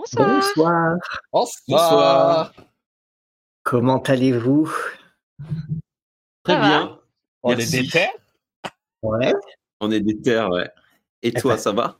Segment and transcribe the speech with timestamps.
[0.00, 0.96] Bonsoir.
[1.30, 1.58] Bonsoir.
[1.68, 2.54] Bonsoir.
[3.62, 4.72] Comment allez-vous?
[6.42, 6.98] Très Ça bien.
[7.42, 8.08] On est des terres?
[9.02, 9.34] Ouais.
[9.78, 10.70] On est des terres, ouais.
[11.20, 11.98] Et toi, ça va?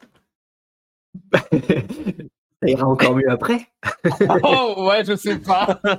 [2.62, 3.68] Ça ira encore mieux après.
[4.44, 5.80] Oh ouais, je sais pas.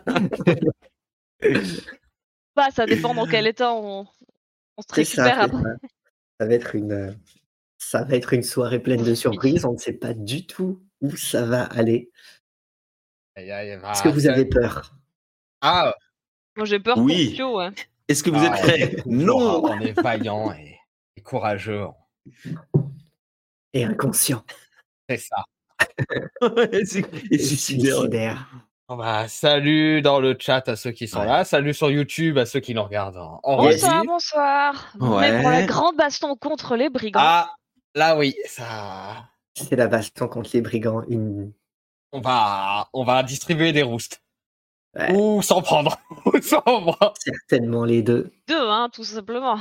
[2.56, 4.06] Bah, ça dépend dans quel état on,
[4.78, 5.62] on se ça, récupère après.
[5.64, 5.88] ça.
[6.40, 7.12] Ça va être une, euh,
[7.78, 9.66] ça va être une soirée pleine de surprises.
[9.66, 12.10] On ne sait pas du tout où ça va aller?
[13.36, 14.94] Bah, Est-ce que vous ça- avez peur?
[15.62, 15.94] Ah,
[16.56, 17.28] Moi, j'ai peur Oui.
[17.28, 17.70] pour Pio, ouais.
[18.08, 20.78] Est-ce que vous êtes ah, prêts on est toujours- Non On est vaillant et,
[21.16, 21.86] et courageux.
[23.74, 24.44] Et inconscient.
[25.10, 25.44] C'est ça.
[26.72, 28.48] Et et Et suicidaire.
[28.90, 31.26] bah, salut dans le chat à ceux qui sont Ouais.
[31.26, 31.44] là.
[31.46, 34.94] Salut sur YouTube à ceux qui nous regardent en, en Bonsoir, bonsoir.
[35.00, 35.30] On Ouais.
[35.30, 37.20] est pour la grande baston contre les brigands.
[37.24, 37.56] Ah,
[37.96, 39.26] là oui, ça.
[39.70, 41.04] C'est la baston contre les brigands.
[41.08, 41.52] Une...
[42.12, 44.22] On va, on va distribuer des roustes.
[44.98, 45.14] Ouais.
[45.16, 45.98] Ou s'en prendre.
[46.26, 47.14] Ou s'en prendre.
[47.20, 48.32] Certainement les deux.
[48.48, 49.58] Deux, hein, tout simplement.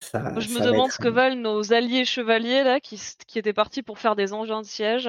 [0.00, 3.00] Ça, Moi, je me ça demande être- ce que veulent nos alliés chevaliers, là, qui,
[3.26, 5.08] qui étaient partis pour faire des engins de siège.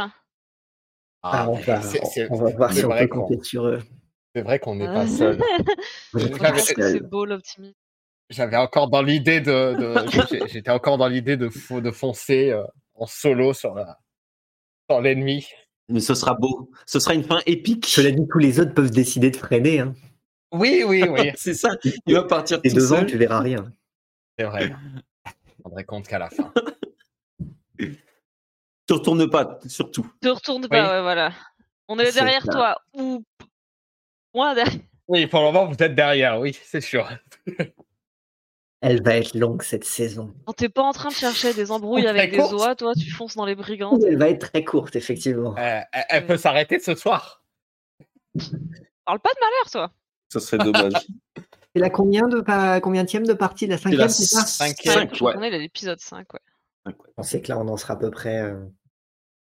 [1.21, 3.83] Ah, on, c'est- on va voir si on vrai peut qu'on- compter sur eux.
[4.35, 4.93] C'est vrai qu'on n'est Ah.
[4.93, 5.39] pas seul.
[6.57, 7.75] C'est beau l'optimisme.
[8.31, 9.75] J'avais encore dans l'idée de,
[10.47, 12.63] j'étais encore dans l'idée de, de foncer euh,
[12.99, 13.97] en solo sur la,
[14.89, 15.47] sur l'ennemi.
[15.87, 16.69] Mais ce sera beau.
[16.85, 17.85] Ce sera une fin épique.
[17.87, 19.79] Cela dit, tous les autres peuvent décider de freiner.
[19.79, 19.93] Hein.
[20.51, 21.69] Oui, oui, oui, c'est ça.
[22.05, 23.05] Il va partir Et tout devant, seul.
[23.07, 23.71] tu verras rien.
[24.37, 24.71] c'est vrai.
[25.25, 26.51] Je rendrai compte qu'à la fin.
[27.77, 30.11] Tu retournes pas, surtout.
[30.19, 30.89] Te retourne pas, Oui.
[30.89, 31.31] ouais, voilà.
[31.87, 32.51] On est, derrière ça.
[32.51, 33.23] toi, ou
[34.33, 34.81] moins derrière.
[35.07, 37.07] Oui, pour le moment, vous êtes derrière, oui, c'est sûr.
[38.81, 40.33] Elle va être longue cette saison.
[40.45, 43.35] Quand t'es pas en train de chercher des embrouilles avec des oies, toi, tu fonces
[43.35, 43.97] dans les brigands.
[44.05, 45.53] Elle va être très courte, effectivement.
[45.57, 47.43] Euh, elle, elle peut s'arrêter ce soir.
[49.05, 49.91] Parle pas de malheur, toi.
[50.31, 50.93] Ça serait dommage.
[51.75, 53.67] C'est la combien de pa- combien de partie?
[53.67, 54.41] La C'est cinquième, la c'est ça?
[54.45, 55.07] Cinquième.
[55.21, 55.33] ouais.
[55.33, 56.93] connais l'épisode 5, ouais.
[57.17, 58.41] On sait que là, on en sera à peu près.
[58.41, 58.65] euh,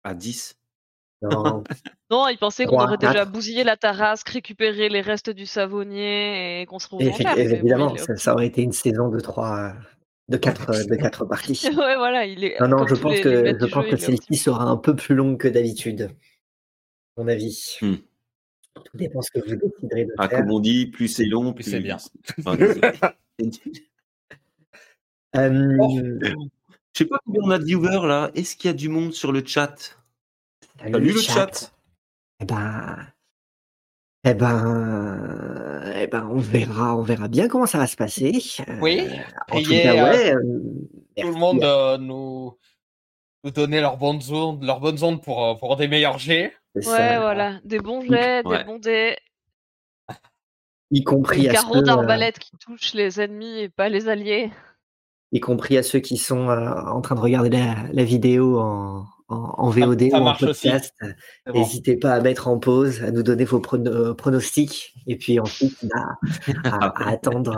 [0.04, 0.56] À 10.
[2.10, 6.62] Non, il pensait qu'on Trois, aurait déjà bousillé la Tarasque, récupéré les restes du savonnier
[6.62, 9.72] et qu'on se effe- évidemment, ça, ça aurait été une saison de trois,
[10.28, 11.60] de quatre, de quatre parties.
[11.68, 12.58] ouais, voilà, il est.
[12.60, 15.14] Non, non, je pense les- que je pense jeu, que celle-ci sera un peu plus
[15.14, 16.10] longue que d'habitude.
[17.16, 17.76] à Mon avis.
[17.82, 17.94] Hmm.
[18.84, 20.40] Tout dépend ce que vous déciderez de Ah, faire.
[20.40, 21.96] comme on dit, plus c'est long, Plus plus c'est bien.
[22.40, 22.56] Enfin.
[25.36, 25.98] Euh, Oh.
[26.96, 28.30] Je sais pas combien on a de viewers là.
[28.36, 29.96] Est-ce qu'il y a du monde sur le chat?
[30.80, 31.72] Salut le chat?
[32.40, 32.96] Eh ben,
[34.24, 38.40] eh ben, eh ben, on verra, on verra bien comment ça va se passer.
[38.68, 39.02] Euh, Oui,
[39.50, 40.34] en tout priez, cas, euh, ouais.
[40.34, 42.56] euh, Tout le monde euh, nous,
[43.44, 46.52] nous donner leurs bonnes ondes, leurs bonnes ondes pour, euh, pour des meilleurs jets.
[46.74, 47.20] Ouais, ça.
[47.20, 47.60] voilà.
[47.64, 48.58] Des bons jets, Ouais.
[48.58, 49.16] des bons dés.
[50.90, 54.08] y compris Des à carreaux ceux, euh, d'arbalète qui touchent les ennemis et pas les
[54.08, 54.50] alliés.
[55.32, 59.06] y compris à ceux qui sont euh, en train de regarder la, la vidéo en,
[59.28, 60.94] en, en VOD ça ou en podcast.
[61.46, 61.52] Bon.
[61.54, 65.40] N'hésitez pas à mettre en pause, à nous donner vos prono- euh, pronostics, et puis
[65.40, 66.16] ensuite bah,
[66.64, 67.56] à, à attendre,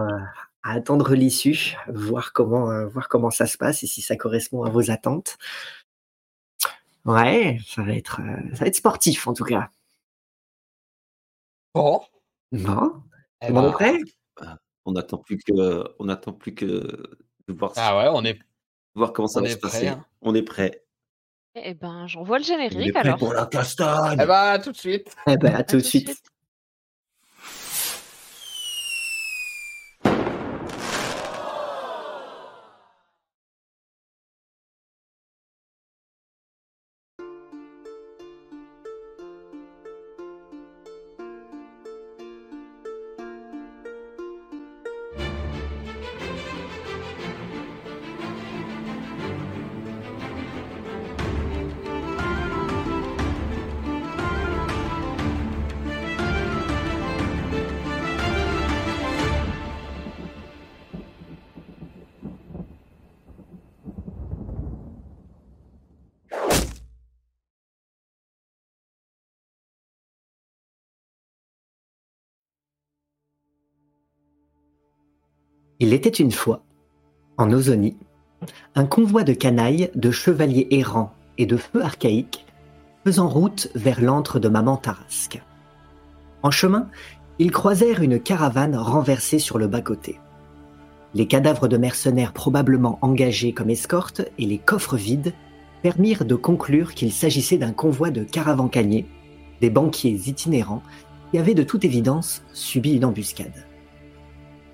[0.62, 4.62] à attendre l'issue, voir comment, euh, voir comment ça se passe et si ça correspond
[4.64, 5.36] à vos attentes.
[7.04, 9.70] Ouais, ça va être, euh, ça va être sportif en tout cas.
[11.74, 12.00] Bon.
[12.52, 13.02] Bon,
[13.42, 13.98] Eh ben, est prêt?
[14.84, 18.38] On n'attend plus que, on attend plus que de voir, Ah ouais, on est,
[18.94, 19.88] voir comment ça on va se prêt, passer.
[19.88, 20.04] hein.
[20.22, 20.84] On est prêt.
[21.58, 23.18] Eh ben, j'envoie le est générique prêt alors.
[23.18, 24.18] pour la castagne.
[24.20, 25.16] eh ben, tout de suite.
[25.26, 26.14] Eh ben, à À tout de suite.
[75.86, 76.64] Il était une fois,
[77.36, 77.96] en Ozonie,
[78.74, 82.44] un convoi de canailles, de chevaliers errants et de feux archaïques
[83.04, 85.40] faisant route vers l'antre de Maman Tarasque.
[86.42, 86.88] En chemin,
[87.38, 90.18] ils croisèrent une caravane renversée sur le bas-côté.
[91.14, 95.34] Les cadavres de mercenaires probablement engagés comme escorte et les coffres vides
[95.82, 99.06] permirent de conclure qu'il s'agissait d'un convoi de caravancaniers
[99.60, 100.82] des banquiers itinérants
[101.30, 103.66] qui avaient de toute évidence subi une embuscade.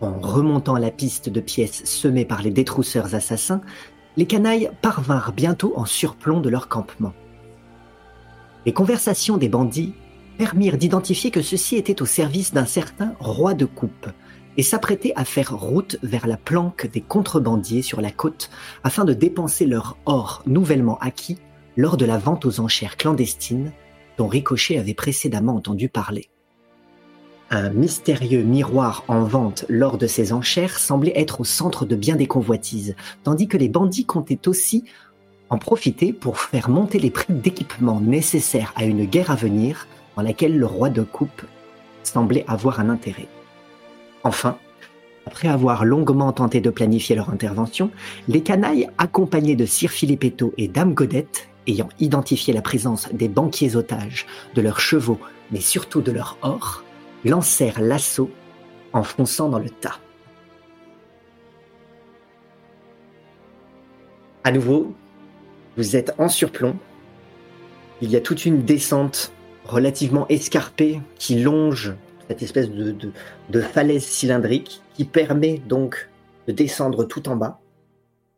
[0.03, 3.61] En remontant la piste de pièces semées par les détrousseurs assassins,
[4.17, 7.13] les canailles parvinrent bientôt en surplomb de leur campement.
[8.67, 9.95] Les conversations des bandits
[10.39, 14.09] permirent d'identifier que ceux-ci étaient au service d'un certain roi de coupe
[14.57, 18.51] et s'apprêtaient à faire route vers la planque des contrebandiers sur la côte
[18.83, 21.39] afin de dépenser leur or nouvellement acquis
[21.77, 23.71] lors de la vente aux enchères clandestines
[24.19, 26.29] dont Ricochet avait précédemment entendu parler.
[27.55, 32.17] Un mystérieux miroir en vente lors de ces enchères semblait être au centre de bien
[32.17, 34.85] des convoitises, tandis que les bandits comptaient aussi
[35.51, 40.23] en profiter pour faire monter les prix d'équipement nécessaires à une guerre à venir dans
[40.23, 41.43] laquelle le roi de coupe
[42.05, 43.29] semblait avoir un intérêt.
[44.25, 44.57] Enfin,
[45.27, 47.91] après avoir longuement tenté de planifier leur intervention,
[48.29, 53.77] les canailles, accompagnés de Sir Philippetto et Dame Godette, ayant identifié la présence des banquiers
[53.77, 55.19] otages, de leurs chevaux,
[55.51, 56.83] mais surtout de leur or,
[57.25, 58.31] lancèrent l'assaut
[58.93, 59.99] en fonçant dans le tas.
[64.45, 64.95] À nouveau,
[65.77, 66.77] vous êtes en surplomb.
[68.01, 69.33] Il y a toute une descente
[69.65, 71.95] relativement escarpée qui longe
[72.29, 76.11] cette espèce de, falaise cylindrique qui permet donc
[76.49, 77.61] de descendre tout en bas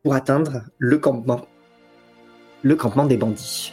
[0.02, 1.46] pour atteindre le campement,
[2.62, 3.72] le campement des bandits.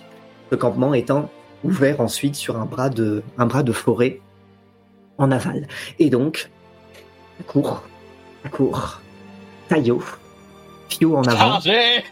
[0.51, 1.29] Le campement étant
[1.63, 4.21] ouvert ensuite sur un bras de forêt
[5.21, 5.67] en aval.
[5.99, 6.49] Et donc,
[7.39, 7.83] à court,
[8.43, 9.01] à court,
[9.69, 10.03] Taillot,
[10.89, 11.61] Fio en avant.
[11.61, 12.03] Chargé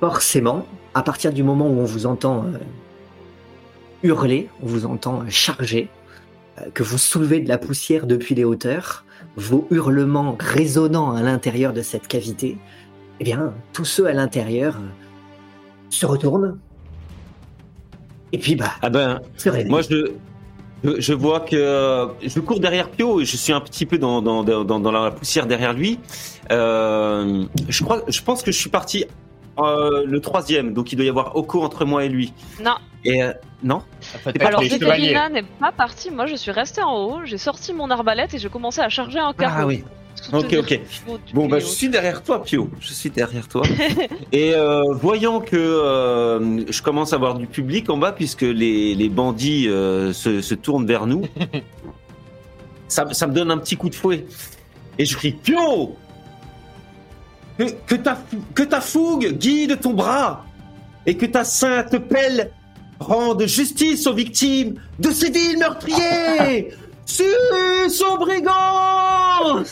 [0.00, 2.58] Forcément, à partir du moment où on vous entend euh,
[4.02, 5.88] hurler, on vous entend euh, charger,
[6.58, 11.72] euh, que vous soulevez de la poussière depuis les hauteurs, vos hurlements résonnant à l'intérieur
[11.72, 12.58] de cette cavité,
[13.20, 14.78] eh bien, tous ceux à l'intérieur
[15.88, 16.58] se retournent.
[18.34, 19.20] Et puis, bah, Ah ben,
[19.68, 20.10] moi je,
[20.98, 24.20] je- vois que euh, je cours derrière Pio et je suis un petit peu dans,
[24.20, 26.00] dans, dans, dans la poussière derrière lui.
[26.50, 29.04] Euh, je crois, je pense que je suis parti
[29.60, 32.32] euh, le troisième, donc il doit y avoir Oko entre moi et lui.
[32.60, 32.74] Non.
[33.04, 33.32] Et euh,
[33.62, 33.82] non?
[34.40, 34.62] Alors.
[34.64, 36.10] Zéphérina n'est pas partie.
[36.10, 37.20] Moi, je suis restée en haut.
[37.24, 39.54] J'ai sorti mon arbalète et j'ai commencé à charger un carreau.
[39.60, 39.84] Ah oui.
[40.32, 40.80] Ok, ok.
[41.32, 42.70] Bon, bah, je suis derrière toi, Pio.
[42.80, 43.62] Je suis derrière toi.
[44.32, 48.94] Et euh, voyant que euh, je commence à avoir du public en bas, puisque les,
[48.94, 51.22] les bandits euh, se, se tournent vers nous,
[52.88, 54.26] ça, ça me donne un petit coup de fouet.
[54.98, 55.96] Et je crie Pio
[57.58, 58.18] que, que, ta,
[58.54, 60.44] que ta fougue guide ton bras
[61.06, 62.50] et que ta sainte pelle
[62.98, 66.72] rende justice aux victimes de ces villes meurtriers
[67.06, 69.62] Sus aux brigands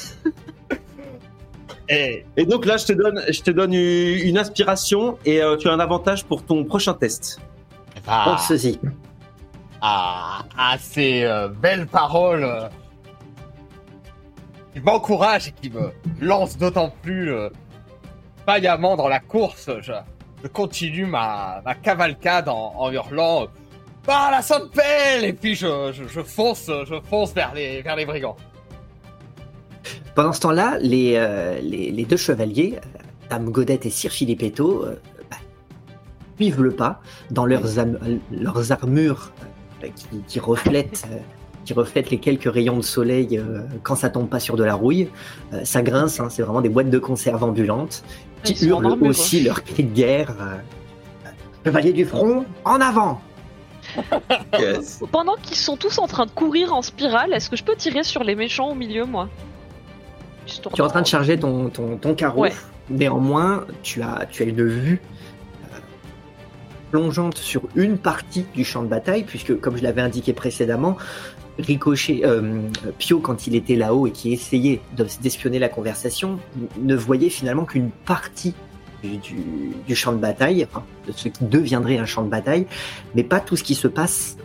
[1.88, 5.68] Et Et donc là, je te donne, je te donne une inspiration et euh, tu
[5.68, 7.40] as un avantage pour ton prochain test.
[8.06, 8.78] ah, Pense-y.
[9.80, 12.68] ah, ah, ces euh, belles paroles euh,
[14.74, 15.90] qui m'encouragent et qui me
[16.20, 17.50] lancent d'autant plus euh,
[18.46, 19.68] vaillamment dans la course.
[19.80, 19.92] Je,
[20.42, 23.46] je continue ma, ma cavalcade en, en hurlant
[24.08, 27.96] Ah, la sainte pelle Et puis je, je, je fonce, je fonce vers les, vers
[27.96, 28.36] les brigands.
[30.14, 32.78] Pendant ce temps-là, les, euh, les, les deux chevaliers,
[33.30, 34.96] Dame Godette et Sir Philippetto, euh,
[35.30, 35.36] bah,
[36.36, 37.00] suivent le pas
[37.30, 37.98] dans leurs, am-
[38.30, 39.32] leurs armures
[39.82, 41.16] euh, qui, qui reflètent, euh,
[41.64, 44.74] qui reflètent les quelques rayons de soleil euh, quand ça tombe pas sur de la
[44.74, 45.08] rouille.
[45.54, 48.04] Euh, ça grince, hein, c'est vraiment des boîtes de conserve ambulantes
[48.44, 49.46] qui Ils hurlent armure, aussi quoi.
[49.46, 50.34] leurs cris de guerre.
[50.40, 50.56] euh,
[51.64, 53.20] Chevalier du front, en avant
[55.12, 58.02] Pendant qu'ils sont tous en train de courir en spirale, est-ce que je peux tirer
[58.04, 59.28] sur les méchants au milieu, moi?
[60.46, 62.42] Tu es en train de charger ton, ton, ton carreau.
[62.42, 62.52] Ouais.
[62.90, 65.00] Néanmoins, tu as, tu as une vue
[65.72, 65.76] euh,
[66.90, 70.96] plongeante sur une partie du champ de bataille, puisque, comme je l'avais indiqué précédemment,
[71.58, 72.60] Ricochet, euh,
[72.98, 76.38] Pio, quand il était là-haut et qui essayait de- d'espionner la conversation,
[76.80, 78.54] ne voyait finalement qu'une partie
[79.04, 82.66] du, du- du champ de bataille, enfin, de ce qui deviendrait un champ de bataille,
[83.14, 84.36] mais pas tout ce qui se passe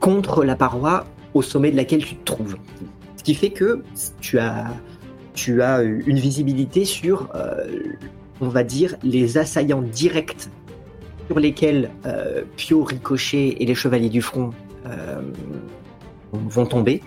[0.00, 2.56] contre la paroi au sommet de laquelle tu te trouves.
[3.16, 3.82] Ce qui fait que
[4.20, 4.66] tu as,
[5.36, 7.64] tu as une visibilité sur, euh,
[8.40, 10.48] on va dire, les assaillants directs
[11.28, 14.50] sur lesquels euh, Pio, Ricochet et les Chevaliers du Front
[14.86, 15.20] euh,
[16.32, 17.02] vont tomber,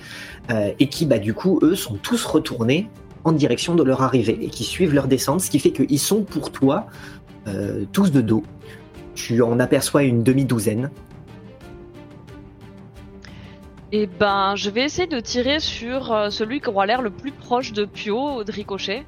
[0.51, 2.87] euh, et qui, bah, du coup, eux, sont tous retournés
[3.23, 6.23] en direction de leur arrivée et qui suivent leur descente, ce qui fait qu'ils sont
[6.23, 6.87] pour toi
[7.47, 8.43] euh, tous de dos.
[9.15, 10.91] Tu en aperçois une demi-douzaine.
[13.91, 17.31] Et ben, je vais essayer de tirer sur euh, celui qui aura l'air le plus
[17.31, 19.05] proche de Pio, de Ricochet.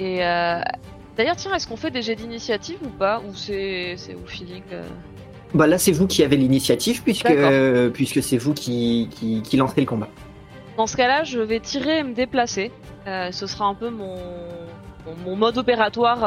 [0.00, 0.60] Et euh,
[1.16, 3.20] D'ailleurs, tiens, est-ce qu'on fait des jets d'initiative ou pas?
[3.20, 4.84] Ou c'est c'est au feeling euh?
[5.54, 9.80] Bah là, c'est vous qui avez l'initiative puisque euh, c'est vous qui, qui qui lancez
[9.80, 10.08] le combat.
[10.76, 12.70] Dans ce cas-là, je vais tirer et me déplacer.
[13.06, 16.20] Ce sera un peu mon, mode opératoire.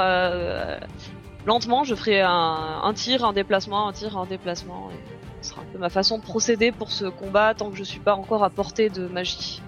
[1.46, 4.90] lentement, je ferai un, un tir, un déplacement, un tir, un déplacement.
[4.92, 7.84] Et ce sera un peu ma façon de procéder pour ce combat tant que je
[7.84, 9.62] suis pas encore à portée de magie.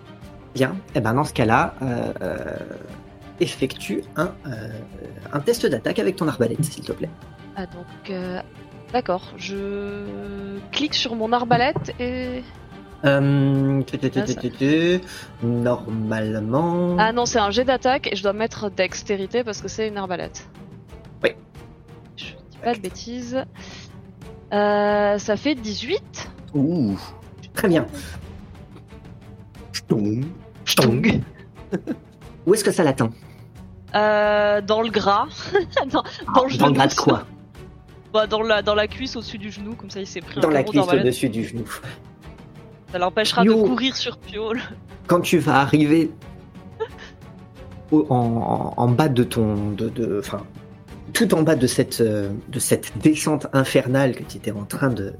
[0.56, 0.75] Bien.
[0.96, 2.36] Et ben dans ce cas-là, euh, euh,
[3.39, 4.70] effectue un euh,
[5.32, 7.10] un test d'attaque avec ton arbalète, s'il te plaît.
[7.56, 8.39] Ah donc, euh,
[8.92, 9.34] d'accord.
[9.38, 12.44] Je clique sur mon arbalète et
[13.06, 15.01] Euh, tu, tu, tu, Ah, tu, ça- tu, tu.
[15.46, 16.96] Normalement.
[17.00, 19.98] ah non, c'est un jet d'attaque et je dois mettre dextérité parce que c'est une
[19.98, 20.48] arbalète.
[21.24, 21.32] Oui.
[22.15, 23.44] Je dis pas de bêtises.
[24.53, 26.29] Euh, ça fait 18.
[26.53, 26.98] Ouh.
[27.53, 27.86] Très bien.
[29.72, 30.25] Ch'tong.
[30.65, 31.22] Ch'tong.
[32.45, 33.10] Où est-ce que ça l'atteint
[33.95, 35.27] Euh, dans le gras.
[35.91, 36.74] dans, dans le Dans le genou.
[36.74, 37.24] gras de quoi
[38.13, 40.50] Bah, dans, la, dans la cuisse au-dessus du genou, comme ça il s'est pris Dans
[40.50, 41.63] un la cuisse au-dessus du genou.
[42.91, 44.62] Ça l'empêchera de courir sur Piole.
[45.07, 46.12] Quand tu vas arriver
[47.91, 50.43] au- en, en- en bas de ton, de, de- enfin,
[51.13, 54.89] tout en bas de cette, euh, de cette descente infernale que tu étais en train
[54.89, 55.13] de,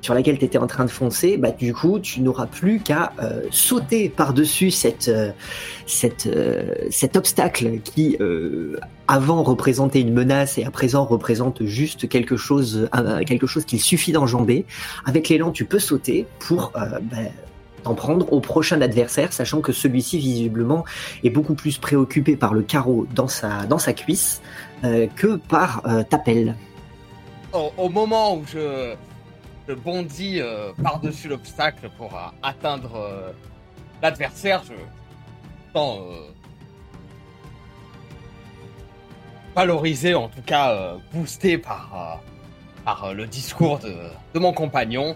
[0.00, 3.12] sur laquelle tu étais en train de foncer, bah du coup, tu n'auras plus qu'à
[3.20, 4.72] euh, sauter par-dessus
[5.06, 5.32] euh,
[5.86, 8.16] cet obstacle qui
[9.08, 12.88] avant représentait une menace et à présent représente juste quelque chose,
[13.26, 14.64] quelque chose qu'il suffit d'enjamber.
[15.04, 17.18] Avec l'élan, tu peux sauter pour bah,
[17.82, 20.84] t'en prendre au prochain adversaire, sachant que celui-ci visiblement
[21.24, 24.40] est beaucoup plus préoccupé par le carreau dans sa dans sa cuisse
[24.84, 26.56] euh, que par euh, ta pelle.
[27.52, 28.94] Au, moment où je,
[29.84, 33.34] bondis euh, par-dessus l'obstacle pour euh, atteindre
[34.00, 34.72] l'adversaire, je
[35.74, 36.00] sens
[39.54, 42.20] valorisé, en tout cas boosté par,
[42.86, 43.94] par le discours de,
[44.32, 45.14] de mon compagnon.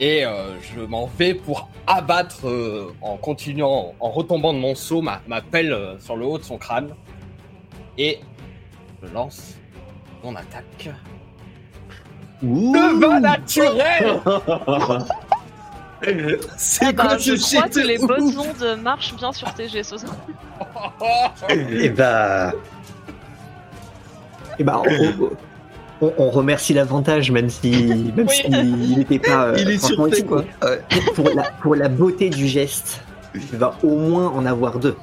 [0.00, 5.02] Et euh, je m'en vais pour abattre, euh, en continuant, en retombant de mon saut,
[5.02, 6.94] ma, ma pelle euh, sur le haut de son crâne.
[7.98, 8.18] Et
[9.02, 9.56] je lance
[10.24, 10.88] mon attaque.
[12.42, 12.72] Ouh.
[12.72, 14.20] Le vin naturel
[16.56, 19.52] C'est Ah bah, quoi je ce crois shit que les bonnes ondes marchent bien sur
[19.52, 20.16] TG ce soir.
[21.50, 22.54] Et bah,
[24.58, 25.30] et bah, on,
[26.00, 28.34] on- on remercie l'avantage, même si, même Oui.
[28.34, 29.46] s'il n'était pas.
[29.48, 30.44] euh, Il est franchement, surpris ici, quoi.
[30.62, 30.82] Ouais.
[31.14, 33.02] Pour la, pour la beauté du geste,
[33.32, 34.96] tu vas au moins en avoir deux.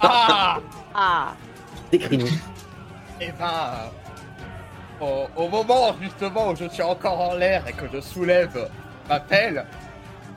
[0.00, 0.58] Ah
[0.94, 1.32] Ah
[1.92, 2.26] Décris-nous.
[3.20, 3.46] Et ben,
[5.02, 5.04] euh,
[5.36, 8.68] au, au moment justement où je suis encore en l'air et que je soulève
[9.08, 9.64] ma pelle,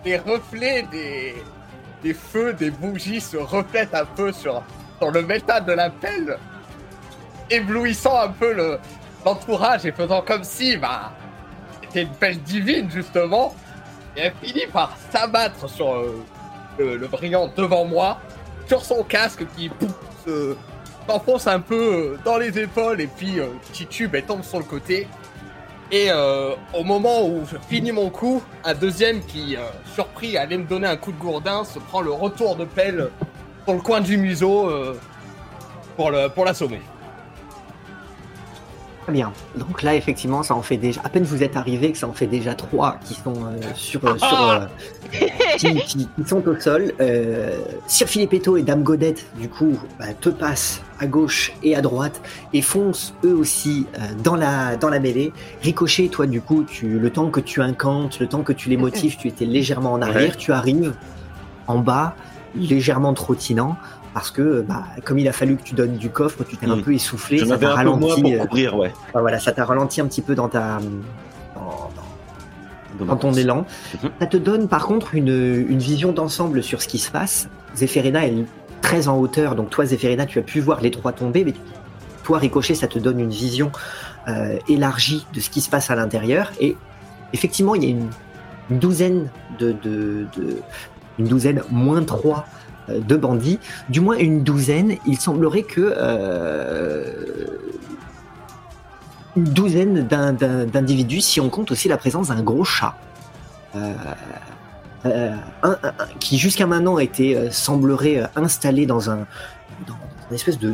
[0.05, 1.35] les reflets des,
[2.03, 4.61] des feux, des bougies se reflètent un peu sur,
[4.99, 6.37] sur le métal de la pelle,
[7.49, 8.79] éblouissant un peu le-
[9.25, 11.11] l'entourage et faisant comme si, bah,
[11.81, 13.55] c'était une pelle divine justement.
[14.15, 16.23] Et elle finit par s'abattre sur euh,
[16.77, 18.19] le, brillant devant moi,
[18.67, 19.69] sur son casque qui
[21.07, 24.65] s'enfonce un peu euh, dans les épaules et puis euh, titube et tombe sur le
[24.65, 25.07] côté.
[25.91, 29.57] Et euh, au moment où je finis mon coup, un deuxième qui,
[29.93, 33.09] surpris, allait me donner un coup de gourdin, se prend le retour de pelle
[33.65, 34.71] sur le coin du museau
[35.95, 36.09] pour
[36.45, 36.81] l'assommer.
[39.03, 39.33] Très bien.
[39.57, 41.01] Donc là, effectivement, ça en fait déjà.
[41.03, 44.05] À peine vous êtes arrivé que ça en fait déjà trois qui sont euh, sur,
[44.05, 44.65] euh, sur euh,
[45.57, 46.93] qui, qui- qui sont au sol.
[47.01, 51.81] Euh, Sir Filippetto et Dame Godette, du coup, bah, te passent à gauche et à
[51.81, 52.21] droite
[52.53, 55.33] et foncent eux aussi euh, dans la dans la mêlée.
[55.61, 58.77] Ricochet, toi, du coup, tu le temps que tu incantes, le temps que tu les
[58.77, 60.29] motives, tu étais légèrement en arrière.
[60.31, 60.37] Ouais.
[60.37, 60.93] Tu arrives
[61.67, 62.15] en bas,
[62.55, 63.75] légèrement trottinant.
[64.13, 66.75] Parce que, bah, comme il a fallu que tu donnes du coffre, tu t'es un
[66.77, 66.81] Mm.
[66.83, 68.21] peu essoufflé, J'en ça t'a peu ralenti.
[68.21, 68.91] pour euh, couvrir, ouais.
[69.09, 70.79] Enfin, voilà, ça t'a ralenti un petit peu dans ta
[71.55, 71.89] dans,
[72.99, 73.65] dans- Dans ton élan.
[74.03, 74.09] Mhm.
[74.19, 75.29] Ça te donne par contre une,
[75.67, 77.49] une vision d'ensemble sur ce qui se passe.
[77.75, 78.45] Zéphérina est
[78.81, 81.53] très en hauteur, donc toi Zéphérina tu as pu voir les trois tomber, mais
[82.23, 83.71] toi Ricochet ça te donne une vision
[84.27, 86.51] euh, élargie de ce qui se passe à l'intérieur.
[86.61, 86.77] Et
[87.33, 88.09] effectivement il y a une,
[88.69, 90.57] une douzaine de, de, de-
[91.17, 92.45] une douzaine moins trois
[92.89, 93.59] de bandits,
[93.89, 94.97] du moins une douzaine.
[95.05, 97.05] Il semblerait que euh,
[99.35, 102.95] une douzaine d'in- d'in- d'individus, si on compte aussi la présence d'un gros chat.
[103.75, 103.93] Euh,
[105.05, 105.35] euh,
[106.19, 109.25] qui jusqu'à maintenant était euh, semblerait euh, installé dans un
[109.87, 109.95] dans
[110.29, 110.73] une espèce de,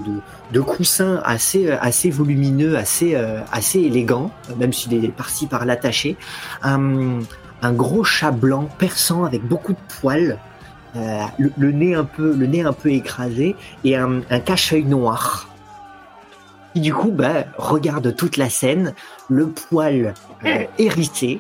[0.52, 5.48] de, coussin assez euh, assez volumineux, assez euh, assez élégant, euh, même s'il est par-ci
[5.48, 5.78] par-là.
[6.62, 7.20] Un,
[7.62, 10.38] un gros chat blanc perçant avec beaucoup de poils,
[10.96, 14.86] euh, le, le nez un peu le nez un peu écrasé et un, un cache-œil
[14.86, 15.48] noir.
[16.74, 18.94] qui du coup bah, regarde toute la scène,
[19.30, 20.14] le poil
[20.46, 21.40] euh, hérissé,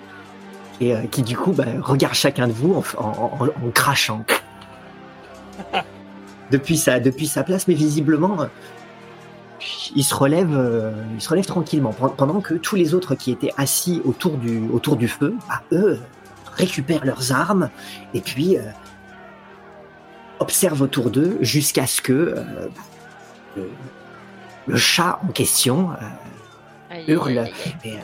[0.81, 4.23] et euh, qui du coup bah, regarde chacun de vous en, en- en- en crachant.
[6.51, 8.37] depuis, sa, depuis sa place, mais visiblement,
[9.95, 13.31] il se relève, euh, il se relève tranquillement, pen- pendant que tous les autres qui
[13.31, 15.99] étaient assis autour du, autour du feu, bah, eux,
[16.55, 17.69] récupèrent leurs armes,
[18.13, 18.57] et puis
[20.39, 22.43] observent autour d'eux jusqu'à ce que euh,
[23.57, 23.69] le,
[24.67, 25.95] le chat en question euh,
[26.91, 27.37] Aïe, hurle.
[27.39, 27.53] aïe,
[27.83, 27.99] aïe,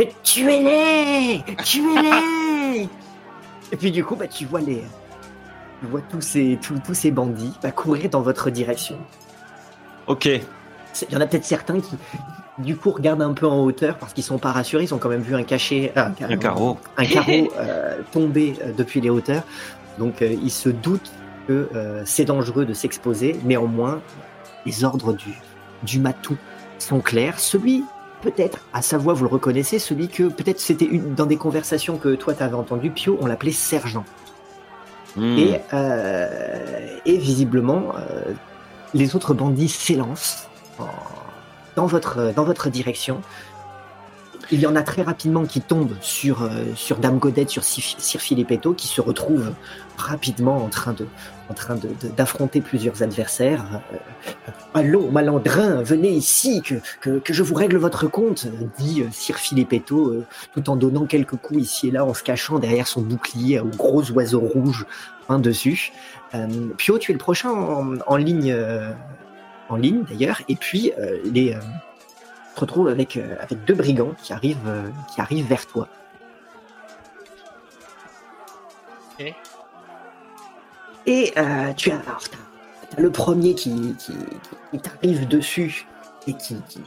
[0.00, 2.88] euh, Tuez-les Tuez-les
[3.72, 4.82] Et puis du coup, bah, tu vois les,
[5.80, 8.96] tu vois tous ces, tous, tous ces bandits bah, courir dans votre direction.
[10.06, 10.28] Ok.
[10.92, 11.96] C'est- Il y en a peut-être certains qui,
[12.58, 14.84] du coup, regardent un peu en hauteur parce qu'ils sont pas rassurés.
[14.84, 16.78] Ils ont quand même vu un cachet, euh, Un carreau.
[16.96, 19.42] un carreau euh, tomber depuis les hauteurs.
[19.98, 21.12] Donc, euh, ils se doutent
[21.46, 23.38] que euh, c'est dangereux de s'exposer.
[23.44, 24.00] Néanmoins,
[24.66, 25.32] les ordres du,
[25.82, 26.36] du matou
[26.78, 27.38] sont clairs.
[27.38, 27.84] Celui,
[28.22, 31.96] peut-être, à sa voix, vous le reconnaissez, celui que peut-être c'était une, dans des conversations
[31.98, 34.04] que toi t'avais entendu, Pio, on l'appelait sergent.
[35.16, 35.38] Hmm.
[35.38, 37.92] Et, euh, et visiblement,
[38.94, 40.48] les autres bandits s'élancent
[40.78, 40.86] en-
[41.76, 43.20] dans votre, dans votre direction.
[44.50, 48.74] Il y en a très rapidement qui tombent sur, euh, Dame Godette, sur Sir Filippetto,
[48.74, 49.52] qui se retrouvent
[49.96, 50.94] rapidement en train
[52.16, 53.80] d'affronter plusieurs adversaires.
[53.92, 58.46] Euh, Allô, malandrin, venez ici, que, je vous règle votre compte,
[58.78, 62.22] dit euh, Sir Filippetto, euh, tout en donnant quelques coups ici et là, en se
[62.22, 64.86] cachant derrière son bouclier aux gros oiseaux rouges
[65.28, 65.92] peint dessus.
[66.76, 68.52] Pio, tu es le prochain en, ligne,
[69.70, 70.92] d'ailleurs, et puis
[71.24, 71.56] les
[72.54, 75.88] te retrouves avec euh, avec deux brigands qui arrivent euh, qui arrivent vers toi.
[81.06, 82.20] Et euh, tu as, alors,
[82.96, 84.12] le premier qui, qui,
[84.70, 85.86] qui t'arrive dessus
[86.26, 86.80] et qui, qui-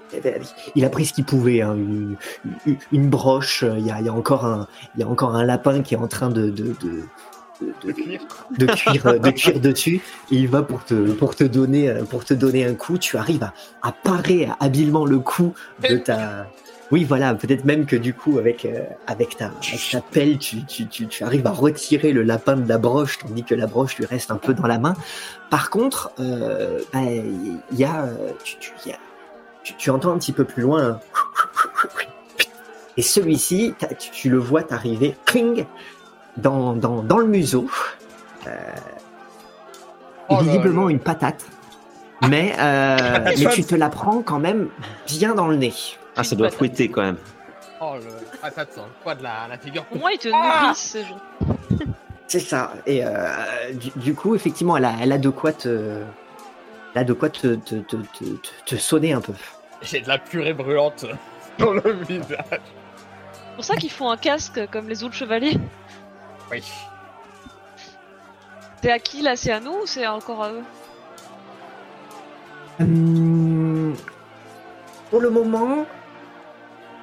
[0.75, 2.17] il a pris ce qu'il pouvait, hein, une,
[2.65, 3.63] une- une broche.
[3.77, 5.93] Il y a, il y a encore un, il y a encore un lapin qui
[5.93, 7.03] est en train de, de, de,
[7.62, 8.22] de- De cuir.
[8.58, 10.02] de cuire, euh, de cuire dessus.
[10.32, 12.98] Et il va pour te, pour te donner, euh, pour te donner un coup.
[12.98, 15.54] Tu arrives à, à parer habilement le coup
[15.89, 16.48] de ta.
[16.89, 17.34] Oui, voilà.
[17.36, 21.08] Peut-être même que du coup, avec, euh, avec ta, avec ta pelle, tu, tu, tu,
[21.08, 24.32] tu arrives à retirer le lapin de la broche, tandis que la broche lui reste
[24.32, 24.93] un peu dans la main.
[25.50, 28.08] Par contre, euh, bah, il y a,
[28.43, 29.00] tu, tu, il y a-
[29.78, 30.82] tu, entends un petit peu plus loin.
[30.82, 31.00] un
[32.96, 35.65] Et celui-ci, tu, tu le vois t'arriver, cling,
[36.38, 37.69] dans, dans, dans le museau.
[38.47, 38.52] Euh,
[40.30, 40.91] Oh visiblement là.
[40.91, 41.45] une patate.
[42.28, 44.67] Mais, euh, mais tu te la prends quand même
[45.08, 45.73] bien dans le nez.
[46.17, 47.17] Ah, ça doit fouetter quand même.
[47.80, 49.86] Oh, le patate le poids de la, la figure.
[49.91, 51.19] Au moins, ils te Ah nourrissent ces gens.
[52.28, 52.73] C'est ça.
[52.86, 53.12] Et euh,
[53.73, 56.02] du, du coup, effectivement, elle a, elle a de quoi te,
[56.93, 59.34] elle a de quoi te, te, te, te, te- te sonner un peu.
[59.82, 61.06] J'ai de la purée brûlante
[61.58, 62.36] sur le visage.
[62.50, 65.58] C'est pour ça qu'ils font un casque comme les autres chevaliers.
[66.51, 66.63] Oui.
[68.81, 69.36] C'est à qui là?
[69.36, 70.63] C'est à nous ou c'est encore à eux?
[72.79, 73.95] Hum,
[75.10, 75.86] pour le moment,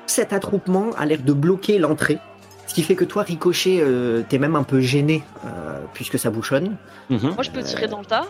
[0.07, 2.19] cet attroupement a l'air de bloquer l'entrée.
[2.67, 6.31] Ce qui fait que toi, Ricochet, euh, t'es même un peu gêné euh, puisque ça
[6.31, 6.77] bouchonne.
[7.11, 7.35] Mhm.
[7.35, 8.27] Moi, je peux tirer dans le tas.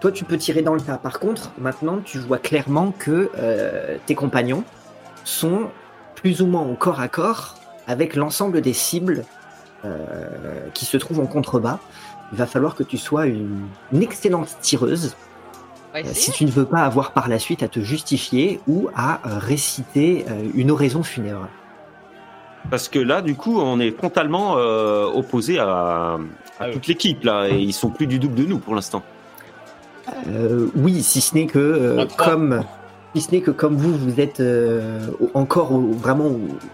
[0.00, 0.98] Toi, tu peux tirer dans le tas.
[0.98, 4.64] Par contre, maintenant, tu vois clairement que euh, tes compagnons
[5.24, 5.70] sont
[6.14, 7.54] plus ou moins au corps à corps
[7.86, 9.24] avec l'ensemble des cibles
[9.84, 11.78] euh, qui se trouvent en contrebas.
[12.32, 15.14] Il va falloir que tu sois une, une excellente tireuse
[15.94, 19.20] euh, si tu ne veux pas avoir par la suite à te justifier ou à
[19.26, 21.48] euh, réciter euh, une oraison funèbre.
[22.68, 26.18] Parce que là, du coup, on est frontalement euh, opposé à, à
[26.58, 26.72] Ah oui.
[26.72, 29.02] toute l'équipe là, et ils sont plus du double de nous pour l'instant.
[30.28, 32.62] Euh, oui, si ce n'est que euh, comme
[33.14, 36.32] si ce n'est que comme vous, vous êtes euh, encore vraiment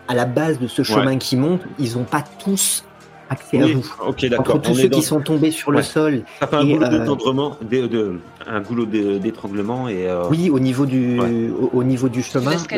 [0.09, 2.85] à la base de ce chemin qui monte, ils n'ont pas tous
[3.33, 3.81] accès à vous.
[3.81, 4.63] ok, Entre d'accord.
[4.63, 4.97] tous On ceux dans...
[4.99, 8.21] qui sont tombés sur le sol, Ça fait un et, goulot euh, d'étranglement, de, de-
[8.47, 11.51] un goulot de- d'étranglement et euh, oui, au niveau du Ouais.
[11.51, 12.77] au, au niveau du chemin, bah,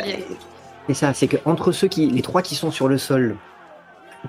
[0.86, 3.36] c'est ça, c'est que entre ceux qui les trois qui sont sur le sol,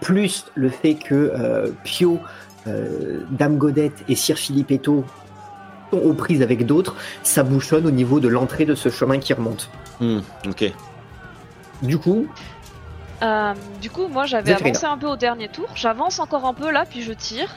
[0.01, 2.19] plus le fait que euh, Pio,
[2.67, 5.05] euh, Dame Godette et Sir Filippetto
[5.91, 9.33] sont aux prises avec d'autres, ça bouchonne au niveau de l'entrée de ce chemin qui
[9.33, 9.69] remonte.
[10.01, 10.73] hmm, ok.
[11.81, 12.27] Du coup,
[13.21, 15.67] Euh, du coup, moi, j'avais avancé un peu au dernier tour.
[15.75, 17.49] J'avance encore un peu là, puis je tire.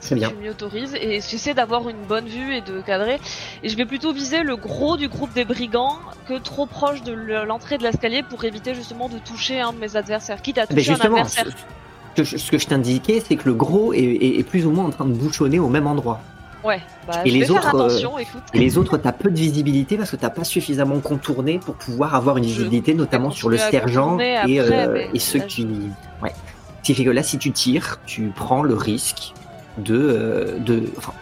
[0.00, 0.28] très bien.
[0.28, 3.18] Tu m'y autorises et j'essaie d'avoir une bonne vue et de cadrer.
[3.62, 5.96] Et je vais plutôt viser le gros du groupe des brigands
[6.28, 9.78] que trop proche de le- l'entrée de l'escalier pour éviter justement de toucher un de
[9.78, 10.42] mes adversaires.
[10.42, 11.46] Quitte à Mais toucher un justement, ce, adversaire.
[11.46, 14.66] ce que je- ce que je t'indiquais, c'est que le gros est, est- est plus
[14.66, 16.20] ou moins en train de bouchonner au même endroit.
[16.64, 18.42] Ouais, bah, Et je les vais faire autres, euh, attention, écoute.
[18.54, 22.14] Et les autres, t'as peu de visibilité parce que t'as pas suffisamment contourné pour pouvoir
[22.14, 25.44] avoir une Je visibilité, notamment sur le sergent contourner et, après, euh, et ceux là,
[25.48, 25.66] je- qui.
[26.22, 26.32] Ouais.
[26.82, 29.32] Ce qui fait que là, si tu tires, tu prends le risque
[29.78, 29.94] de.
[29.94, 31.12] euh, de enfin,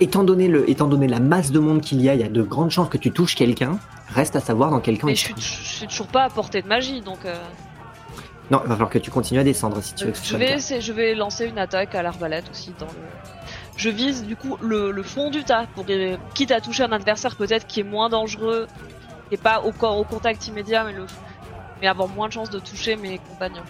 [0.00, 2.28] étant, donné le, étant donné la masse de monde qu'il y a, il y a
[2.28, 3.78] de grandes chances que tu touches quelqu'un.
[4.14, 6.62] Reste à savoir dans quel camp Mais il je je suis toujours pas à portée
[6.62, 7.34] de magie, donc euh,
[8.50, 10.58] Non, il va falloir que tu continues à descendre si tu veux que je vais
[10.80, 12.92] je vais lancer une attaque à l'arbalète aussi dans le.
[13.80, 15.86] Je vise du coup le, fond du tas pour
[16.34, 18.66] quitte à toucher un adversaire peut-être qui est moins dangereux,
[19.30, 20.84] et pas au contact immédiat,
[21.80, 23.62] mais avoir moins de chances de toucher mes compagnons.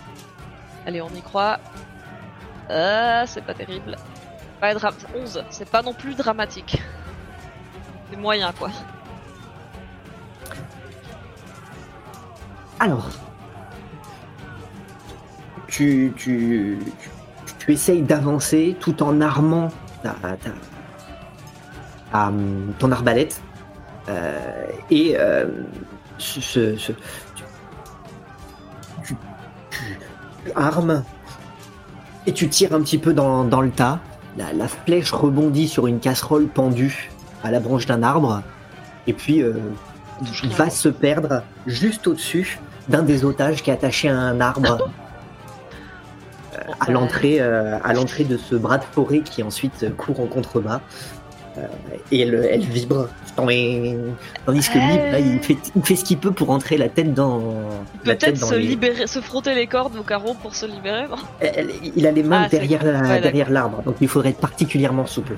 [0.84, 1.60] Allez, on y croit.
[2.68, 3.96] Ah, c'est pas terrible.
[4.60, 6.82] Pas dra- 11, c'est pas non plus dramatique.
[8.10, 8.70] C'est moyen quoi.
[12.80, 13.10] Alors,
[15.68, 16.80] tu, tu,
[17.60, 19.70] tu essayes d'avancer tout en armant
[22.78, 23.40] ton arbalète.
[24.08, 24.38] Euh,
[24.90, 25.46] et euh,
[26.18, 26.40] tu,
[30.56, 31.04] armes
[32.26, 34.00] et tu tires un petit peu dans, le tas.
[34.36, 37.10] La, flèche rebondit sur une casserole pendue
[37.44, 38.42] à la branche d'un arbre.
[39.06, 39.54] Et puis, euh,
[40.42, 42.58] il va se perdre juste au-dessus
[42.88, 44.90] d'un des otages qui est attaché à un arbre
[46.78, 50.80] à l'entrée euh, à l'entrée de ce bras de forêt qui ensuite court en contrebas.
[51.58, 51.62] Euh,
[52.12, 53.08] et elle, elle vibre.
[53.34, 57.40] Tandis que lui il, fait, il fait ce qu'il peut pour entrer la tête dans
[58.04, 61.06] Peut-être se les- libérer, se frotter les cordes au carreau pour se libérer.
[61.40, 62.48] Elle- il a les mains Ah,
[62.82, 63.82] la- ouais, derrière l'arbre.
[63.82, 65.36] Donc il faudrait être particulièrement souple.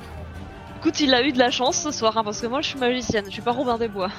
[0.81, 2.79] Écoute, il a eu de la chance ce soir, hein, parce que moi je suis
[2.79, 4.11] magicienne, je suis pas Robin des Bois.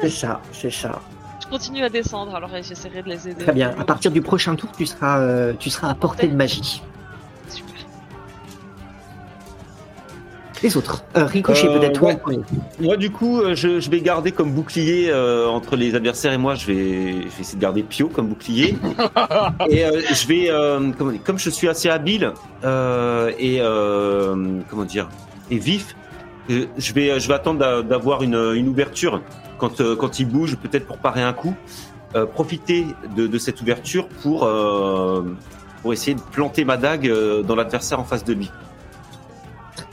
[0.00, 1.00] c'est ça c'est ça
[1.42, 3.42] Je continue à descendre, alors j'essaierai de les aider.
[3.44, 6.36] très bien à partir du prochain tour tu seras euh, tu seras à portée de
[6.36, 6.82] magie
[7.48, 7.74] Super.
[10.62, 12.38] les autres euh, ricochet Euh, peut-être toi ouais.
[12.78, 16.54] Moi, du coup, je, je vais garder comme bouclier euh, entre les adversaires et moi.
[16.54, 18.78] Je vais, je vais essayer de garder Pio comme bouclier.
[19.68, 20.92] et euh, je vais, euh,
[21.24, 22.32] comme je suis assez habile
[22.64, 25.08] euh, et euh, comment dire,
[25.50, 25.96] et vif,
[26.48, 29.20] je vais, je vais attendre d'a- d'avoir une, une ouverture
[29.62, 31.54] quand, euh, quand il bouge, peut-être pour parer un coup.
[32.16, 32.84] Euh, profiter
[33.16, 35.22] de, de cette ouverture pour, euh,
[35.80, 38.50] pour essayer de planter ma dague euh, dans l'adversaire en face de lui.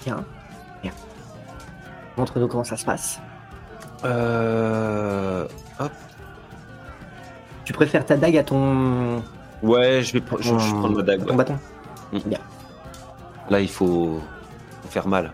[0.03, 0.25] Bien.
[0.82, 0.91] Bien.
[2.17, 3.19] Montre-nous comment ça se passe.
[4.03, 5.45] Euh...
[5.79, 5.91] Hop.
[7.63, 9.21] Tu préfères ta dague à ton,
[9.62, 11.23] Ouais, je vais, pre- je, je vais prendre ma dague.
[11.25, 11.38] ton ouais.
[11.38, 11.60] bâton
[13.49, 14.19] Là, il faut,
[14.82, 15.32] faut faire mal.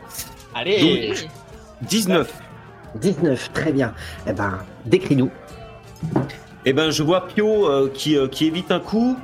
[0.54, 1.14] Allez
[1.84, 2.32] 19.
[2.96, 3.94] 19, très bien.
[4.28, 5.30] Eh ben, décris-nous.
[6.66, 9.18] Eh ben, je vois Pio euh, qui, euh, qui évite un coup.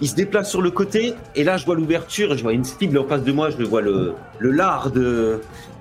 [0.00, 1.14] Il se déplace sur le côté.
[1.36, 2.36] Et là, je vois l'ouverture.
[2.36, 3.50] Je vois une cible en face de moi.
[3.50, 5.40] Je vois le, le lard de,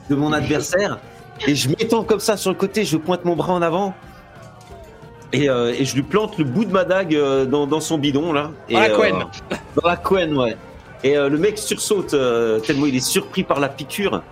[0.10, 0.99] de mon adversaire.
[1.47, 2.86] Et je m'étends comme ça sur le côté.
[2.86, 3.95] Je pointe mon bras en avant.
[5.33, 7.97] Et, euh, et je lui plante le bout de ma dague euh, dans, dans son
[7.97, 8.51] bidon, là.
[8.69, 9.25] Et, Dans la euh, couenne.
[9.81, 10.55] Dans la couenne, ouais.
[11.03, 14.23] Et euh, le mec sursaute euh, tellement il est surpris par la piqûre.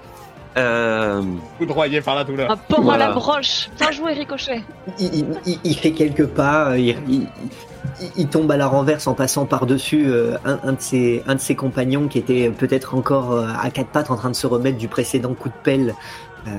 [0.57, 1.21] Euh,
[1.57, 2.49] Foudroyé par la douleur.
[2.49, 4.61] Un port à la broche Bien joué, Ricochet
[4.99, 7.27] Il, il- il- il fait quelques pas, euh, il, il-
[8.01, 11.35] il- il tombe à la renverse en passant par-dessus euh, un, un de ses, un
[11.35, 14.47] de ses compagnons qui était peut-être encore euh, à quatre pattes en train de se
[14.47, 15.93] remettre du précédent coup de pelle
[16.47, 16.51] euh,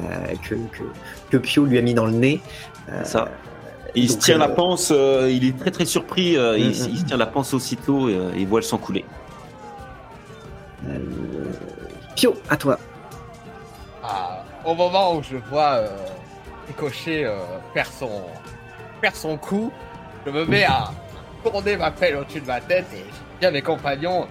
[0.46, 0.82] que, que,
[1.30, 2.40] que Pio lui a mis dans le nez.
[2.90, 3.28] Euh, ça.
[3.94, 6.88] Et il se euh, la panse, euh, il est très très surpris, euh, il, Mm,
[6.92, 9.06] il se tient la panse aussitôt et il voit le sang couler.
[10.86, 10.98] euh,
[12.14, 12.78] Pio, à toi.
[14.08, 15.88] Ah, au moment où je vois euh,
[16.68, 17.36] Ricochet euh,
[17.74, 18.22] faire, son,
[19.00, 19.72] faire son coup,
[20.24, 20.90] je me mets à
[21.44, 24.26] tourner ma pelle au-dessus de ma tête et je dis à mes compagnons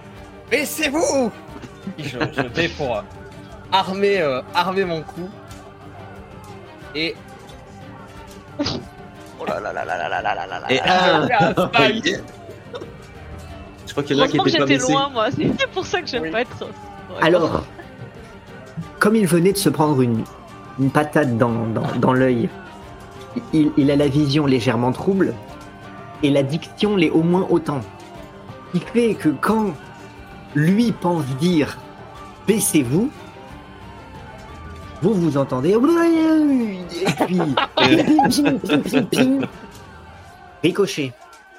[0.50, 1.30] Mais c'est vous
[1.98, 3.02] Et je, je vais pour euh,
[3.72, 5.28] armer, euh, armer mon coup.
[6.94, 7.14] Et
[9.38, 11.26] Oh là là là là là là là là là là Et- un
[11.90, 12.22] smite.
[13.86, 14.92] Je crois qu'il y en a qui étaient pas j'étais blessés.
[14.92, 15.26] loin, moi.
[15.58, 16.30] C'est pour ça que j'aime Oui.
[16.30, 16.64] pas être...
[16.64, 16.70] Ouais.
[17.22, 17.64] Alors,
[18.98, 20.24] comme il venait de se prendre une,
[20.78, 22.48] une patate dans, dans, dans l'œil,
[23.52, 25.34] il, a la vision légèrement trouble
[26.22, 27.80] et la diction l'est au moins autant.
[28.72, 29.74] Ce qui fait que quand
[30.54, 31.76] lui pense dire
[32.46, 33.10] baissez-vous,
[35.02, 37.40] vous vous entendez et puis
[40.62, 41.12] ricochet.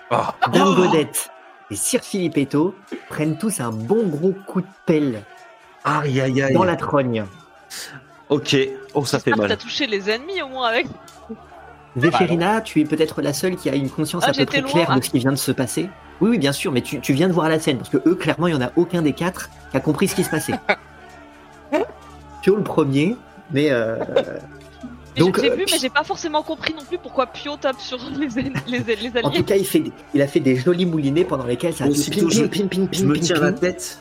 [0.10, 0.34] Ah.
[0.52, 1.30] Dame Godette
[1.70, 2.74] et Sir Filipetto
[3.10, 5.24] prennent tous un bon gros coup de pelle
[5.88, 6.54] Aïe aïe aïe.
[6.54, 7.26] dans la trogne.
[8.30, 8.58] Ok,
[8.94, 9.48] oh ça fait mal.
[9.48, 10.88] T'as touché les ennemis au moins avec.
[11.98, 14.70] Zéphirina, tu es peut-être la seule qui a une conscience Ah, à peu près loin,
[14.70, 15.90] claire de ce qui vient de se passer.
[16.22, 18.16] Oui, oui, bien sûr, mais tu, tu viens de voir la scène, parce que eux,
[18.16, 20.54] clairement, il n'y en a aucun des quatre qui a compris ce qui se passait.
[22.42, 23.16] Pio le premier,
[23.52, 23.98] mais euh,
[25.16, 27.80] Mais Donc, j'ai euh, vu, mais j'ai pas forcément compris non plus pourquoi Pio tape
[27.80, 29.38] sur les, les, les, les en alliés.
[29.40, 32.28] tout cas, il, fait, il a fait des jolis moulinets pendant lesquels ça a Aussitôt,
[32.28, 34.00] ping, je- ping, ping, ping, Je me tiens la tête.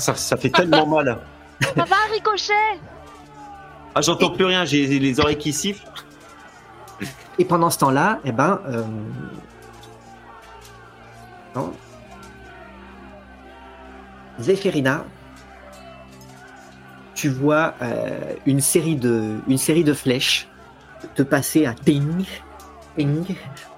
[0.00, 1.18] Ça, ça fait tellement mal.
[1.60, 2.80] Ça va, Ricochet?
[3.94, 5.86] Ah, j'entends plus rien, j'ai les oreilles qui sifflent.
[7.38, 8.82] Et pendant ce temps-là, eh ben, euh,
[11.54, 11.72] non.
[14.38, 15.04] Zéphérina,
[17.14, 20.48] tu vois euh, une série de une série de flèches
[21.14, 22.24] te passer à ping,
[22.96, 23.24] ping,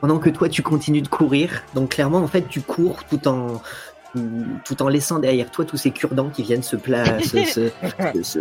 [0.00, 1.62] pendant que toi tu continues de courir.
[1.74, 3.60] Donc clairement, en fait, tu cours tout en
[4.64, 7.70] tout en laissant derrière toi tous ces cure-dents qui viennent se, pla- se- se-
[8.14, 8.38] se- se-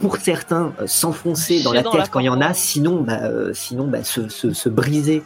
[0.00, 3.18] pour certains euh, s'enfoncer dans la Dans la quand il y en a, sinon bah,
[3.24, 5.24] euh, sinon bah, se, se, se briser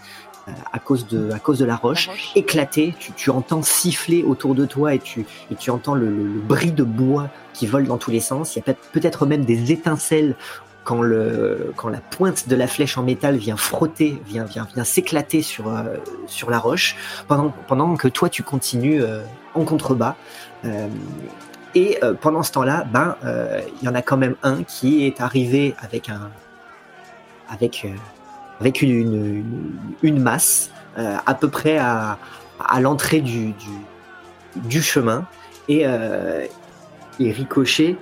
[0.48, 2.33] euh, à cause de à cause de la roche La roche.
[2.35, 6.24] éclater, tu, tu entends siffler autour de toi et tu, et tu entends le, le-
[6.24, 8.57] le bris de bois qui vole dans tous les sens.
[8.57, 10.35] Il y a peut- peut-être même des étincelles
[10.85, 14.85] quand, le, quand la pointe de la flèche en métal vient frotter, vient, vient, vient
[14.85, 16.97] s'éclater sur, euh, sur la roche,
[17.29, 19.23] pendant, pendant que toi tu continues euh,
[19.55, 20.16] en contrebas.
[20.64, 20.88] Euh,
[21.75, 25.75] et pendant ce temps-là, ben, il y en a quand même un qui est arrivé
[25.79, 26.31] avec un,
[27.49, 27.87] avec,
[28.61, 29.42] avec une,
[30.03, 32.18] une, masse à peu près à,
[32.61, 33.55] à l'entrée du,
[34.55, 35.25] du, chemin
[35.66, 35.87] et,
[37.18, 37.97] et Ricochet,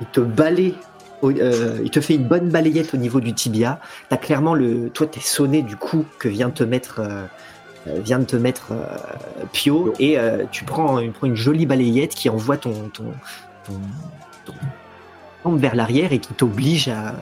[0.00, 0.74] il te balaye,
[1.24, 3.80] euh, il te fait une bonne balayette au niveau du tibia.
[4.08, 7.24] T'as clairement le, toi t'es sonné du coup que vient de te mettre, euh,
[7.88, 10.16] euh, vient de te mettre euh, Pio et
[10.50, 13.04] tu prends une, prends une jolie balayette qui envoie ton, ton,
[13.64, 13.74] ton,
[14.44, 14.54] ton
[15.42, 17.14] tombe vers l'arrière et qui t'oblige à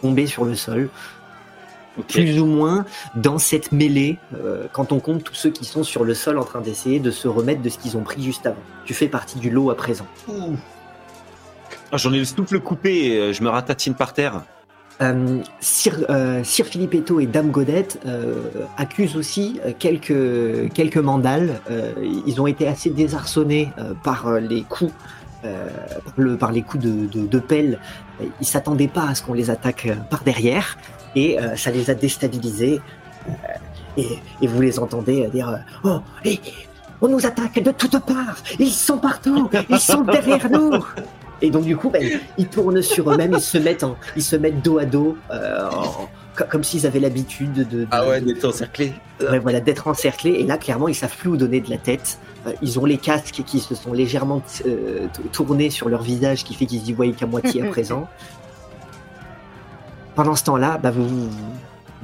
[0.00, 0.88] tomber sur le sol
[1.98, 2.06] Ok.
[2.06, 4.16] plus ou moins dans cette mêlée,
[4.72, 7.28] quand on compte tous ceux qui sont sur le sol en train d'essayer de se
[7.28, 8.62] remettre de ce qu'ils ont pris juste avant.
[8.86, 10.06] Tu fais partie du lot à présent.
[10.26, 10.32] Ah,
[11.94, 14.42] J'en ai le souffle coupé euh, je me ratatine par terre.
[15.00, 18.34] Euh, Sir, euh, Sir Filippetto et Dame Godette euh,
[18.76, 21.60] accusent aussi quelques, quelques mandales.
[22.26, 23.70] Ils ont été assez désarçonnés
[24.04, 24.92] par les coups.
[25.42, 27.78] par, le- par les coups de, de, de pelle,
[28.40, 30.78] ils s'attendaient pas à ce qu'on les attaque par derrière
[31.16, 32.80] et ça les a déstabilisés.
[33.96, 34.06] Et,
[34.40, 35.98] et vous les entendez dire Oh,
[37.00, 40.72] on nous attaque de toutes parts Ils sont partout Ils sont derrière nous
[41.42, 42.02] Et donc du coup, ben,
[42.38, 45.68] ils tournent sur eux-mêmes, ils se mettent, en- ils se mettent dos à dos, euh,
[45.68, 48.94] en- co- comme s'ils avaient l'habitude de, de- Ah ouais, d'être encerclé.
[49.20, 50.30] ouais, voilà, d'être encerclés.
[50.38, 52.18] Et là, clairement, ils savent plus où donner de la tête.
[52.46, 56.54] Euh, ils ont les casques qui se sont légèrement euh, tournés sur leur visage, qui
[56.54, 58.08] fait qu'ils y voient qu'à moitié à présent.
[60.14, 61.28] Pendant ce temps-là, bah, vous, vous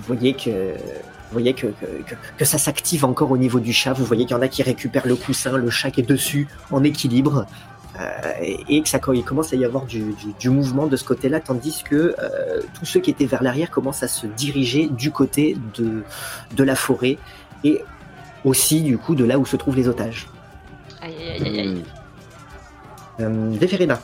[0.07, 3.93] voyez que vous voyez que, que, que- que ça s'active encore au niveau du chat.
[3.93, 6.49] Vous voyez qu'il y en a qui récupèrent le coussin, le chat qui est dessus
[6.71, 7.45] en équilibre.
[8.01, 8.33] Euh,
[8.69, 11.41] et, que ça il commence à y avoir du, du- du mouvement de ce côté-là,
[11.41, 15.57] tandis que euh, tous ceux qui étaient vers l'arrière commencent à se diriger du côté
[15.77, 16.05] de,
[16.55, 17.19] de la forêt
[17.65, 17.83] et
[18.45, 20.29] aussi du coup de là où se trouvent les otages.
[21.03, 21.85] Aïe, aïe, aïe, aïe.
[23.21, 23.99] Euh, Zéphérina,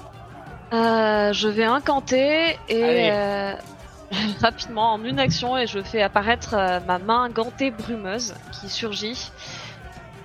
[0.72, 3.52] Euh, je vais incanter et euh,
[4.40, 9.30] rapidement en une action et je fais apparaître euh, ma main gantée brumeuse qui surgit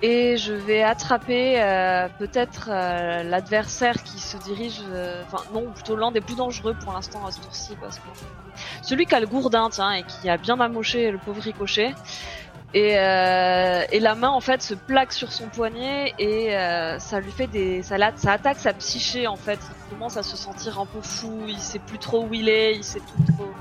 [0.01, 5.97] et je vais attraper euh, peut-être euh, l'adversaire qui se dirige, euh, enfin non plutôt
[5.97, 8.07] l'un des plus dangereux pour l'instant à ce tour-ci parce que
[8.81, 11.93] celui qui a le gourdin tiens et qui a bien amoché le pauvre ricochet.
[12.73, 16.51] Et, la main en fait se plaque sur son poignet et
[16.99, 20.37] ça lui fait des ça, ça attaque sa psyché en fait il commence à se
[20.37, 23.51] sentir un peu fou il sait plus trop où il est il sait plus trop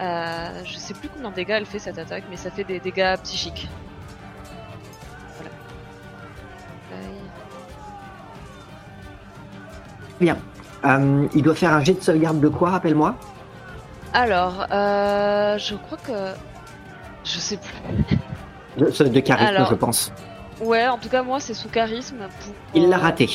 [0.00, 3.16] je sais plus combien de dégâts elle fait cette attaque mais ça fait des dégâts
[3.22, 3.68] psychiques
[10.20, 10.34] Aïe.
[10.84, 13.14] euh, il doit faire un jet de sauvegarde de quoi, rappelle-moi?
[14.12, 16.12] Alors euh, je crois que
[17.24, 18.16] je sais plus
[18.78, 19.68] de, de charisme, Alors.
[19.68, 20.12] je pense.
[20.60, 23.28] ouais en tout cas moi c'est sous charisme pour, Il l'a raté.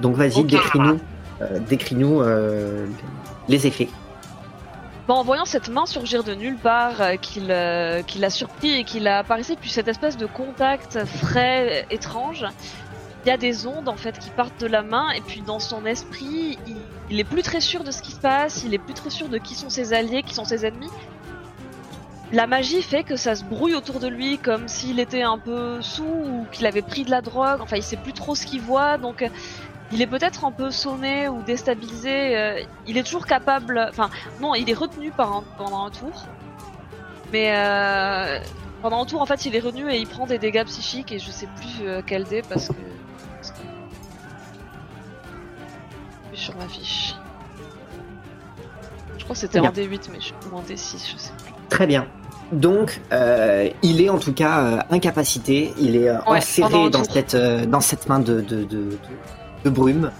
[0.00, 2.86] Donc vas-y, décris-nous euh,
[3.48, 3.88] les effets.
[5.08, 8.74] Bon, en voyant cette main surgir de nulle part, euh, qu'il euh, qu'il a surpris
[8.74, 12.44] et qu'il a apparaissé, puis cette espèce de contact frais, étrange,
[13.28, 15.86] y a des ondes en fait qui partent de la main, et puis dans son
[15.86, 16.76] esprit, il,
[17.10, 19.28] il est plus très sûr de ce qui se passe, il est plus très sûr
[19.28, 20.90] de qui sont ses alliés, qui sont ses ennemis.
[22.30, 25.80] La magie fait que ça se brouille autour de lui comme s'il était un peu
[25.80, 28.60] sous ou qu'il avait pris de la drogue, enfin il sait plus trop ce qu'il
[28.60, 29.28] voit, donc euh,
[29.92, 34.10] il est peut-être un peu sonné ou déstabilisé, euh, il est toujours capable, enfin
[34.42, 36.26] non, il est retenu pendant un tour.
[37.32, 38.38] Mais euh,
[38.82, 41.18] pendant un tour, en fait, il est retenu et il prend des dégâts psychiques et
[41.18, 42.97] je sais plus quel dé parce que.
[46.38, 47.14] Sur ma fiche.
[49.28, 51.52] crois que c'était en D8, mais je ou en D6, je sais plus.
[51.68, 52.06] Très bien.
[52.50, 55.74] Donc, euh, il est en tout cas euh, incapacité.
[55.78, 60.10] Il est euh, Ouais, enserré dans cette, euh, dans cette main de, de, de, brume.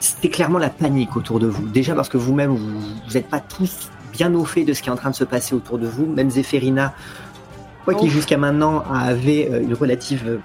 [0.00, 1.68] C'était clairement la panique autour de vous.
[1.68, 2.80] Déjà parce que vous-même, vous
[3.14, 5.54] n'êtes pas tous bien au fait de ce qui est en train de se passer
[5.54, 6.06] autour de vous.
[6.06, 6.92] Même Zéphérina,
[7.84, 10.40] quoi qui jusqu'à maintenant avait une relative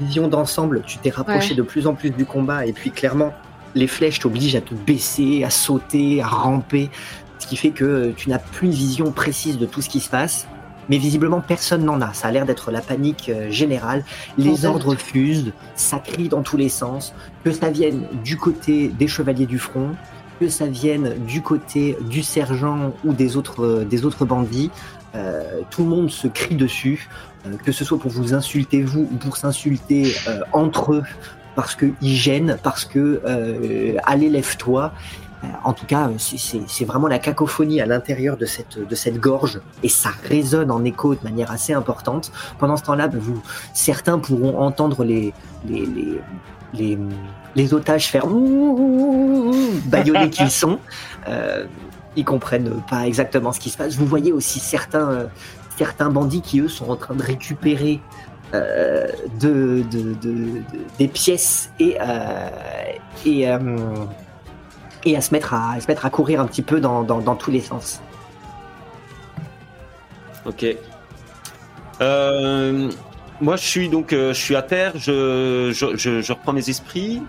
[0.00, 1.56] vision d'ensemble, tu t'es rapproché Ouais.
[1.56, 2.64] de plus en plus du combat.
[2.66, 3.34] Et puis clairement,
[3.78, 6.90] les flèches t'obligent à te baisser, à sauter, à ramper
[7.38, 10.10] ce qui fait que tu n'as plus une vision précise de tout ce qui se
[10.10, 10.48] passe.
[10.90, 12.12] Mais visiblement, personne n'en a.
[12.14, 14.04] Ça a l'air d'être la panique euh, générale.
[14.38, 17.12] Les ordres fusent, ça crie dans tous les sens.
[17.44, 19.90] Que ça vienne du côté des chevaliers du front,
[20.40, 24.70] que ça vienne du côté du sergent ou des autres, euh, des autres bandits,
[25.14, 27.08] euh, tout le monde se crie dessus.
[27.46, 31.02] euh, que ce soit pour vous insulter vous ou pour s'insulter euh, entre eux
[31.58, 34.92] parce qu'ils gênent, parce que euh, allez lève-toi.
[35.42, 40.10] Euh, En tout cas, c'est- vraiment la cacophonie à l'intérieur de cette, gorge et ça
[40.28, 42.30] résonne en écho de manière assez importante.
[42.60, 43.42] Pendant ce temps-là, vous,
[43.74, 45.34] certains pourront entendre les,
[45.68, 46.20] les, les,
[46.74, 46.98] les,
[47.56, 48.26] les otages faire
[49.86, 50.78] baïonnés qu'ils sont.
[51.28, 51.64] Euh,
[52.14, 53.96] ils comprennent pas exactement ce qui se passe.
[53.96, 55.24] Vous voyez aussi certains, euh,
[55.76, 58.00] certains bandits qui, eux, sont en train de récupérer
[58.52, 60.62] de, de, de- de-
[60.98, 62.48] des pièces et, euh,
[63.26, 63.76] et, euh,
[65.04, 67.36] et à se mettre à, se mettre à courir un petit peu dans, dans, dans
[67.36, 68.00] tous les sens.
[70.46, 70.64] Ok.
[72.00, 72.90] Euh,
[73.40, 74.92] moi, je suis donc, je suis à terre.
[74.96, 77.22] Je, je, je, je reprends mes esprits.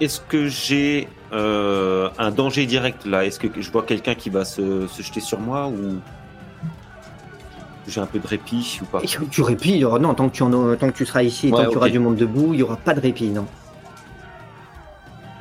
[0.00, 3.26] Est-ce que j'ai un danger direct là?
[3.26, 6.00] Est-ce que je vois quelqu'un qui va se, se jeter sur moi ou?
[7.86, 10.34] J'ai un peu de répit ou pas tu répit, il y aura- non, tant que
[10.34, 11.92] tu, en, tant que tu seras ici, tant Ouais, que tu auras ok.
[11.92, 13.46] du monde debout, il y aura pas de répit, non.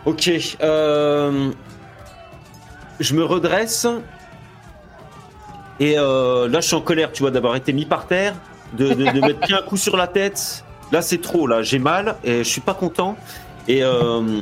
[0.06, 0.30] Ok.
[0.62, 1.52] euh,
[3.00, 3.88] je me redresse.
[5.80, 8.36] Et euh, là, je suis en colère, tu vois, d'avoir été mis par terre,
[8.74, 10.64] de, de, pris un coup sur la tête.
[10.92, 11.62] Là, c'est trop, là.
[11.64, 13.18] J'ai mal et je suis pas content.
[13.68, 14.42] Et euh,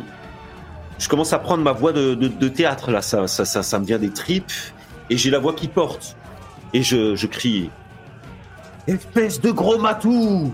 [1.00, 3.02] je commence à prendre ma voix de, de, de théâtre, là.
[3.02, 4.52] Ça, ça, ça, ça me vient des tripes.
[5.10, 6.18] Et j'ai la voix qui porte.
[6.74, 7.70] Et je, je crie
[8.88, 10.52] Espèce de gros matou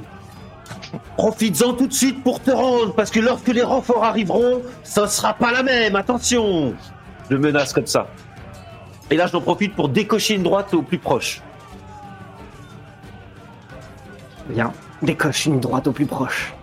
[1.15, 5.33] Profites-en tout de suite pour te rendre, parce que lorsque les renforts arriveront, ça sera
[5.33, 6.75] pas la même, attention
[7.29, 8.07] Je menace comme ça.
[9.09, 11.41] Et là, j'en profite pour décocher une droite au plus proche.
[14.49, 14.73] Bien.
[15.01, 16.53] Décoche une droite au plus proche.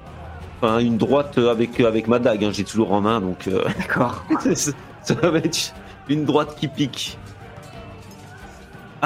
[0.60, 4.24] Enfin, une droite avec, avec ma dague, hein, j'ai toujours en main, donc euh, D'accord.
[4.54, 5.74] ça va être
[6.08, 7.18] une droite qui pique.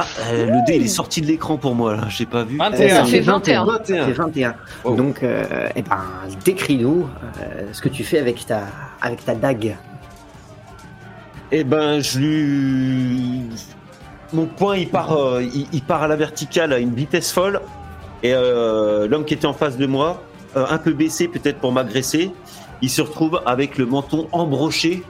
[0.00, 2.56] Ah, euh, le dé, il est sorti de l'écran pour moi, là, j'ai pas vu.
[2.56, 2.88] 21.
[2.88, 3.64] Ça fait 21.
[3.64, 4.06] 21.
[4.06, 4.54] C'est 21.
[4.84, 4.94] Oh.
[4.94, 5.98] Donc, euh, eh ben,
[6.44, 7.08] décris-nous
[7.40, 8.62] euh, ce que tu fais avec ta,
[9.02, 9.76] avec ta dague.
[11.50, 13.42] Eh ben, je lui.
[14.32, 17.60] Mon poing, il part, euh, il, il part à la verticale à une vitesse folle.
[18.22, 20.22] Et euh, l'homme qui était en face de moi,
[20.56, 22.30] euh, un peu baissé peut-être pour m'agresser,
[22.82, 25.02] il se retrouve avec le menton embroché.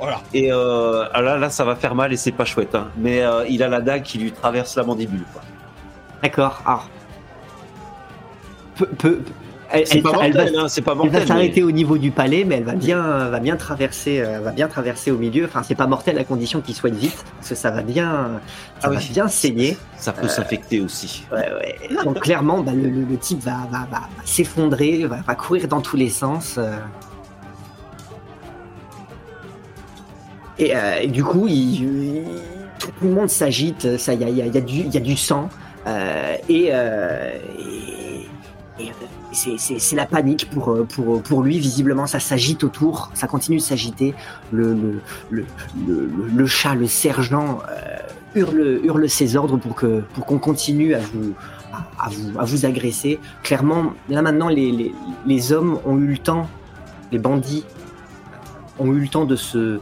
[0.00, 0.20] Voilà.
[0.32, 2.74] Et euh, ah là, là, ça va faire mal et c'est pas chouette.
[2.74, 2.88] hein.
[2.96, 5.24] Mais euh, il a la dague qui lui traverse la mandibule.
[5.32, 5.42] quoi.
[6.22, 6.60] D'accord.
[6.66, 6.88] Alors.
[8.76, 9.20] Peu, peu-
[9.72, 11.12] elle, C'est elle- pas elle va, hein, c'est pas elle mortel.
[11.12, 14.40] va mais- s'arrêter au niveau du palais, mais elle va bien, va bien traverser, euh,
[14.40, 15.44] va bien traverser au milieu.
[15.44, 18.40] Enfin, c'est pas mortel à condition qu'il soigne vite, parce que ça va bien,
[18.80, 19.08] ça Ah va oui.
[19.12, 19.76] bien saigner.
[19.96, 21.24] Ça peut s'infecter aussi.
[21.30, 22.04] Ouais, ouais.
[22.04, 25.68] Donc clairement, bah, le, le- le type va, va, va- va s'effondrer, va, va courir
[25.68, 26.56] dans tous les sens.
[26.58, 26.72] euh.
[30.60, 31.48] Et, euh, et du coup,
[32.78, 33.84] tout le monde s'agite.
[33.84, 35.48] Il y a, du, sang
[35.86, 37.32] euh, et, euh,
[39.32, 41.58] c'est- la panique pour, lui.
[41.58, 44.14] Visiblement, ça s'agite autour, ça continue de s'agiter.
[44.52, 45.00] Le,
[46.46, 47.60] chat, le sergent,
[48.34, 49.74] hurle, ses ordres pour
[50.26, 51.32] qu'on continue à vous,
[51.98, 53.18] à, vous à vous agresser.
[53.42, 56.48] Clairement, là maintenant, les hommes ont eu le temps,
[57.12, 57.64] les bandits
[58.78, 59.80] ont eu le temps de se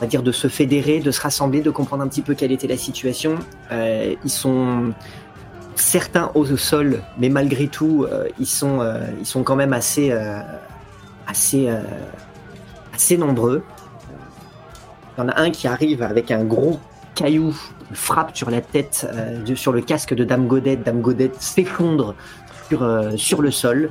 [0.00, 2.52] on va dire de se fédérer, de se rassembler, de comprendre un petit peu quelle
[2.52, 3.34] était la situation.
[3.70, 4.94] Euh, ils sont
[5.74, 10.10] certains au sol, mais malgré tout, euh, ils sont euh, ils sont quand même assez
[11.26, 11.68] assez
[12.94, 13.62] assez nombreux.
[15.18, 16.80] Il y en a un qui arrive avec un gros
[17.14, 17.54] caillou,
[17.90, 19.06] il frappe sur la tête,
[19.54, 20.82] sur le casque de Dame Godette.
[20.82, 22.14] Dame Godette s'effondre
[22.68, 23.90] sur, sur le sol.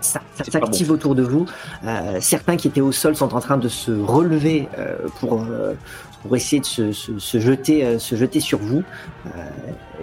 [0.00, 0.20] Ça
[0.50, 1.46] s'active autour de vous.
[1.84, 5.74] Euh, certains qui étaient au sol sont en train de se relever euh, pour, euh,
[6.22, 8.84] pour essayer de se, se- se jeter, euh, se jeter sur vous.
[9.26, 9.30] Euh,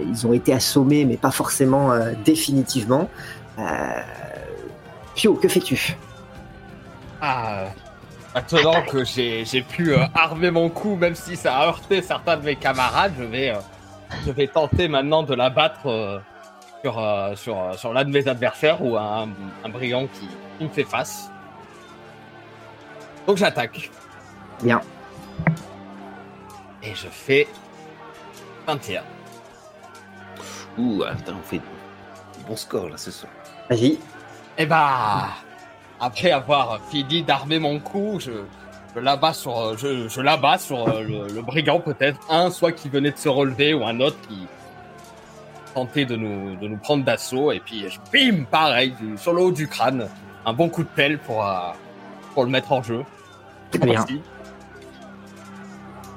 [0.00, 3.08] ils ont été assommés, mais pas forcément euh, définitivement.
[3.58, 3.62] Euh,
[5.14, 5.96] Pio, que fais-tu?
[7.20, 7.64] Ah,
[8.34, 12.36] Maintenant que j'ai j'ai pu euh, armer mon coup, même si ça a heurté certains
[12.36, 13.54] de mes camarades, je vais, euh,
[14.26, 16.18] je vais tenter maintenant de la battre euh,
[16.86, 19.28] sur, euh, sur, euh, sur l'un de mes adversaires ou un,
[19.64, 21.28] un brigand qui, qui me fait face.
[23.26, 23.90] Donc j'attaque.
[24.62, 24.80] Bien.
[26.84, 27.48] Et je fais
[28.68, 29.02] 21.
[30.78, 31.60] Ouh, attends, on fait
[32.46, 33.32] bon score là ce soir.
[33.68, 33.98] Vas-y.
[34.56, 35.26] Et bah,
[35.98, 38.30] après avoir fini d'armer mon coup, je,
[38.94, 42.20] je l'abats sur, euh, je, je l'abats sur le, le brigand peut-être.
[42.30, 44.46] Un, soit qui venait de se relever, ou un autre qui
[45.76, 47.52] tentait de nous, de nous prendre d'assaut.
[47.52, 50.08] Et puis, je, bim, pareil, du- sur le haut du crâne.
[50.46, 51.52] Un bon coup de pelle pour, euh,
[52.34, 53.02] pour le mettre en jeu.
[53.70, 54.04] Très bien.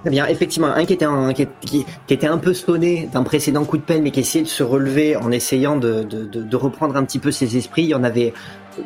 [0.02, 3.24] Très bien, effectivement, un qui était, un, qui, qui- qui était un peu sonné d'un
[3.24, 6.42] précédent coup de pelle, mais qui essayait de se relever en essayant de, de, de,
[6.42, 7.84] de reprendre un petit peu ses esprits.
[7.84, 8.34] Il y en avait,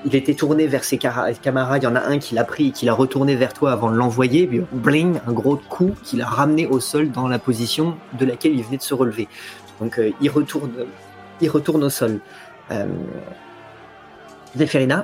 [0.06, 1.84] il était tourné vers ses camarades.
[1.84, 3.92] Il y en a un qui l'a pris, et qui l'a retourné vers toi avant
[3.92, 4.48] de l'envoyer.
[4.48, 8.56] Puis, bling, un gros coup qui l'a ramené au sol dans la position de laquelle
[8.56, 9.28] il venait de se relever.
[9.84, 10.86] Donc, euh, il retourne,
[11.42, 12.22] il retourne au sol.
[12.72, 12.86] Euh...
[14.56, 15.04] Zéphirina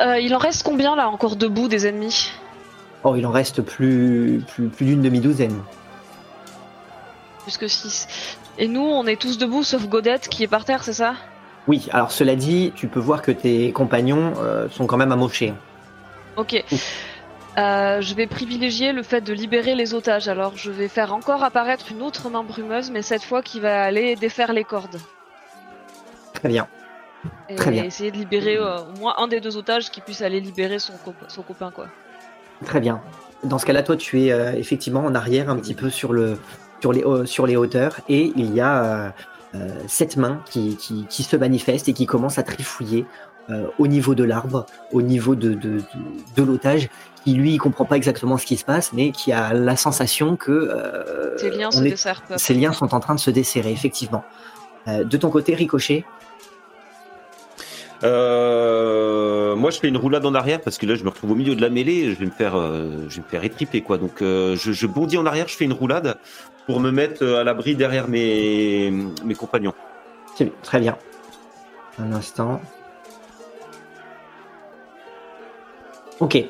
[0.00, 2.30] Euh, il en reste combien là encore debout des ennemis?
[3.04, 5.60] Oh, il en reste plus, plus, plus d'une demi-douzaine.
[7.42, 8.38] Plus que 6.
[8.56, 11.14] Et nous, on est tous debout sauf Godette qui est par terre, c'est ça?
[11.66, 15.52] Oui, alors cela dit, tu peux voir que tes compagnons euh, sont quand même amochés.
[16.38, 16.64] Ok.
[17.58, 20.28] Euh, je vais privilégier le fait de libérer les otages.
[20.28, 23.82] Alors, je vais faire encore apparaître une autre main brumeuse, mais cette fois qui va
[23.82, 24.98] aller défaire les cordes.
[26.34, 26.68] Très bien.
[27.48, 27.84] Et Très bien.
[27.84, 30.92] essayer de libérer euh, au moins un des deux otages qui puisse aller libérer son,
[31.04, 31.88] cop- son copain, quoi.
[32.64, 33.00] Très bien.
[33.42, 36.38] Dans ce cas-là, toi, tu es euh, effectivement en arrière, un petit peu sur, le,
[36.80, 39.12] sur, les, sur les hauteurs, et il y a
[39.86, 43.06] cette main qui, qui, qui se manifeste et qui commence à trifouiller
[43.48, 45.82] euh, au niveau de l'arbre, au niveau de, de, de,
[46.36, 46.90] de l'otage,
[47.24, 50.36] qui lui, il comprend pas exactement ce qui se passe, mais qui a la sensation
[50.36, 53.72] que euh, Ces liens se est- desserrent ces liens sont en train de se desserrer,
[53.72, 54.24] effectivement.
[54.86, 56.04] Euh, de ton côté, Ricochet,
[58.04, 61.34] Euh, moi, je fais une roulade en arrière parce que là, je me retrouve au
[61.34, 62.12] milieu de la mêlée.
[62.14, 63.98] Je vais me faire, euh, je vais me faire étriper quoi.
[63.98, 66.16] Donc, euh, je, je bondis en arrière, je fais une roulade
[66.66, 68.92] pour me mettre à l'abri derrière mes
[69.24, 69.74] mes compagnons.
[70.36, 70.96] C'est bien, très bien.
[71.98, 72.60] Un instant.
[76.20, 76.44] Ok.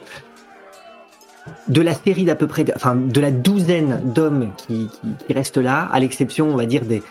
[1.68, 4.88] De la série d'à peu près, enfin de la douzaine d'hommes qui,
[5.26, 7.02] qui, restent là, à l'exception, on va dire des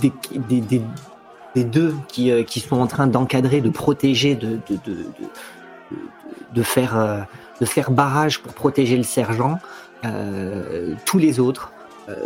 [0.00, 0.12] des,
[1.54, 4.96] des, deux qui, euh, qui sont en train d'encadrer, de protéger, de de, de,
[6.54, 7.20] de, faire euh,
[7.60, 9.58] de faire barrage pour protéger le sergent.
[10.04, 11.72] euh, tous les autres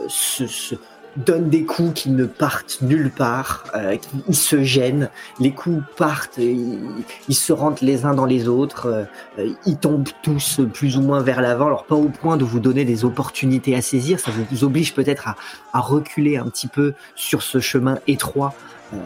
[0.09, 0.77] se,
[1.17, 3.97] donnent des coups qui ne partent nulle part, euh,
[4.29, 5.11] ils se gênent,
[5.41, 9.05] les coups partent, ils, se rentrent les uns dans les autres, euh,
[9.39, 12.61] euh, ils tombent tous plus ou moins vers l'avant, alors pas au point de vous
[12.61, 15.37] donner des opportunités à saisir, ça vous oblige peut-être à,
[15.73, 18.55] à reculer un petit peu sur ce chemin étroit
[18.95, 18.99] euh,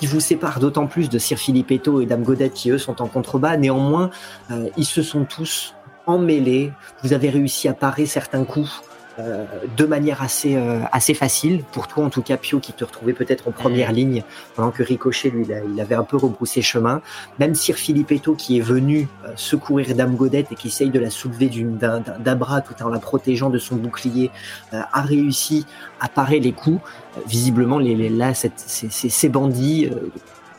[0.00, 3.06] qui vous sépare d'autant plus de Sir Filipetto et Dame Godette qui eux sont en
[3.06, 4.10] contrebas, néanmoins
[4.50, 5.74] euh, ils se sont tous
[6.06, 6.72] emmêlés,
[7.02, 8.82] vous avez réussi à parer certains coups,
[9.18, 9.44] euh,
[9.76, 11.62] de manière assez euh, assez facile.
[11.72, 14.24] Pour toi en tout cas Pio qui te retrouvait peut-être en première ligne
[14.56, 17.00] pendant que Ricochet lui il, a- il avait un peu rebroussé chemin.
[17.38, 21.10] Même Sir Filipetto qui est venu euh, secourir Dame Godette et qui essaye de la
[21.10, 24.30] soulever d'une- d'un bras tout en la protégeant de son bouclier
[24.72, 25.64] euh, a réussi
[26.00, 26.80] à parer les coups.
[27.26, 29.90] Visiblement les, les- là cette- ces, ces- ces bandits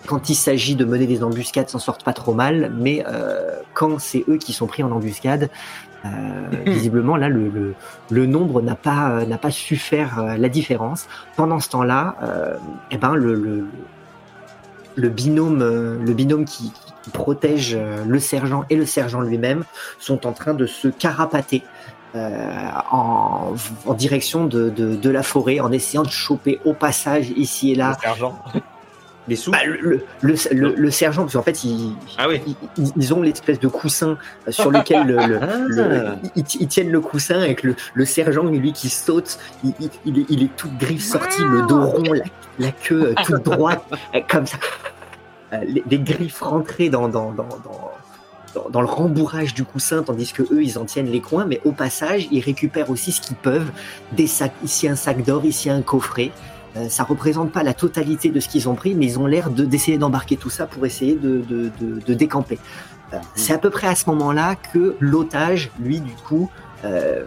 [0.07, 2.71] quand il s'agit de mener des embuscades s'en sortent pas trop mal.
[2.79, 3.41] Mais euh,
[3.73, 5.49] quand c'est eux qui sont pris en embuscade
[6.65, 11.07] visiblement là le, nombre n'a pas euh, su faire euh, la différence.
[11.35, 12.55] Pendant ce temps-là, euh,
[12.91, 13.67] eh ben le,
[15.09, 16.71] binôme euh, le binôme qui,
[17.13, 19.63] protège euh, le sergent et le sergent lui-même
[19.99, 21.61] sont en train de se carapater.
[22.15, 23.53] euh, en,
[23.97, 27.97] direction de, de, de la forêt, en essayant de choper au passage ici et là.
[29.27, 29.49] Les sous.
[29.51, 31.57] bah, le, le, le, le- le sergent, parce qu'en fait,
[32.17, 32.41] Ah oui.
[32.95, 34.17] ils, ont l'espèce de coussin
[34.47, 35.57] euh, sur lequel le, le- Ah.
[35.67, 36.05] le-
[36.35, 40.19] ils, ils tiennent le coussin avec le, le sergent, lui qui saute, il, il, il
[40.19, 42.23] est, il est tout griffe sorti, le dos rond, la,
[42.59, 44.57] la queue euh, toute droite, euh, comme ça.
[45.53, 47.91] Euh, les, les griffes rentrées dans, dans, dans, dans,
[48.53, 51.61] dans, dans le rembourrage du coussin, tandis que eux, ils en tiennent les coins, mais
[51.65, 53.71] au passage, ils récupèrent aussi ce qu'ils peuvent,
[54.11, 56.31] des sacs, ici un sac d'or, ici un coffret.
[56.77, 59.49] Euh, ça représente pas la totalité de ce qu'ils ont pris, mais ils ont l'air
[59.49, 62.59] de- d'essayer d'embarquer tout ça pour essayer de, de, de, de décamper.
[63.13, 66.49] Euh, C'est à peu près à ce moment-là que l'otage, lui, du coup,
[66.83, 67.23] euh,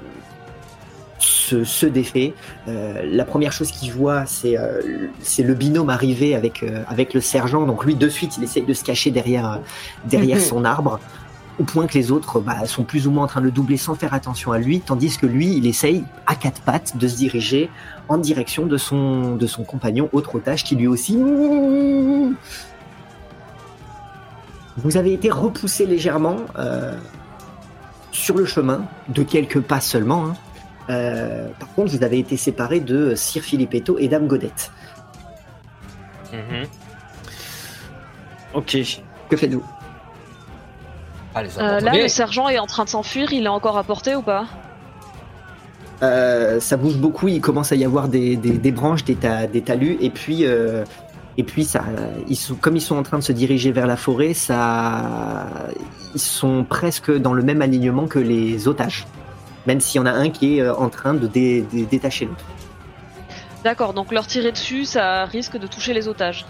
[1.18, 2.34] se, se défait.
[2.68, 4.57] Euh, la première chose qu'il voit, c'est
[5.42, 7.64] le binôme arrivé avec, avec le sergent.
[7.66, 9.61] Donc lui, de suite, il essaye de se cacher derrière,
[10.05, 11.01] derrière son arbre.
[11.59, 13.76] au point que les autres bah, sont plus ou moins en train de le doubler
[13.76, 17.16] sans faire attention à lui, tandis que lui, il essaye à quatre pattes de se
[17.16, 17.68] diriger
[18.09, 21.16] en direction de son, de son compagnon autre otage qui lui aussi...
[24.76, 26.96] Vous avez été repoussé légèrement euh,
[28.12, 30.26] sur le chemin, de quelques pas seulement.
[30.26, 30.36] hein.
[30.90, 34.70] Euh, par contre, vous avez été séparé de Sir Filippetto et Dame Godette.
[36.32, 36.66] Mhm.
[38.54, 38.78] Ok.
[39.28, 39.64] Que faites-vous?
[41.34, 44.14] Ah, Euh, là, le sergent est en train de s'enfuir, il est encore à portée
[44.16, 44.46] ou pas?
[46.03, 49.46] Euh, ça bouge beaucoup, il commence à y avoir des, des, des branches, des, ta-
[49.49, 50.84] des talus, et puis, euh,
[51.36, 51.82] et puis ça,
[52.28, 55.46] ils sont, comme ils sont en train de se diriger vers la forêt, ça,
[56.14, 59.07] ils sont presque dans le même alignement que les otages,
[59.66, 62.26] même s'il y en a un qui est euh, en train de dé- dé- détacher
[62.26, 62.44] l'autre.
[63.64, 66.46] D'accord, donc leur tirer dessus, ça risque de toucher les otages.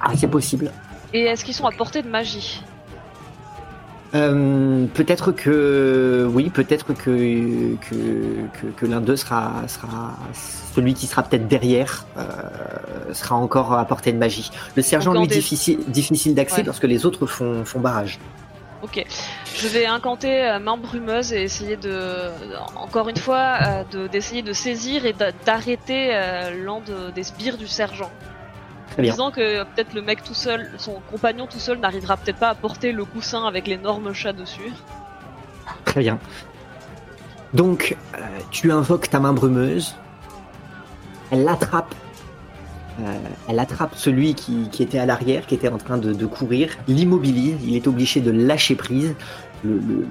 [0.00, 0.70] Ah, c'est possible.
[1.12, 2.62] Et est-ce qu'ils sont à portée de magie?
[4.14, 10.16] Euh, peut-être que oui, peut-être que que, que, que l'un d'eux sera sera
[10.74, 12.22] celui qui sera peut-être derrière euh,
[13.12, 14.50] sera encore à portée de magie.
[14.76, 16.64] Le sergent lui difficile difficile d'accès Ouais.
[16.64, 18.18] parce que les autres font font barrage.
[18.82, 19.04] Ok.
[19.56, 22.30] Je vais incanter euh, main brumeuse et essayer de,
[22.76, 23.58] encore une fois,
[23.90, 26.12] de- d'essayer de, saisir et d'a- d'arrêter
[26.64, 28.10] l'un de- des sbires du sergent.
[28.98, 29.12] Très bien.
[29.12, 32.56] Disant que peut-être le mec tout seul, son compagnon tout seul n'arrivera peut-être pas à
[32.56, 34.72] porter le coussin avec l'énorme chat dessus.
[35.84, 36.18] Très bien.
[37.54, 38.18] Donc euh,
[38.50, 39.94] tu invoques ta main brumeuse.
[41.30, 41.94] Elle l'attrape.
[43.00, 43.14] Euh,
[43.48, 46.76] elle attrape celui qui, qui était à l'arrière, qui était en train de, de courir,
[46.88, 49.14] l'immobilise, il est obligé de lâcher prise,
[49.62, 50.06] le, le-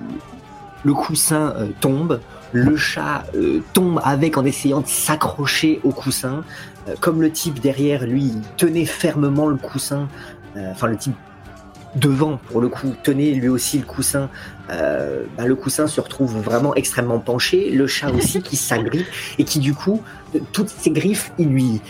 [0.85, 2.21] le coussin euh, tombe,
[2.53, 6.43] le chat euh, tombe avec en essayant de s'accrocher au coussin,
[6.87, 10.07] Euh, comme le type derrière lui tenait fermement le coussin,
[10.55, 11.15] euh, enfin le type
[11.95, 14.29] devant pour le coup tenait lui aussi le coussin,
[14.69, 19.07] euh, bah, le coussin se retrouve vraiment extrêmement penché, le chat aussi qui s'agrippe
[19.37, 20.01] et qui du coup
[20.33, 21.81] de toutes ses griffes il lui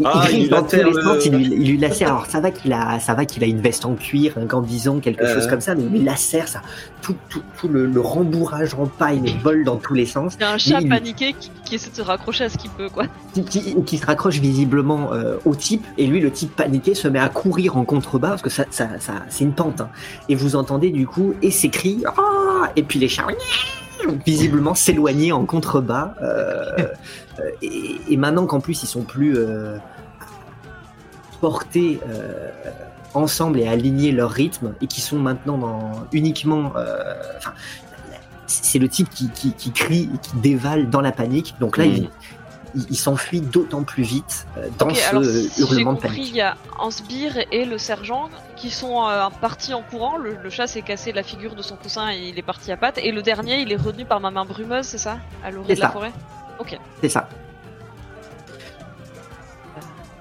[0.00, 1.76] il, Ah, il griffe il dans tous les lacère le- sens, il lui, il lui
[1.78, 2.08] lacère.
[2.08, 4.60] Alors ça va qu'il a, ça va qu'il a une veste en cuir, un gant
[4.60, 5.34] bison, quelque Euh.
[5.34, 6.60] chose comme ça, mais il lui lacère ça,
[7.02, 10.42] tout, tout, tout le, le rembourrage en paille le vole dans tous les sens, Il
[10.42, 12.88] y a un chat paniqué qui, qui essaie de se raccrocher à ce qu'il peut,
[12.88, 13.04] quoi.
[13.32, 17.06] qui, qui- qui se raccroche visiblement euh, au type, et lui le type paniqué se
[17.08, 19.88] met à courir en contrebas parce que ça, ça, ça c'est une pente, hein.
[20.28, 23.26] et vous entendez du coup et ses cris, Ah et puis les chats
[24.26, 26.88] visiblement s'éloigner en contrebas, euh,
[27.62, 29.76] et, et maintenant qu'en plus ils sont plus euh,
[31.40, 32.50] portés euh,
[33.14, 37.52] ensemble et alignés leur rythme et qui sont maintenant dans uniquement euh, enfin
[38.46, 41.84] c'est le type qui, qui, qui crie et qui dévale dans la panique donc là
[41.86, 41.94] Mhm.
[41.94, 42.08] il,
[42.74, 46.00] il, il s'enfuit d'autant plus vite euh, dans Ok, ce alors si j'ai hurlement de
[46.00, 49.82] compris, il panique y a un sbire et le sergent qui sont euh, partis en
[49.82, 50.16] courant.
[50.16, 52.76] Le, le chat s'est cassé la figure de son coussin et il est parti à
[52.76, 52.98] pattes.
[52.98, 55.18] Et le dernier, il est retenu par ma main brumeuse, c'est ça?
[55.44, 55.92] À l'orée de la ça.
[55.92, 56.12] forêt?
[56.58, 56.78] Ok.
[57.00, 57.28] c'est ça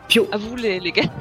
[0.08, 1.04] Pio À vous, les, les gars.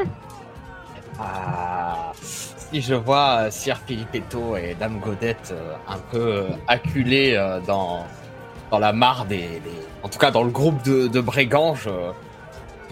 [1.19, 7.33] Ah, si je vois euh, Sir Filippetto et Dame Godette euh, un peu euh, acculés
[7.35, 8.05] euh, dans,
[8.71, 11.91] dans la mare des, des- En tout cas, dans le groupe de, de brigands, je,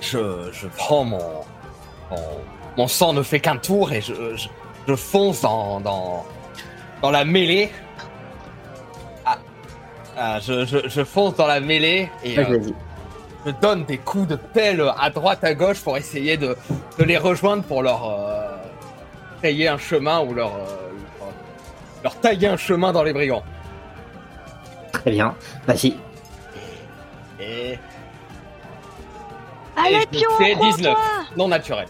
[0.00, 1.20] je, je prends mon,
[2.10, 2.16] mon.
[2.76, 4.48] Mon sang ne fait qu'un tour et je, je,
[4.88, 6.24] je fonce dans, dans,
[7.02, 7.70] dans la mêlée.
[9.24, 9.38] Ah,
[10.16, 12.36] ah, je, je, je fonce dans la mêlée et.
[12.38, 12.58] Euh,
[13.46, 16.56] je donne des coups de pelle à droite à gauche pour essayer de,
[16.98, 18.56] de les rejoindre pour leur euh,
[19.42, 20.58] tailler un chemin ou leur, euh,
[21.20, 21.28] leur,
[22.02, 23.42] leur tailler un chemin dans les brigands.
[24.94, 25.34] Très bien
[25.66, 25.94] vas-y
[27.40, 27.78] Et
[29.76, 30.94] Allez, je Pio, fais crois en 19.
[30.94, 31.04] toi
[31.36, 31.86] non naturel.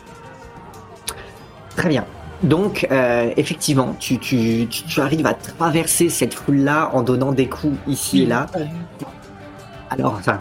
[1.76, 2.04] Très bien.
[2.42, 7.48] Donc, euh, effectivement, tu, tu, tu, tu arrives à traverser cette foule-là en donnant des
[7.48, 8.46] coups ici et là.
[9.90, 10.40] Alors, enfin,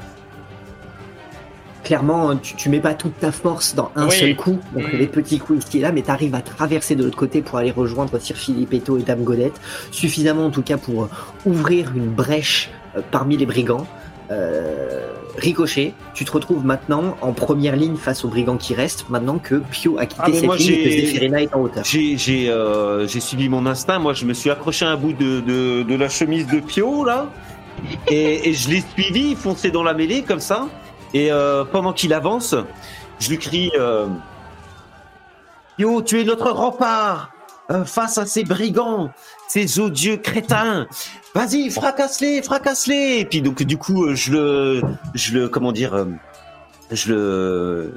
[1.83, 4.15] clairement, tu, tu mets pas toute ta force dans un Oui.
[4.17, 4.97] seul coup, donc Mm.
[4.97, 7.57] les petits coups ici et là, mais tu arrives à traverser de l'autre côté pour
[7.57, 9.59] aller rejoindre Sir Filippetto et Dame Godette,
[9.91, 11.09] suffisamment en tout cas pour
[11.45, 13.85] ouvrir une brèche euh, parmi les brigands.
[14.31, 15.01] Euh,
[15.37, 19.55] ricochet, tu te retrouves maintenant en première ligne face aux brigands qui restent, maintenant que
[19.71, 21.83] Pio a quitté Ah, cette moi, ligne et que est en hauteur.
[21.83, 23.99] J'ai euh, suivi mon instinct.
[23.99, 27.03] Moi, je me suis accroché à un bout de, de, de la chemise de Pio
[27.03, 27.27] là,
[28.09, 30.67] et, et je l'ai suivi, foncé dans la mêlée comme ça.
[31.13, 32.55] Et euh, pendant qu'il avance,
[33.19, 34.07] je lui crie euh,
[35.77, 37.31] Pio, tu es notre rempart
[37.71, 39.11] euh, face à ces brigands,
[39.47, 40.87] ces odieux crétins.
[41.33, 43.19] Vas-y, fracasse-les, fracasse-les.
[43.19, 44.81] Et puis donc du coup, je le,
[45.13, 46.05] je le, comment dire,
[46.91, 47.93] je le,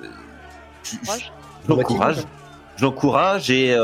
[0.82, 1.32] je- je- Courage.
[1.66, 2.16] je l'encourage.
[2.76, 3.76] j'encourage et,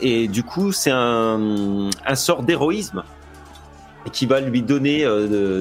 [0.00, 3.02] et du coup c'est un, un sort d'héroïsme
[4.12, 5.04] qui va lui donner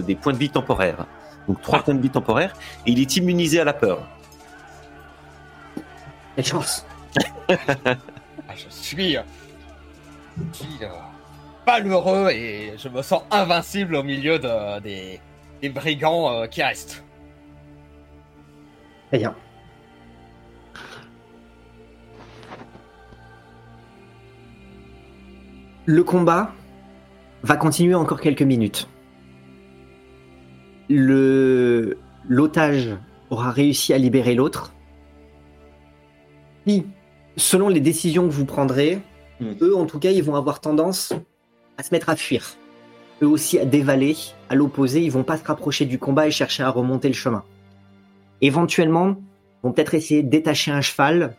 [0.06, 1.06] des points de vie temporaires.
[1.48, 2.54] Donc trois points de vie temporaires
[2.86, 4.08] et il est immunisé à la peur.
[6.36, 6.86] Quelle chance.
[8.50, 9.22] Ah, je suis, euh,
[10.52, 10.90] je suis, euh,
[11.66, 15.22] malheureux et je me sens invincible au milieu de, des,
[15.62, 17.02] des brigands euh, qui restent.
[19.08, 19.34] Très bien.
[25.86, 26.52] Le combat
[27.44, 28.90] va continuer encore quelques minutes.
[30.94, 32.90] Le l'otage
[33.30, 34.74] aura réussi à libérer l'autre.
[36.66, 36.86] Puis,
[37.38, 39.00] selon les décisions que vous prendrez,
[39.62, 41.14] eux, en tout cas, ils vont avoir tendance
[41.78, 42.58] à se mettre à fuir.
[43.22, 44.18] Eux aussi à dévaler.
[44.50, 47.46] À l'opposé, ils vont pas se rapprocher du combat et chercher à remonter le chemin.
[48.42, 51.38] Éventuellement, ils vont peut-être essayer de détacher un cheval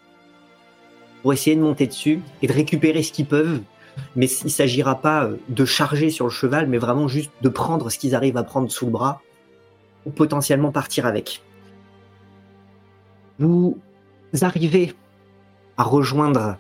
[1.21, 3.61] pour essayer de monter dessus et de récupérer ce qu'ils peuvent.
[4.17, 7.91] Mais il s'agira pas euh, de charger sur le cheval, mais vraiment juste de prendre
[7.91, 9.21] ce qu'ils arrivent à prendre sous le bras
[10.11, 11.43] potentiellement partir avec.
[13.39, 13.79] Vous
[14.41, 14.95] arrivez
[15.77, 16.57] à rejoindre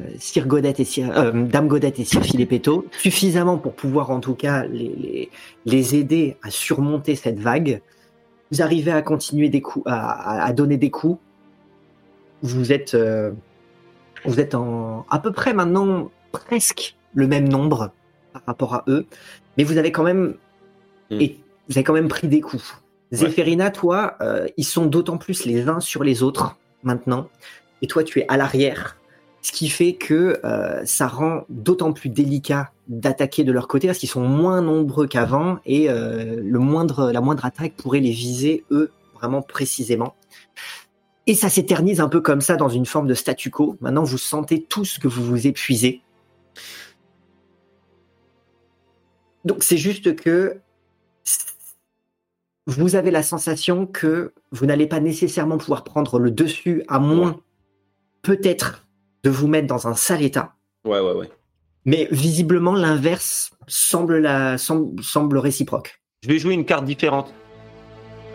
[0.00, 4.20] euh, Sir Godette et Sir, euh, Dame Godette et Sir Filipetto suffisamment pour pouvoir en
[4.20, 5.30] tout cas les, les,
[5.66, 7.80] les aider à surmonter cette vague.
[8.50, 11.18] Vous arrivez à continuer des coups, à, à- donner des coups.
[12.42, 13.30] Vous êtes, euh,
[14.24, 17.92] vous êtes en à peu près maintenant presque le même nombre
[18.32, 19.06] par rapport à eux,
[19.56, 20.34] mais vous avez quand même
[21.10, 21.18] Mm.
[21.68, 22.74] Vous avez quand même pris des coups.
[23.12, 27.28] Zéphérina, toi, euh, ils sont d'autant plus les uns sur les autres maintenant,
[27.82, 28.96] et toi tu es à l'arrière,
[29.42, 33.98] ce qui fait que euh, ça rend d'autant plus délicat d'attaquer de leur côté parce
[33.98, 38.64] qu'ils sont moins nombreux qu'avant et euh, le moindre, la moindre attaque pourrait les viser
[38.70, 40.14] eux vraiment précisément.
[41.26, 43.76] Et ça s'éternise un peu comme ça dans une forme de statu quo.
[43.80, 46.02] Maintenant, vous sentez tous que vous vous épuisez.
[49.44, 50.60] Donc c'est juste que
[52.66, 57.40] vous avez la sensation que vous n'allez pas nécessairement pouvoir prendre le dessus à moins
[58.22, 58.86] peut-être
[59.24, 60.54] de vous mettre dans un sale état.
[60.84, 61.30] Ouais, ouais, ouais.
[61.84, 66.00] Mais visiblement, l'inverse semble, la, semble, semble réciproque.
[66.22, 67.32] Je vais jouer une carte différente.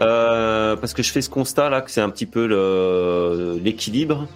[0.01, 2.45] Euh, parce que je fais ce constat là que c'est un petit peu
[3.63, 4.27] l'équilibre.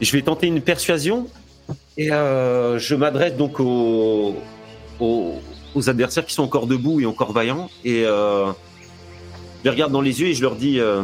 [0.00, 1.28] Je vais tenter une persuasion
[1.96, 4.34] et euh, je m'adresse donc aux,
[4.98, 5.34] aux,
[5.74, 8.50] aux adversaires qui sont encore debout et encore vaillants et euh,
[9.64, 11.02] les regarde dans les yeux et je leur dis euh,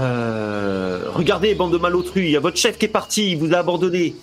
[0.00, 3.52] euh, regardez bande de malotrues, il y a votre chef qui est parti, il vous
[3.54, 4.14] a abandonné.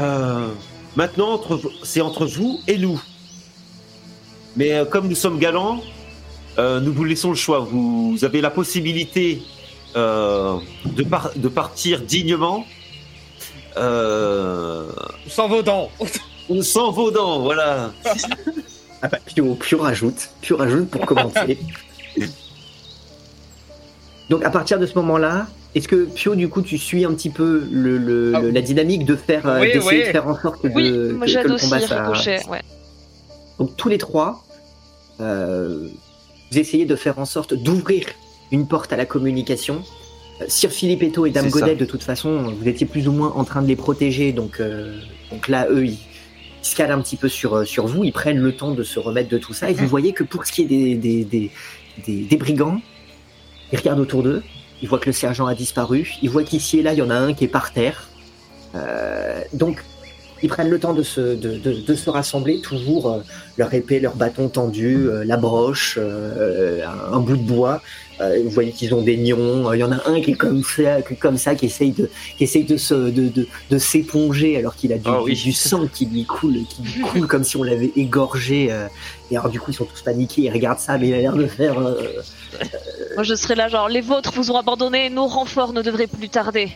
[0.00, 0.48] Euh,
[0.96, 1.40] maintenant
[1.82, 3.00] c'est entre vous et nous.
[4.56, 5.80] Mais comme nous sommes galants,
[6.58, 7.60] nous vous laissons le choix.
[7.60, 9.40] Vous, vous avez la possibilité
[9.94, 12.64] de, par- de partir dignement.
[13.76, 15.90] Sans vos dents.
[16.62, 17.92] sans vos dents, voilà.
[19.02, 21.58] Ah bah, Pio, Pio rajoute, Pio rajoute pour commencer.
[24.30, 27.30] Donc à partir de ce moment-là, est-ce que Pio, du coup, tu suis un petit
[27.30, 30.06] peu le, le- Ah, le- la dynamique de faire, euh, oui, d'essayer oui.
[30.06, 32.10] de faire en sorte que, Oui, de- moi que- le combat ça-
[32.50, 32.60] ouais.
[33.58, 34.44] Donc tous les trois,
[35.20, 35.88] euh,
[36.50, 38.06] vous essayez de faire en sorte d'ouvrir
[38.52, 39.82] une porte à la communication.
[40.40, 41.60] Euh, Sir Filipetto et Dame ça.
[41.60, 44.60] Godet, de toute façon, vous étiez plus ou moins en train de les protéger, donc,
[44.60, 44.98] euh,
[45.30, 45.98] donc là, eux, ils,
[46.68, 48.82] ils se calent un petit peu sur, euh, sur vous, ils prennent le temps de
[48.82, 51.24] se remettre de tout ça, et vous voyez que pour ce qui est des, des,
[51.24, 51.50] des,
[52.06, 52.80] des, des brigands,
[53.72, 54.42] ils regardent autour d'eux,
[54.82, 57.08] ils voient que le sergent a disparu, ils voient qu'ici et là, il y en
[57.08, 58.08] a un qui est par terre.
[58.74, 59.82] Euh, donc,
[60.42, 63.20] ils prennent le temps de se, de, de, de se rassembler, toujours euh,
[63.56, 67.80] leur épée, leur bâton tendu, euh, la broche, un, un bout de bois.
[68.20, 69.68] Euh, vous voyez qu'ils ont des nions.
[69.70, 71.92] Euh, Il y en a un qui est comme ça, qui, comme ça, qui essaye
[71.92, 75.34] de, qui essaye de se, de, de, de s'éponger alors qu'il a du, Ah oui.
[75.34, 78.72] du sang qui lui coule, qui lui coule comme si on l'avait égorgé.
[78.72, 78.88] euh.
[79.30, 81.34] et alors du coup, ils sont tous paniqués, ils regardent ça, mais il a l'air
[81.36, 81.78] de faire.
[81.78, 82.02] euh,
[83.14, 86.28] Moi je serais là genre, les vôtres vous ont abandonné, nos renforts ne devraient plus
[86.28, 86.70] tarder.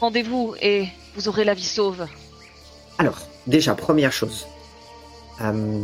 [0.00, 2.06] Rendez-vous et vous aurez la vie sauve.
[2.98, 4.46] Alors, déjà, première chose.
[5.42, 5.78] Euh...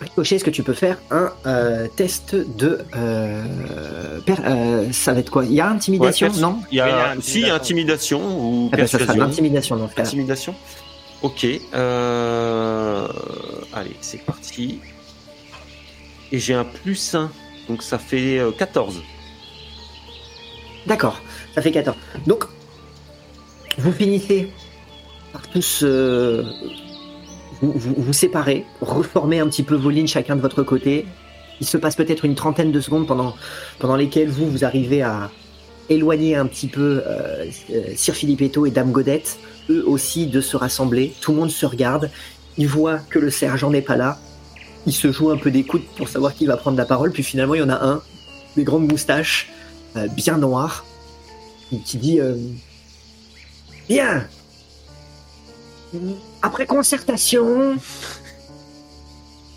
[0.00, 2.80] Ricochet, est-ce que tu peux faire un euh, test de...
[2.94, 4.20] Euh...
[4.26, 5.44] per- euh, ça va être quoi?
[5.44, 6.60] Il y a intimidation, Ouais, non?
[6.70, 9.76] Il y Oui, il y a, a si, intimidation ou Ah ben, Ça sera l'intimidation
[9.76, 10.02] dans ce cas.
[10.02, 10.54] Intimidation.
[11.22, 11.46] Ok.
[11.74, 13.08] Euh...
[13.72, 14.80] Allez, c'est parti.
[16.30, 17.30] Et j'ai un plus 1.
[17.68, 19.02] Donc ça fait euh, 14.
[20.86, 21.20] D'accord,
[21.54, 21.96] ça fait 14.
[22.26, 22.44] Donc,
[23.78, 24.52] vous finissez
[25.32, 26.44] par tous euh,
[27.62, 31.06] vous, vous, séparer, reformer un petit peu vos lignes chacun de votre côté.
[31.60, 33.34] Il se passe peut-être une trentaine de secondes pendant,
[33.78, 35.30] pendant lesquelles vous, vous arrivez à,
[35.88, 39.38] éloigner un petit peu euh, euh, Sir Filippetto et Dame Godette,
[39.70, 41.12] eux aussi, de se rassembler.
[41.20, 42.10] Tout le monde se regarde.
[42.58, 44.18] Ils voient que le sergent n'est pas là.
[44.86, 47.12] Ils se jouent un peu des coudes pour savoir qui va prendre la parole.
[47.12, 48.02] Puis finalement, il y en a un,
[48.56, 49.50] des grandes moustaches,
[49.96, 50.84] euh, bien noires,
[51.68, 52.34] qui- qui dit euh,
[53.88, 54.26] Bien
[56.46, 57.76] Après concertation.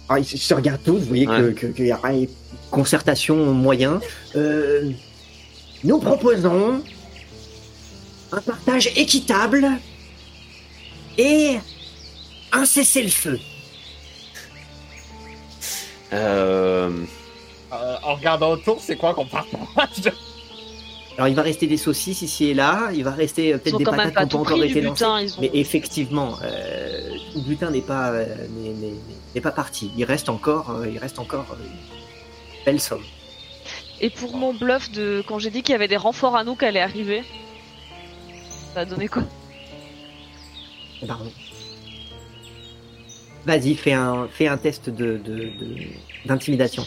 [0.10, 1.54] Alors, ils se- regardent tous, vous voyez que- Ouais.
[1.54, 2.28] que- qu'il y a une
[2.72, 4.00] concertation moyen.
[4.36, 4.90] Euh,
[5.84, 6.82] nous proposons
[8.32, 9.68] un partage équitable
[11.20, 11.60] et
[12.52, 13.38] un cessez-le-feu.
[16.12, 16.90] Euh,
[17.72, 20.12] Euh, en regardant autour, c'est quoi qu'on partage?
[21.20, 23.84] Alors il va rester des saucisses ici et là, il va rester euh, peut-être des
[23.84, 25.04] patates qui n'ont pas encore été lancées.
[25.04, 25.42] ont...
[25.42, 28.26] Mais effectivement, euh, le butin n'est pas euh,
[29.36, 29.92] n'est- pas parti.
[29.98, 33.04] Il reste encore, euh, il reste encore une belle somme.
[34.00, 36.56] Et pour mon bluff de quand j'ai dit qu'il y avait des renforts à nous
[36.56, 37.24] qui allaient arriver,
[38.74, 39.24] ça a donné quoi?
[41.06, 41.34] Pardon.
[43.46, 45.76] Vas-y, fais un, fais un test de, de- de-
[46.26, 46.86] d'intimidation.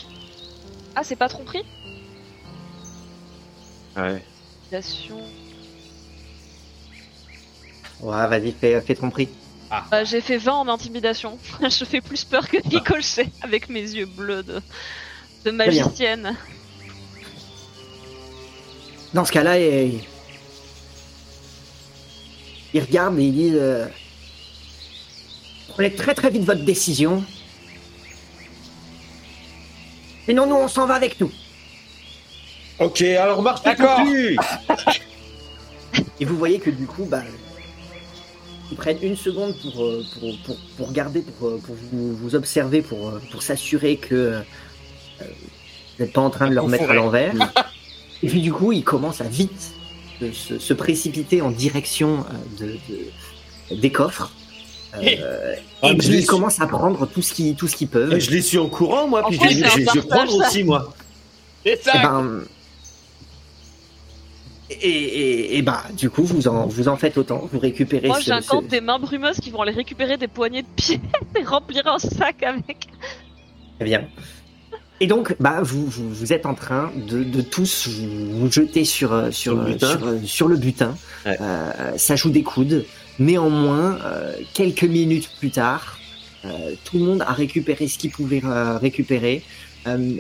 [0.96, 1.64] Ah, c'est pas tromperie?
[3.96, 4.22] Ouais.
[4.70, 5.20] Intimidation.
[8.00, 9.28] Ouais, vas-y, fais, fais ton prix.
[9.90, 11.38] Bah, j'ai fait 20 en intimidation.
[11.62, 14.44] je fais plus peur que Ricochet avec mes yeux bleus
[15.44, 16.36] de, magicienne.
[19.14, 20.00] Dans ce cas-là, il,
[22.74, 23.86] il regarde et il dit euh,
[25.68, 27.24] Prenez très très vite votre décision.
[30.26, 31.32] Sinon, nous, on s'en va avec nous.
[32.78, 34.00] Ok, alors marche D'accord.
[36.20, 37.22] Et vous voyez que du coup, bah,
[38.70, 42.34] ils prennent une seconde pour, euh, pour, pour, pour regarder, pour, euh, pour vous, vous
[42.34, 44.40] observer, pour, euh, pour s'assurer que euh,
[45.20, 47.34] vous n'êtes pas en train de leur mettre à l'envers.
[48.22, 49.72] Et puis du coup, ils commencent à vite
[50.20, 52.24] de se, se précipiter en direction
[52.58, 54.32] de, de- des coffres.
[54.96, 57.66] Euh, Ah, et mais puis je les ils commencent à prendre tout ce qu'ils tout
[57.68, 58.12] ce qu'ils peuvent.
[58.12, 59.76] Et je les suis en courant, moi, En puis fait, je, vais- c'est un je
[59.78, 60.48] vais- je vais partage, prendre ça.
[60.48, 60.94] aussi, moi.
[61.64, 62.42] C'est Et ça ben,
[64.70, 67.48] et, et, et bah, du coup, vous en, vous en faites autant.
[67.52, 70.68] Vous récupérez Moi, j'incante ce- des mains brumeuses qui vont aller récupérer des poignées de
[70.76, 71.00] pieds
[71.38, 72.88] et remplir un sac avec.
[73.78, 74.08] Très bien.
[75.00, 78.84] Et donc, bah, vous, vous, vous êtes en train de, de tous vous, vous jeter
[78.84, 79.88] sur, euh, sur, Sur le euh, butin.
[79.98, 80.94] sur, euh, sur le butin.
[81.26, 81.36] Ouais.
[81.40, 82.84] Euh, ça joue des coudes.
[83.18, 85.98] Néanmoins, euh, quelques minutes plus tard,
[86.44, 86.48] euh,
[86.84, 89.42] tout le monde a récupéré ce qu'il pouvait euh, récupérer.
[89.86, 90.14] Euh,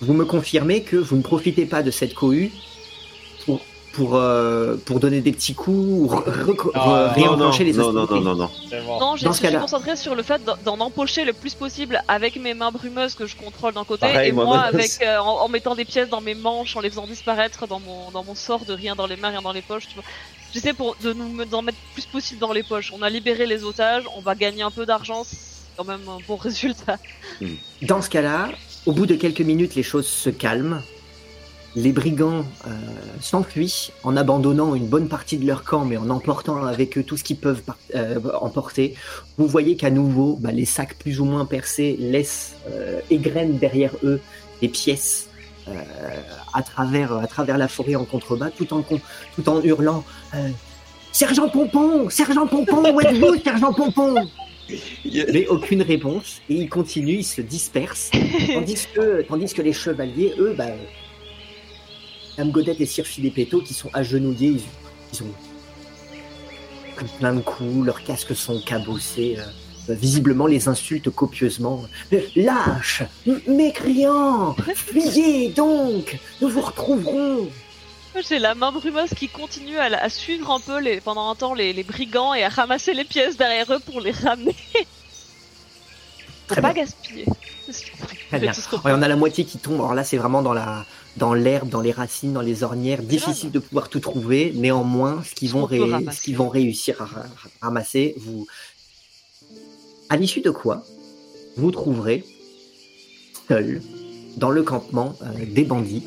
[0.00, 2.50] vous me confirmez que vous ne profitez pas de cette cohue
[3.94, 6.22] pour, pour, euh, pour donner des petits coups ou
[6.74, 7.52] Ah, les non, non,
[7.92, 8.50] non, non, non.
[8.86, 8.98] Bon.
[9.00, 11.54] Non, je Dans me ce suis cas-là- concentrée sur le fait d'en- empocher le plus
[11.54, 15.18] possible avec mes mains brumeuses que je contrôle d'un côté Pareil, et moi, avec euh,
[15.18, 18.24] en, en mettant des pièces dans mes manches, en les faisant disparaître dans mon dans
[18.24, 19.88] mon sort de rien dans les mains, rien dans les poches.
[19.88, 20.04] Tu vois.
[20.52, 22.92] J'essaie pour de nous d'en mettre le plus possible dans les poches.
[22.96, 25.36] On a libéré les otages, on va gagner un peu d'argent, c'est
[25.76, 26.98] quand même un bon résultat.
[27.82, 28.50] Dans ce cas-là,
[28.86, 30.82] au bout de quelques minutes, les choses se calment.
[31.76, 32.70] Les brigands euh,
[33.20, 37.16] s'enfuient en abandonnant une bonne partie de leur camp, mais en emportant avec eux tout
[37.16, 37.62] ce qu'ils peuvent
[37.96, 38.94] euh, emporter.
[39.38, 43.92] Vous voyez qu'à nouveau, bah, les sacs plus ou moins percés laissent euh, égrènent derrière
[44.04, 44.20] eux
[44.60, 45.28] des pièces
[45.66, 45.72] euh,
[46.52, 50.04] à travers à travers la forêt en contrebas, tout en tout en hurlant.
[50.34, 50.48] euh,
[51.10, 54.14] Sergent Pompon, Sergent Pompon, où êtes-vous, Sergent Pompon?
[55.32, 58.10] Mais aucune réponse, et ils continuent, ils se dispersent.
[58.52, 60.70] Tandis que, tandis que les chevaliers, eux, bah,
[62.36, 64.62] Dame Godette et Sir Filippetto, qui sont agenouillés, ils,
[65.12, 65.32] ils ont
[66.96, 71.84] pris plein de coups, leurs casques sont cabossés, euh, visiblement les insultent copieusement.
[72.12, 77.48] Euh, Lâche, m- mécréant, fuyez donc, nous vous retrouverons.
[78.28, 81.52] J'ai la main brumeuse qui continue à, à suivre un peu les, pendant un temps
[81.54, 84.54] les, les brigands et à ramasser les pièces derrière eux pour les ramener.
[86.46, 86.84] Faut Très pas bien.
[86.84, 87.24] gaspiller.
[88.28, 88.52] Très bien.
[88.84, 89.76] Il y en a la moitié qui tombe.
[89.76, 90.84] Alors là, c'est vraiment dans la
[91.16, 93.02] dans l'herbe, dans les racines, dans les ornières.
[93.02, 94.52] Difficile de pouvoir tout trouver.
[94.54, 95.78] Néanmoins, ce qu'ils vont, ré-
[96.12, 97.26] ce réussir à ra-
[97.60, 98.46] ramasser, vous,
[100.08, 100.84] à l'issue de quoi,
[101.56, 102.24] vous trouverez
[103.48, 103.80] seul
[104.36, 106.02] dans le campement euh, des bandits,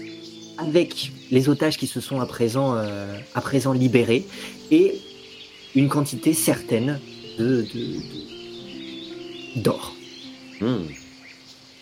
[0.57, 4.25] avec les otages qui se sont à présent euh, à présent libérés
[4.71, 4.99] et
[5.75, 6.99] une quantité certaine
[7.39, 7.63] de de-
[9.55, 9.93] de- d'or.
[10.59, 10.87] Hmm.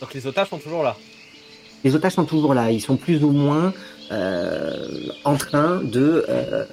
[0.01, 0.95] Donc les otages sont toujours là.
[1.85, 2.71] Les otages sont toujours là.
[2.71, 3.71] Ils sont plus ou moins
[4.11, 4.87] euh,
[5.23, 6.65] en train de euh,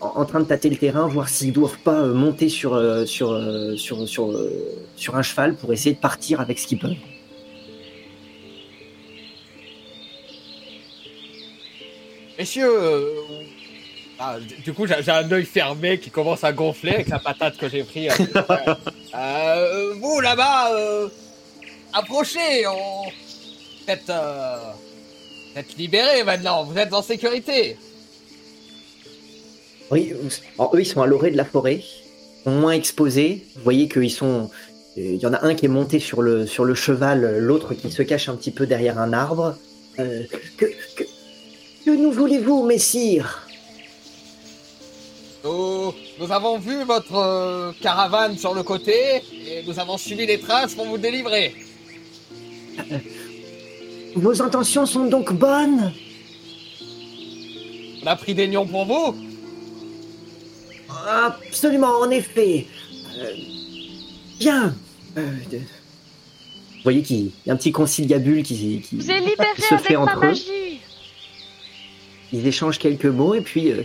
[0.00, 2.72] en train de tâter le terrain, voir s'ils doivent pas euh, monter sur
[3.06, 3.38] sur
[3.76, 4.34] sur sur
[4.96, 6.96] sur un cheval pour essayer de partir avec ce qu'ils peuvent.
[12.38, 13.20] Messieurs, euh,
[14.18, 17.68] ah, du coup, j'ai un œil fermé qui commence à gonfler avec la patate que
[17.68, 18.08] j'ai pris.
[18.08, 21.08] Euh, vous là-bas, euh,
[21.92, 22.66] approchez.
[22.66, 23.12] On...
[23.84, 24.72] Vous êtes, euh,
[26.24, 26.64] maintenant.
[26.64, 27.76] Vous êtes en sécurité.
[29.90, 30.14] Oui,
[30.58, 31.82] alors, eux, ils sont à l'orée de la forêt,
[32.46, 33.44] moins exposés.
[33.56, 34.50] Vous voyez qu'ils sont.
[34.96, 37.90] Il y en a un qui est monté sur le, sur le cheval, l'autre qui
[37.90, 39.56] se cache un petit peu derrière un arbre.
[39.98, 40.22] Euh,
[40.56, 41.04] que, que,
[41.84, 43.46] que nous voulez-vous, messire?
[45.44, 50.38] Nous, nous avons vu votre euh, caravane sur le côté et nous avons suivi les
[50.38, 51.54] traces pour vous délivrer.
[54.14, 55.92] Vos intentions sont donc bonnes
[58.02, 59.16] On a pris des lions pour vous.
[61.08, 62.66] Absolument, en effet.
[63.18, 63.32] Euh,
[64.38, 64.74] bien.
[65.16, 69.74] Euh, de- Vous voyez qu'il y a un petit conciliabule qui, qui, vous libéré se
[69.74, 70.28] avec fait ma entre eux.
[70.28, 70.80] magie.
[72.32, 73.82] Ils échangent quelques mots et puis euh,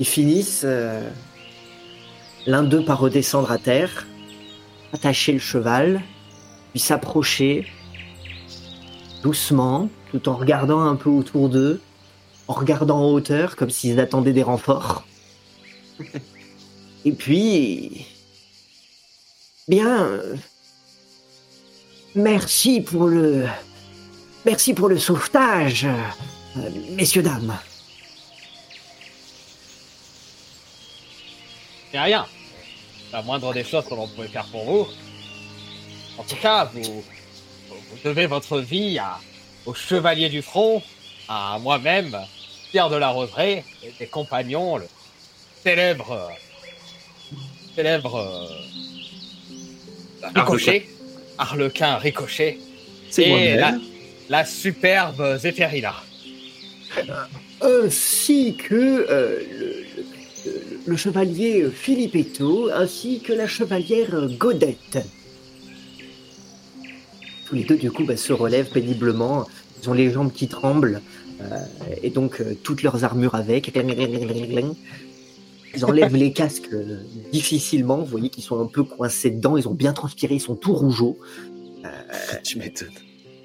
[0.00, 1.08] ils finissent euh,
[2.46, 4.06] l'un d'eux par redescendre à terre,
[4.92, 6.02] attacher le cheval,
[6.72, 7.66] puis s'approcher
[9.24, 11.80] doucement, tout en regardant un peu autour d'eux,
[12.46, 15.06] en regardant en hauteur comme s'ils attendaient des renforts.
[17.06, 18.06] et puis,
[19.66, 20.10] bien,
[22.14, 23.46] merci pour le,
[24.44, 25.86] merci pour le sauvetage.
[26.90, 27.56] Messieurs, dames.
[31.90, 32.26] C'est rien.
[33.10, 34.86] La moindre des choses que l'on pouvait faire pour vous.
[36.18, 37.02] En tout cas, vous,
[37.70, 39.18] vous devez votre vie à,
[39.66, 40.82] au chevalier du front,
[41.28, 42.16] à moi-même,
[42.70, 44.86] Pierre de la Roseraie, et des compagnons, le
[45.62, 46.10] célèbre.
[46.12, 46.28] euh,
[47.74, 48.14] célèbre.
[48.16, 48.46] euh,
[50.34, 50.88] Ricochet.
[51.38, 52.58] Harlequin Ricochet.
[53.10, 53.60] C'est et moi-même.
[53.60, 53.74] la,
[54.38, 55.94] la superbe Zéphérina.
[57.60, 64.98] ainsi que euh, le, le- le chevalier Filippetto, ainsi que la chevalière Godette.
[67.54, 69.46] Tous les deux, du coup, bah, se relèvent péniblement.
[69.80, 71.00] Ils ont les jambes qui tremblent,
[71.40, 71.44] euh,
[72.02, 73.70] et donc euh, toutes leurs armures avec.
[75.76, 76.98] Ils enlèvent les casques euh,
[77.30, 77.98] difficilement.
[77.98, 79.56] Vous voyez qu'ils sont un peu coincés dedans.
[79.56, 81.16] Ils ont bien transpiré, ils sont tout rougeaux.
[82.42, 82.88] Tu m'étonnes.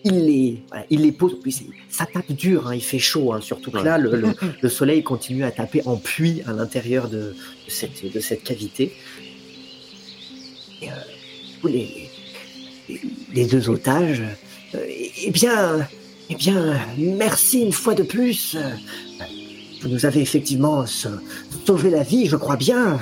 [0.03, 1.39] il les, voilà, il les pose.
[1.43, 1.55] Puis
[1.89, 5.03] ça tape dur, hein, il fait chaud, hein, surtout que là, le, le- le soleil
[5.03, 7.35] continue à taper en pluie à l'intérieur de, de
[7.67, 8.91] cette, de cette cavité.
[10.81, 12.08] Et, euh, les,
[13.33, 14.21] les- deux otages,
[14.75, 14.85] euh,
[15.25, 15.87] eh bien,
[16.29, 18.55] eh bien, merci une fois de plus.
[19.81, 21.19] Vous nous avez effectivement sa-
[21.65, 22.99] sauvé la vie, je crois bien.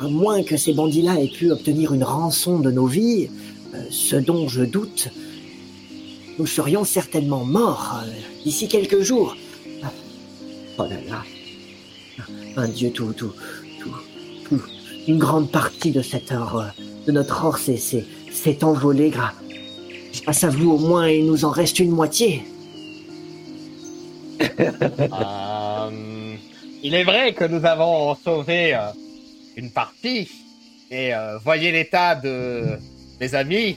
[0.00, 3.28] À moins que ces bandits-là aient pu obtenir une rançon de nos vies,
[3.74, 5.08] euh, ce dont je doute,
[6.38, 8.10] nous serions certainement morts euh,
[8.44, 9.36] d'ici quelques jours.
[9.82, 9.92] Ah.
[10.78, 11.22] Oh là là.
[12.56, 13.32] Un dieu tout, tout,
[13.80, 14.60] tout,
[15.08, 16.62] Une grande partie de cette euh,
[17.06, 18.04] de notre or s'est,
[18.42, 22.44] s'est, s'est envolée grâce à vous au moins il nous en reste une moitié.
[24.40, 26.34] Euh,
[26.82, 28.80] il est vrai que nous avons sauvé euh,
[29.56, 30.28] une partie,
[30.90, 32.78] et euh, voyez l'état de
[33.20, 33.76] mes amis.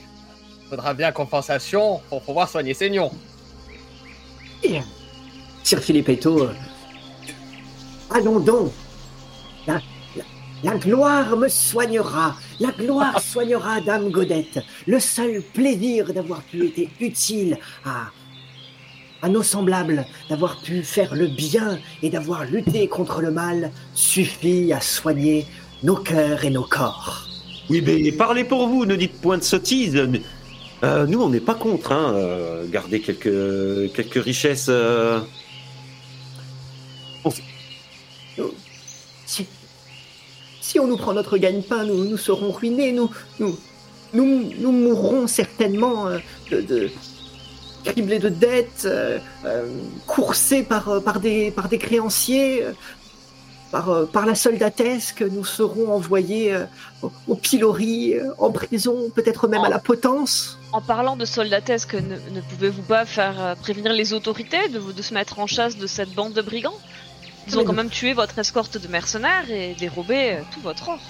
[0.68, 3.12] Faudra bien compensation pour pouvoir soigner ces lions.
[5.62, 6.54] Sir Filippetto, euh,
[8.10, 8.72] allons donc.
[9.66, 9.80] La,
[10.64, 12.36] la- gloire me soignera.
[12.60, 14.60] La gloire soignera Dame Godette.
[14.86, 18.06] Le seul plaisir d'avoir pu être utile à,
[19.22, 24.72] à nos semblables, d'avoir pu faire le bien et d'avoir lutté contre le mal suffit
[24.72, 25.46] à soigner
[25.82, 27.26] nos cœurs et nos corps.
[27.68, 29.96] Oui, mais parlez pour vous, ne dites point de sottises.
[30.84, 34.66] euh, nous, on n'est pas contre, hein, euh, garder quelques, quelques richesses.
[34.68, 35.20] euh,
[40.66, 43.08] si on nous prend notre gagne-pain, nous, nous serons ruinés, nous,
[43.40, 43.54] nous,
[44.12, 44.28] nous,
[44.62, 46.18] nous mourrons certainement euh,
[46.50, 46.90] de, de
[47.84, 49.66] criblés de dettes, euh, euh,
[50.06, 52.64] coursés par, euh, par, des, par des créanciers,
[53.70, 56.56] par, par la soldatesque, nous serons envoyés
[57.02, 60.58] au, au pilori, en prison, peut-être même à la potence.
[60.72, 65.02] En parlant de soldatesque, ne, ne pouvez-vous pas faire prévenir les autorités de, vous- de
[65.02, 66.78] se mettre en chasse de cette bande de brigands?
[67.46, 71.00] Ils ont quand même tué votre escorte de mercenaires et dérobé euh, tout votre or.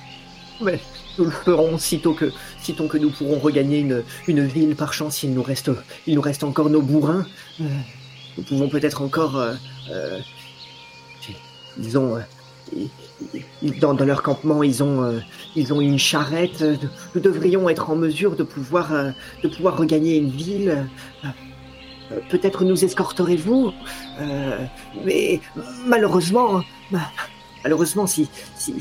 [0.60, 0.78] Mais
[1.18, 2.32] nous le ferons sitôt que,
[2.62, 5.22] sitôt que nous pourrons regagner une, une ville par chance.
[5.22, 5.70] Il nous reste,
[6.06, 7.26] il nous reste encore nos bourrins.
[7.60, 7.64] Euh,
[8.36, 9.54] nous pouvons peut-être encore, euh,
[9.90, 10.20] euh,
[11.78, 12.86] ils ont, euh,
[13.80, 15.20] dans, dans leur campement, ils ont,
[15.54, 16.62] ils ont une charrette.
[17.14, 18.92] Nous devrions être en mesure de pouvoir,
[19.42, 20.86] de pouvoir regagner une ville.
[22.30, 23.72] Peut-être nous escorterez-vous.
[24.20, 24.64] Euh,
[25.04, 25.40] mais
[25.86, 27.00] malheureusement, bah,
[27.64, 28.74] malheureusement, si, si,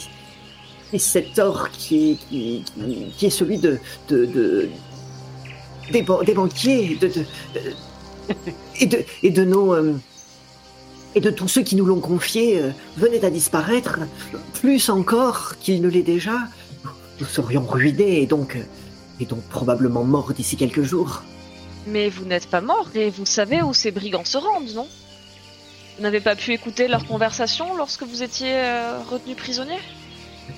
[0.92, 2.64] si cet or qui
[3.22, 4.70] est, celui de, de, de-
[5.92, 7.12] des, ban- des banquiers de-
[8.80, 9.94] et, de, et de nos euh,
[11.16, 14.00] et de tous ceux qui nous l'ont confié euh, venait à disparaître,
[14.62, 16.38] plus encore qu'il ne l'est déjà,
[17.20, 18.62] nous serions ruinés et donc, euh,
[19.20, 21.24] et donc probablement morts d'ici quelques jours.
[21.88, 24.88] Mais vous n'êtes pas mort et vous savez où ces brigands se rendent, non?
[25.98, 29.78] Vous n'avez pas pu écouter leur conversation lorsque vous étiez euh, retenu prisonnier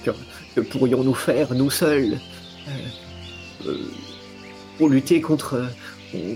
[0.03, 0.11] Que,
[0.55, 2.17] que pourrions-nous faire, nous seuls,
[2.67, 2.71] euh,
[3.67, 3.77] euh,
[4.77, 5.65] pour lutter contre,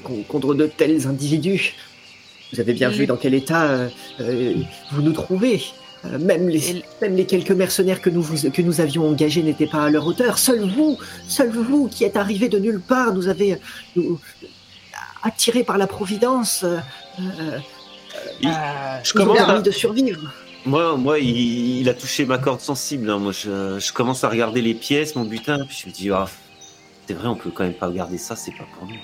[0.04, 1.74] con- contre de tels individus?
[2.54, 3.88] Vous avez bien Et- vu dans quel état
[4.92, 5.62] vous nous trouvez.
[6.20, 9.68] Même, les, Et- même les quelques mercenaires que nous, vous- que nous avions engagés n'étaient
[9.68, 10.38] pas à leur hauteur.
[10.38, 13.58] Seul vous, seul vous qui êtes arrivé de nulle part, nous avez
[13.96, 14.20] nous,
[15.24, 16.78] attirés par la providence, euh,
[17.20, 17.60] euh,
[18.42, 18.52] Il- Euh,
[19.04, 20.22] Je nous ont permis à- de survivre.
[20.66, 23.10] Moi, moi, il, il a touché ma corde sensible.
[23.10, 23.18] hein.
[23.20, 26.28] Moi, je, je commence à regarder les pièces, mon butin, puis je me dis, ah,
[27.08, 28.98] c'est vrai, on peut quand même pas garder ça, c'est pas pour nous.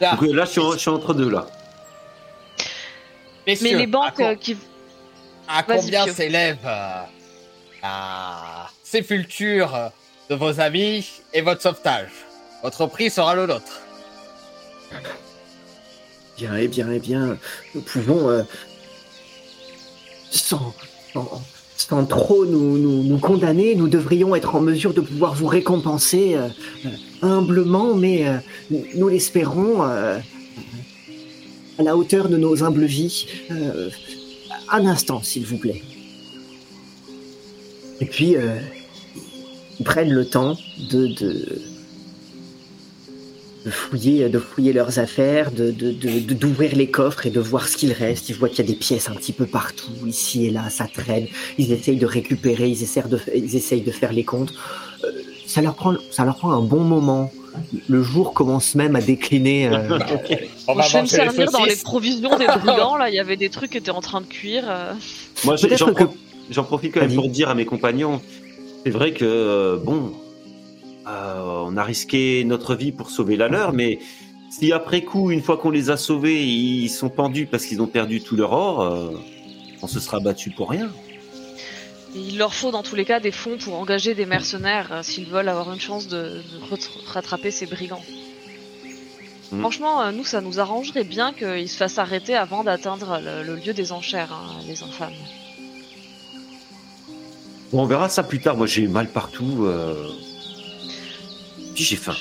[0.00, 1.46] là, Donc là, je suis, je suis entre deux là.
[3.46, 4.56] Mais les à banques euh, qui...
[5.48, 6.12] À combien Pio.
[6.14, 7.02] s'élève euh,
[7.82, 9.90] la sépulture
[10.30, 12.10] de vos amis et votre sauvetage?
[12.62, 13.80] Votre prix sera le nôtre.
[16.42, 17.38] Bien, eh bien, eh bien,
[17.72, 18.42] nous pouvons, euh,
[20.32, 20.74] sans,
[22.08, 26.48] trop nous, nous, condamner, nous devrions être en mesure de pouvoir vous récompenser euh,
[26.84, 26.88] euh,
[27.22, 28.26] humblement, mais
[28.96, 30.18] nous- l'espérons à
[31.78, 33.28] la hauteur de nos humbles vies.
[34.68, 35.80] Un instant, s'il vous plaît.
[38.00, 38.34] Et puis,
[39.78, 40.56] ils prennent le temps
[40.90, 41.06] de,
[43.64, 47.40] de fouiller, de fouiller leurs affaires, de, de, de- de- d'ouvrir les coffres et de
[47.40, 48.28] voir ce qu'il reste.
[48.28, 50.86] Ils voient qu'il y a des pièces un petit peu partout, ici et là, ça
[50.92, 51.26] traîne.
[51.58, 54.52] Ils essayent de récupérer, ils essayent de, ils essayent de faire les comptes.
[55.04, 55.08] Euh,
[55.46, 57.30] ça leur prend, ça leur prend un bon moment.
[57.88, 59.68] Le jour commence même à décliner.
[59.68, 59.98] euh,
[60.68, 63.20] On va je vais me les servir dans les provisions des brigands, là, il y
[63.20, 64.64] avait des trucs qui étaient en train de cuire.
[64.68, 64.92] euh.
[65.44, 66.14] Moi, j'en, que- pro-
[66.50, 68.22] j'en profite quand même pour dire à mes compagnons,
[68.84, 70.12] c'est vrai que, bon,
[71.06, 73.98] euh, on a risqué notre vie pour sauver la leur, mais
[74.50, 77.86] si après coup, une fois qu'on les a sauvés, ils sont pendus parce qu'ils ont
[77.86, 79.10] perdu tout leur or, euh,
[79.82, 80.90] on se sera battu pour rien.
[82.14, 85.02] Et il leur faut dans tous les cas des fonds pour engager des mercenaires euh,
[85.02, 86.42] s'ils veulent avoir une chance de,
[87.06, 88.02] rattraper ces brigands.
[89.50, 89.60] Mm.
[89.60, 93.72] Franchement, nous, ça nous arrangerait bien qu'ils se fassent arrêter avant d'atteindre le, le lieu
[93.72, 95.12] des enchères, hein, les infâmes.
[97.72, 98.56] Bon, on verra ça plus tard.
[98.56, 99.64] Moi, j'ai mal partout.
[99.64, 100.10] euh,
[101.74, 102.14] Puis j'ai faim.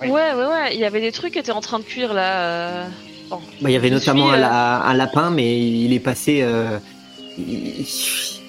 [0.00, 0.08] Oui.
[0.08, 2.40] Ouais, ouais, ouais, il y avait des trucs qui étaient en train de cuire là.
[2.40, 2.88] euh.
[3.30, 3.40] Bon.
[3.62, 6.00] bah, il y avait Je notamment suis, un, euh, la- un lapin, mais il est
[6.00, 6.40] passé.
[6.42, 6.78] euh,
[7.38, 7.86] il,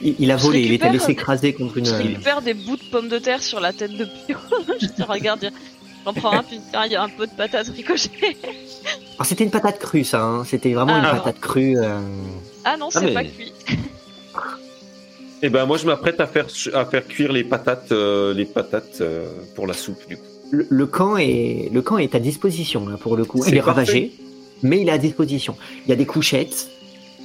[0.02, 1.86] il- il a volé, il était laissé écraser contre une.
[1.86, 4.36] Je récupère des bouts de pommes de terre sur la tête de Pio.
[4.82, 5.50] je te regarde,
[6.06, 8.10] j'en prends un, puis il y a un peu de patates ricochet.
[9.16, 10.22] Alors, c'était une patate crue, ça.
[10.22, 10.44] hein.
[10.46, 11.12] C'était vraiment Ah.
[11.12, 11.78] une patate crue.
[11.78, 12.00] euh,
[12.66, 13.54] Ah non, Ah, c'est mais- pas cuit.
[15.46, 19.02] Eh ben, moi, je m'apprête à faire, à faire cuire les patates, euh, les patates
[19.02, 19.26] euh,
[19.56, 20.24] pour la soupe, du coup.
[20.52, 23.44] Le, le camp est, le camp est à disposition là, pour le coup.
[23.46, 23.72] Il est parfait.
[23.72, 24.12] ravagé,
[24.62, 25.56] mais il est à disposition.
[25.86, 26.70] Il y a des couchettes,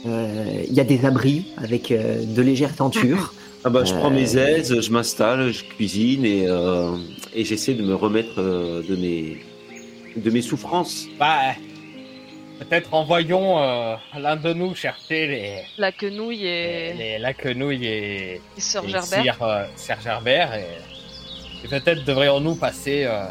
[0.07, 3.33] euh, il y a des abris avec euh, de légères tentures.
[3.65, 6.93] Ah bah, je prends mes aises, je m'installe, je cuisine et, euh,
[7.35, 9.39] et j'essaie de me remettre euh, de mes,
[10.15, 11.09] de mes souffrances.
[11.19, 11.39] Bah,
[12.59, 18.41] peut-être envoyons euh, l'un de nous chercher les, La quenouille et, les- la quenouille et,
[18.57, 19.23] et Sœur et Gerbert.
[19.23, 20.67] Sir, euh, Sir Gerbert et,
[21.65, 23.25] et peut-être devrions-nous passer euh,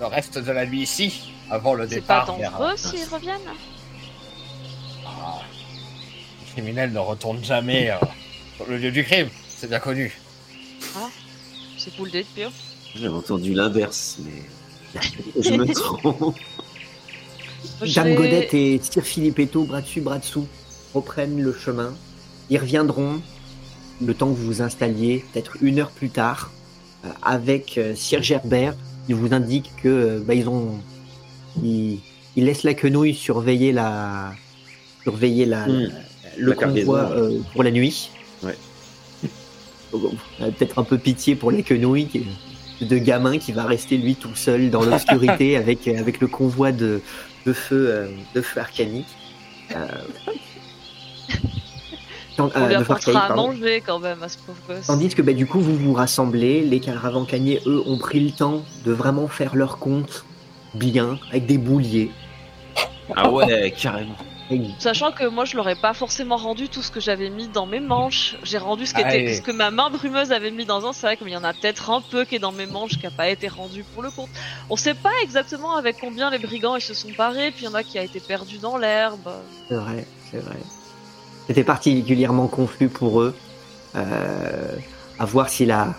[0.00, 2.50] le reste de la nuit ici avant le C'est pas départ vers.
[2.52, 3.40] dangereux euh, s'ils reviennent
[5.06, 5.40] ah,
[6.40, 7.96] les criminels ne retournent jamais euh,
[8.56, 10.16] sur le lieu du crime, c'est bien connu.
[11.78, 12.50] C'est cool d'être pire.
[12.96, 15.00] J'ai entendu l'inverse, mais
[15.40, 16.36] je me trompe.
[17.94, 20.46] Dame Godette et Sir Filippetto, bras dessus, bras dessous,
[20.94, 21.92] reprennent le chemin.
[22.50, 23.20] Ils reviendront
[24.04, 26.52] le temps que vous vous installiez, peut-être une heure plus tard,
[27.04, 28.74] euh, avec euh, Sir Gerbert.
[29.08, 30.78] Il vous indique que euh, bah, ils ont,
[31.62, 31.98] ils,
[32.36, 34.32] ils laissent la quenouille surveiller la,
[35.02, 35.80] surveiller la, Hmm.
[35.82, 35.88] la-
[36.36, 38.10] le La convoi euh, pour la nuit.
[38.44, 38.54] Ouais.
[40.38, 42.24] Peut-être un peu pitié pour la quenouille qui
[42.80, 47.00] de gamin qui va rester lui tout seul dans l'obscurité avec avec le convoi de
[47.46, 49.06] de feu euh, de feu arcanique.
[49.74, 49.86] Euh,
[52.36, 54.86] tant- On euh, lui apportera à manger quand même à ce pauvre gosse.
[54.86, 58.62] Tandis que bah, du coup vous vous rassemblez, les caravancaniers eux ont pris le temps
[58.84, 60.24] de vraiment faire leur compte
[60.74, 62.10] bien avec des bouliers.
[63.16, 64.16] Ah ouais, carrément.
[64.78, 67.80] Sachant que moi je l'aurais pas forcément rendu tout ce que j'avais mis dans mes
[67.80, 68.36] manches.
[68.42, 69.34] J'ai rendu ce, qui était, Allez.
[69.34, 71.52] ce que ma main brumeuse avait mis dans un sac, mais il y en a
[71.52, 74.10] peut-être un peu qui est dans mes manches qui a pas été rendu pour le
[74.10, 74.30] compte.
[74.70, 77.68] On sait pas exactement avec combien les brigands ils se sont parés, puis il y
[77.68, 79.30] en a qui a été perdu dans l'herbe.
[79.68, 80.58] C'est vrai, c'est vrai.
[81.46, 83.34] C'était particulièrement confus pour eux.
[83.96, 84.76] Euh,
[85.18, 85.94] à voir si la,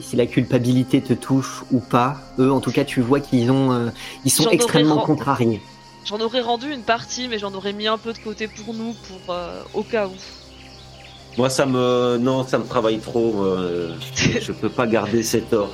[0.00, 2.16] si la culpabilité te touche ou pas.
[2.38, 3.90] Eux, en tout cas, tu vois qu'ils ont, euh,
[4.24, 5.60] ils sont extrêmement contrariés.
[6.06, 8.94] J'en aurais rendu une partie, mais j'en aurais mis un peu de côté pour nous,
[9.08, 10.12] pour euh, au cas où.
[11.36, 13.42] Moi, ça me, non, ça me travaille trop.
[13.44, 13.94] euh,
[14.40, 15.70] je peux pas garder cet or.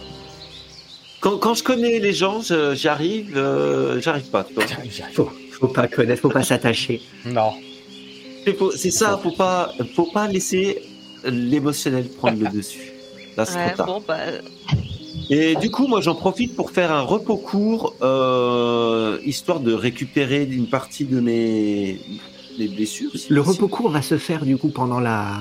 [1.20, 4.42] Quand, quand je connais les gens, je- j'arrive, euh, j'arrive pas.
[4.44, 4.64] tu vois.
[5.12, 7.02] Faut, faut pas connaître, faut pas s'attacher.
[7.26, 7.52] Non.
[8.76, 10.82] C'est ça, faut pas, faut pas laisser
[11.24, 12.92] l'émotionnel prendre le dessus.
[13.36, 13.86] Là, c'est Ouais, trop tard.
[13.86, 14.16] bon bah
[15.34, 20.44] Et du coup, moi, j'en profite pour faire un repos court, euh, histoire de récupérer
[20.44, 21.98] une partie de mes,
[22.58, 23.10] mes blessures.
[23.14, 25.32] si Le repos court va se faire du coup pendant la,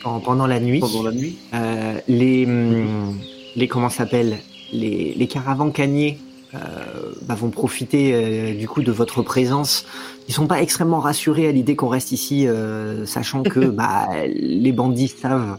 [0.00, 0.78] pendant, la nuit.
[0.78, 1.38] pendant la nuit.
[1.54, 3.18] Euh, les, hum,
[3.56, 4.38] les comment s'appelle
[4.72, 6.18] les, les caravancaniers
[6.54, 9.84] euh, bah, vont profiter euh, du coup de votre présence.
[10.28, 14.70] Ils sont pas extrêmement rassurés à l'idée qu'on reste ici, euh, sachant que bah, les
[14.70, 15.58] bandits savent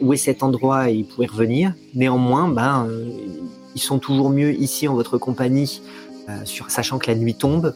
[0.00, 1.74] où est cet endroit et ils pourraient revenir.
[1.94, 3.10] Néanmoins, ben euh,
[3.74, 5.82] ils sont toujours mieux ici en votre compagnie,
[6.28, 7.74] euh, sur, sachant que la nuit tombe,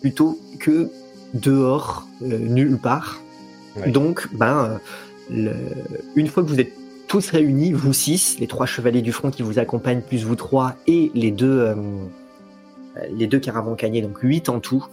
[0.00, 0.90] plutôt que
[1.34, 3.20] dehors, euh, nulle part.
[3.76, 3.90] Ouais.
[3.90, 4.78] Donc, ben, euh,
[5.30, 5.52] le-
[6.14, 6.72] une fois que vous êtes
[7.08, 10.74] tous réunis, vous six, les trois chevaliers du front qui vous accompagnent, plus vous trois,
[10.86, 11.74] et les deux, euh,
[13.16, 14.84] les deux caravancaniers, donc huit en tout,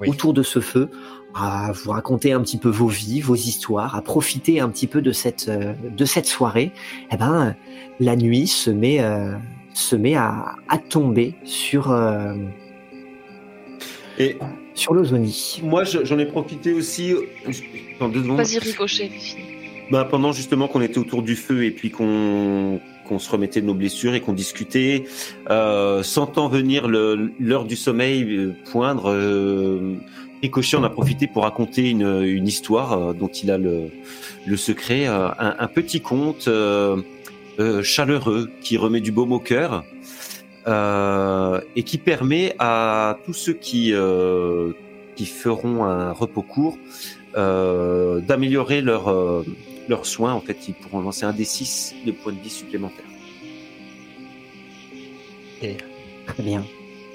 [0.00, 0.08] Oui.
[0.08, 0.88] autour de ce feu,
[1.34, 5.02] à vous raconter un petit peu vos vies, vos histoires, à profiter un petit peu
[5.02, 6.70] de cette, euh, de cette soirée,
[7.12, 7.56] eh ben,
[8.00, 9.32] la nuit se met, euh,
[9.72, 12.34] se met à, à tomber sur, euh,
[14.18, 14.36] Et
[14.74, 15.60] sur l'Ozonie.
[15.64, 17.14] moi, je- j'en ai profité aussi.
[18.00, 18.36] Dans deux secondes.
[18.36, 19.08] vas-y ricochet.
[19.08, 19.42] fini.
[19.90, 23.66] Bah, pendant justement qu'on était autour du feu et puis qu'on qu'on se remettait de
[23.66, 25.04] nos blessures et qu'on discutait,
[25.50, 29.96] euh, sentant venir le- l'heure du sommeil euh, poindre, euh,
[30.42, 33.90] Ricochet en a profité pour raconter une, une histoire euh, dont il a le,
[34.46, 37.02] le secret, euh, un, un petit conte euh,
[37.82, 39.84] chaleureux qui remet du baume au cœur
[40.66, 44.72] euh, et qui permet à tous ceux qui euh,
[45.16, 46.76] qui feront un repos court
[47.36, 49.44] euh, d'améliorer leur euh,
[49.88, 50.32] leurs soins.
[50.32, 53.04] En fait, ils pourront lancer un des 6 de points de vie supplémentaires.
[56.26, 56.64] Très bien.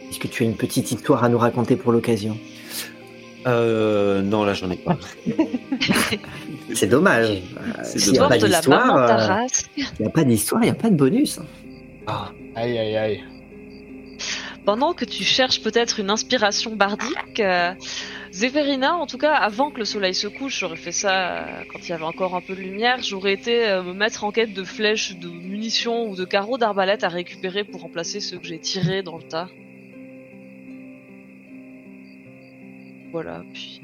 [0.09, 2.37] Est-ce que tu as une petite histoire à nous raconter pour l'occasion?
[3.47, 4.97] Euh, non, là, j'en ai pas.
[6.73, 7.29] C'est dommage.
[7.29, 10.23] Euh, C'est S'il n'y a Histoire pas de la d'histoire, euh, il n'y a pas
[10.23, 11.39] d'histoire, il n'y a pas de bonus.
[12.07, 13.23] Ah, Aïe, aïe, aïe.
[14.65, 17.73] Pendant que tu cherches peut-être une inspiration bardique, euh,
[18.31, 21.79] Zéphérina, en tout cas, avant que le soleil se couche, j'aurais fait ça euh, quand
[21.79, 24.53] il y avait encore un peu de lumière, j'aurais été euh, me mettre en quête
[24.53, 28.59] de flèches, de munitions ou de carreaux d'arbalète à récupérer pour remplacer ceux que j'ai
[28.59, 29.47] tirés dans le tas.
[33.11, 33.81] Voilà, puis...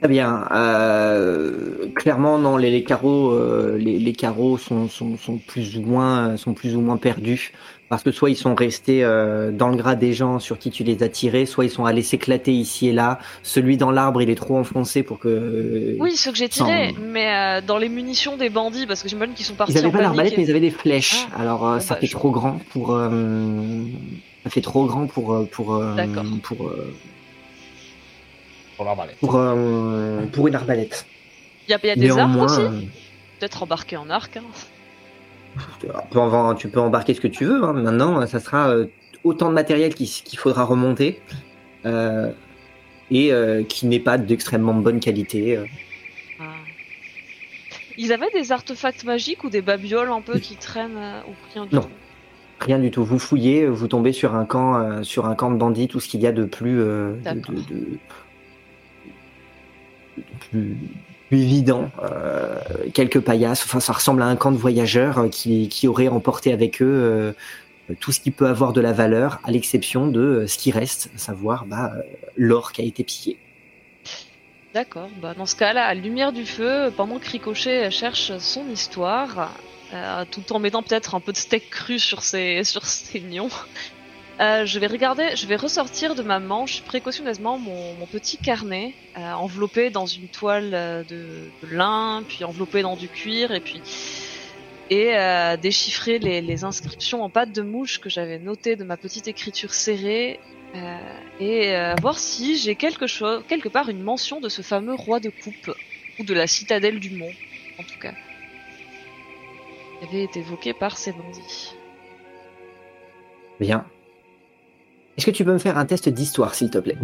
[0.00, 0.46] Très bien.
[0.52, 5.82] Euh, clairement, non, les, les carreaux, euh, les, les carreaux sont, sont, sont plus ou
[5.82, 7.52] moins, sont plus ou moins perdus
[7.90, 10.84] parce que soit ils sont restés euh, dans le gras des gens sur qui tu
[10.84, 13.18] les as tirés, soit ils sont allés s'éclater ici et là.
[13.42, 15.96] Celui dans l'arbre, il est trop enfoncé pour que.
[16.00, 19.08] Oui, ceux que j'ai tirés, sans- mais euh, dans les munitions des bandits, parce que
[19.10, 20.08] j'imagine qu'ils sont partis Ils avaient en pas panique.
[20.16, 21.26] d'arbalète, mais ils avaient des flèches.
[21.34, 22.94] Ah, Alors euh, bon, ça bah, fait je- trop grand pour.
[22.94, 23.10] euh,
[24.44, 25.96] ça fait trop grand pour euh, pour euh,
[26.42, 26.94] pour euh,
[28.80, 29.16] Pour l'arbalète.
[29.18, 31.04] pour euh, pour une arbalète.
[31.68, 32.70] Il y a, il y a des arcs aussi euh,
[33.38, 34.38] Peut-être embarquer en arc.
[34.38, 34.42] Hein.
[35.80, 37.62] tu peux, en- tu peux embarquer ce que tu veux.
[37.62, 37.74] hein.
[37.74, 38.86] Maintenant, ça sera euh,
[39.22, 41.20] autant de matériel qu'il faudra remonter
[41.84, 42.30] euh,
[43.10, 45.58] et euh, qui n'est pas d'extrêmement bonne qualité.
[45.58, 45.66] euh.
[46.40, 46.44] Ah.
[47.98, 51.66] Ils avaient des artefacts magiques ou des babioles un peu qui traînent euh, ou rien
[51.66, 51.82] du Non.
[51.82, 51.88] tout?
[52.60, 53.04] Rien du tout.
[53.04, 56.08] Vous fouillez, vous tombez sur un camp, euh, sur un camp de bandits, tout ce
[56.08, 57.54] qu'il y a de plus, euh, de, D'accord.
[57.54, 57.98] de- de- de
[60.50, 60.76] plus,
[61.32, 61.90] évident.
[62.02, 62.56] Euh,
[62.92, 63.62] quelques paillasses.
[63.64, 67.34] Enfin, ça ressemble à un camp de voyageurs euh, qui, qui auraient emporté avec eux
[67.88, 71.10] euh, tout ce qui peut avoir de la valeur, à l'exception de ce qui reste,
[71.14, 71.92] à savoir bah,
[72.36, 73.38] l'or qui a été pillé.
[74.74, 78.68] D'accord, bah dans ce cas-là, à la lumière du feu, pendant que Ricochet cherche son
[78.68, 79.52] histoire,
[80.30, 82.84] tout en mettant peut-être un peu de steak cru sur ses, sur
[84.40, 89.32] euh, je vais regarder, je vais ressortir de ma manche précautionneusement mon, petit carnet, euh,
[89.32, 93.82] enveloppé dans une toile euh, de, lin, puis enveloppé dans du cuir, et puis
[94.92, 95.14] et
[95.62, 99.72] déchiffrer les, les inscriptions en pâte de mouche que j'avais notées de ma petite écriture
[99.72, 100.40] serrée
[101.38, 105.30] et voir si j'ai quelque chose, quelque part une mention de ce fameux roi de
[105.30, 105.70] coupe
[106.18, 107.30] ou de la citadelle du mont,
[107.78, 108.14] en tout cas,
[110.00, 111.72] qui avait été évoqué par ces bandits.
[113.60, 113.86] Bien.
[115.20, 116.96] Est-ce que tu peux me faire un test d'histoire, s'il te plaît?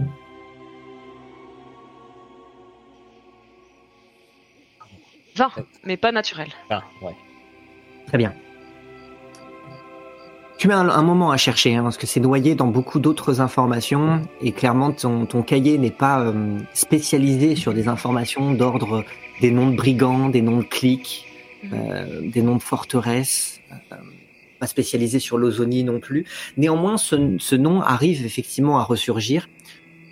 [5.34, 5.51] 20,
[5.84, 6.48] mais pas naturel.
[6.70, 7.14] Ah, ouais.
[8.06, 8.32] Très bien.
[10.56, 13.43] Tu mets un, un moment à chercher, hein, parce que c'est noyé dans beaucoup d'autres
[13.43, 19.05] informations, et clairement, ton, ton cahier n'est pas euh, spécialisé sur des informations d'ordre
[19.43, 21.26] des noms de brigands, des noms de clics,
[21.70, 23.60] euh, des noms de forteresses,
[23.93, 23.97] euh,
[24.58, 26.24] pas spécialisé sur l'Ozonie non plus.
[26.56, 29.48] Néanmoins, ce, ce nom arrive effectivement à ressurgir.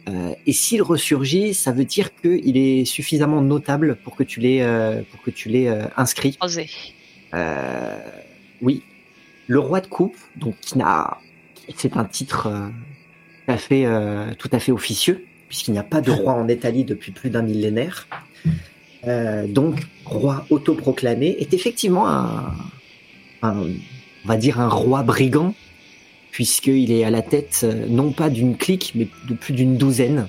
[0.08, 4.60] Euh, et s'il ressurgit, ça veut dire qu'il est suffisamment notable pour que tu l'aies
[4.62, 6.36] euh, pour que tu l'aies euh, inscrit.
[8.60, 8.82] Oui,
[9.46, 11.18] le roi de coupe, donc qui n'a,
[11.76, 12.50] c'est un titre
[13.46, 13.86] tout à fait,
[14.38, 17.42] tout à fait officieux, puisqu'il n'y a pas de roi en Italie depuis plus d'un
[17.42, 18.06] millénaire.
[19.48, 22.54] Donc, roi autoproclamé est effectivement un,
[23.42, 23.66] un-
[24.24, 25.54] on va dire un roi brigand,
[26.30, 30.28] puisqu'il est à la tête euh, non pas d'une clique, mais de plus d'une douzaine.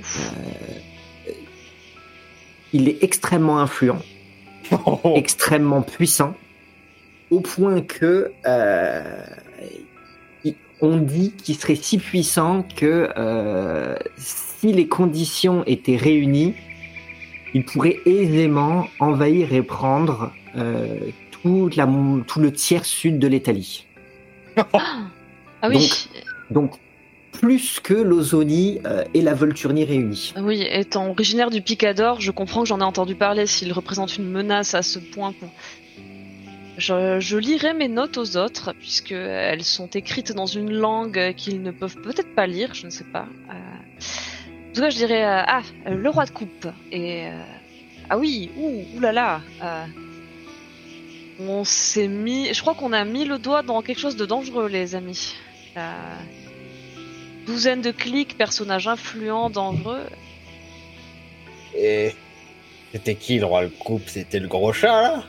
[0.00, 0.20] Euh,
[2.72, 4.00] il est extrêmement influent
[5.14, 6.34] extrêmement puissant,
[7.30, 9.22] au point que euh,
[10.80, 16.54] on dit qu'il serait si puissant que euh, si les conditions étaient réunies,
[17.54, 20.32] il pourrait aisément envahir et prendre
[21.42, 23.86] toute la mon- tout le tiers sud de l'Italie.
[24.72, 25.90] Ah oui,
[26.50, 26.72] Donc
[27.32, 30.32] plus que l'Ozonie euh, et la Volturnie réunies.
[30.36, 34.16] Ah oui, étant originaire du Picador, je comprends que j'en ai entendu parler s'il représente
[34.16, 35.34] une menace à ce point.
[36.76, 41.60] Je, je lirai mes notes aux autres, puisque elles sont écrites dans une langue qu'ils
[41.62, 43.26] ne peuvent peut-être pas lire, je ne sais pas.
[43.50, 43.52] Euh,
[44.70, 47.30] En tout cas, je dirais euh, ah le roi de coupe et euh,
[48.10, 49.40] ah oui ouh oulala.
[49.62, 49.84] Euh,
[51.40, 54.68] on s'est mis, je crois qu'on a mis le doigt dans quelque chose de dangereux,
[54.68, 55.36] les amis.
[57.46, 60.04] Douzaine de clics, personnages influents, dangereux.
[61.76, 62.14] Et
[62.92, 64.02] c'était qui le roi le coupe?
[64.06, 65.24] C'était le gros chat là?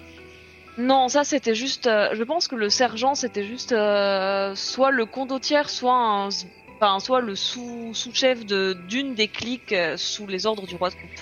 [0.78, 1.88] Non, ça c'était juste.
[1.88, 6.30] euh, je pense que le sergent c'était juste euh, soit le condottière, soit un,
[6.76, 10.90] enfin, soit le sous sous-chef de d'une des cliques euh, sous les ordres du roi
[10.90, 11.22] de coupe.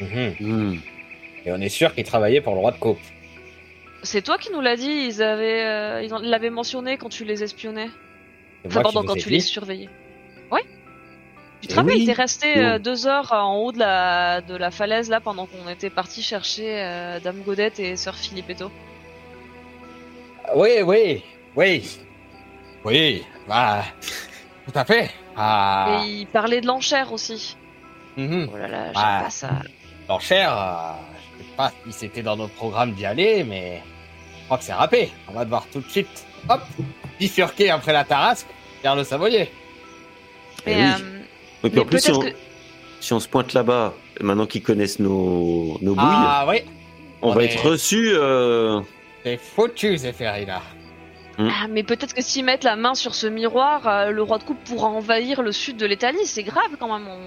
[0.00, 0.34] Mhm.
[0.40, 0.78] Hmm.
[1.44, 3.00] Et on est sûr qu'il travaillait pour le roi de coupe.
[4.02, 5.06] C'est toi qui nous l'as dit.
[5.08, 7.90] Ils avaient, euh, ils en- ils l'avaient mentionné quand tu les espionnais.
[8.66, 9.88] Enfin, pardon, quand tu les surveillais.
[10.50, 10.62] Ouais.
[11.60, 12.06] Tu te Eh rappelles, oui.
[12.06, 15.68] t'es resté euh, deux heures en haut de la de la falaise là pendant qu'on
[15.68, 18.70] était parti chercher euh, Dame Godette et Sœur Filippetto.
[20.54, 21.22] Oui, oui,
[21.56, 21.98] oui.
[22.84, 23.82] Oui, bah,
[24.64, 25.10] tout à fait.
[25.36, 27.56] Ah, Et il parlait de l'enchère aussi.
[28.16, 28.48] mhm.
[28.52, 29.20] Oh là là, j'aime Ah.
[29.24, 29.50] pas ça.
[30.08, 30.92] l'enchère, euh,
[31.58, 33.82] pas si c'était dans notre programme d'y aller, mais
[34.40, 35.10] je crois que c'est râpé.
[35.28, 36.60] On va devoir tout de suite, hop,
[37.18, 38.46] bifurquer après la Tarasque
[38.82, 39.50] vers le Savoyer.
[40.66, 40.82] Eh Mais, oui.
[40.82, 41.18] euh,
[41.64, 42.28] Et puis mais en plus, si on, que
[43.00, 46.62] si on se pointe là-bas, maintenant qu'ils connaissent nos, nos bouilles, Ah oui,
[47.22, 48.12] on, on va est- être reçus.
[48.14, 48.80] Euh...
[49.24, 50.62] c'est foutu, Zéphiri, là.
[51.40, 54.44] Ah, mais peut-être que s'ils mettent la main sur ce miroir, euh, le roi de
[54.44, 56.24] coupe pourra envahir le sud de l'Italie.
[56.24, 57.06] C'est grave quand même.
[57.06, 57.18] On...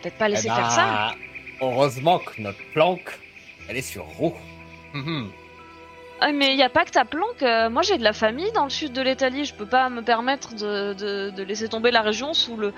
[0.00, 1.14] Peut-être pas laisser Eh faire ben, ça.
[1.60, 3.18] Heureusement que notre planque,
[3.72, 4.34] elle est sur roue.
[4.94, 5.30] Mhm.
[6.20, 7.42] Ah, mais il y a pas que ta planque.
[7.42, 9.44] euh, moi, j'ai de la famille dans le sud de l'Italie.
[9.44, 12.72] Je peux pas me permettre de, de, de laisser tomber la région sous le.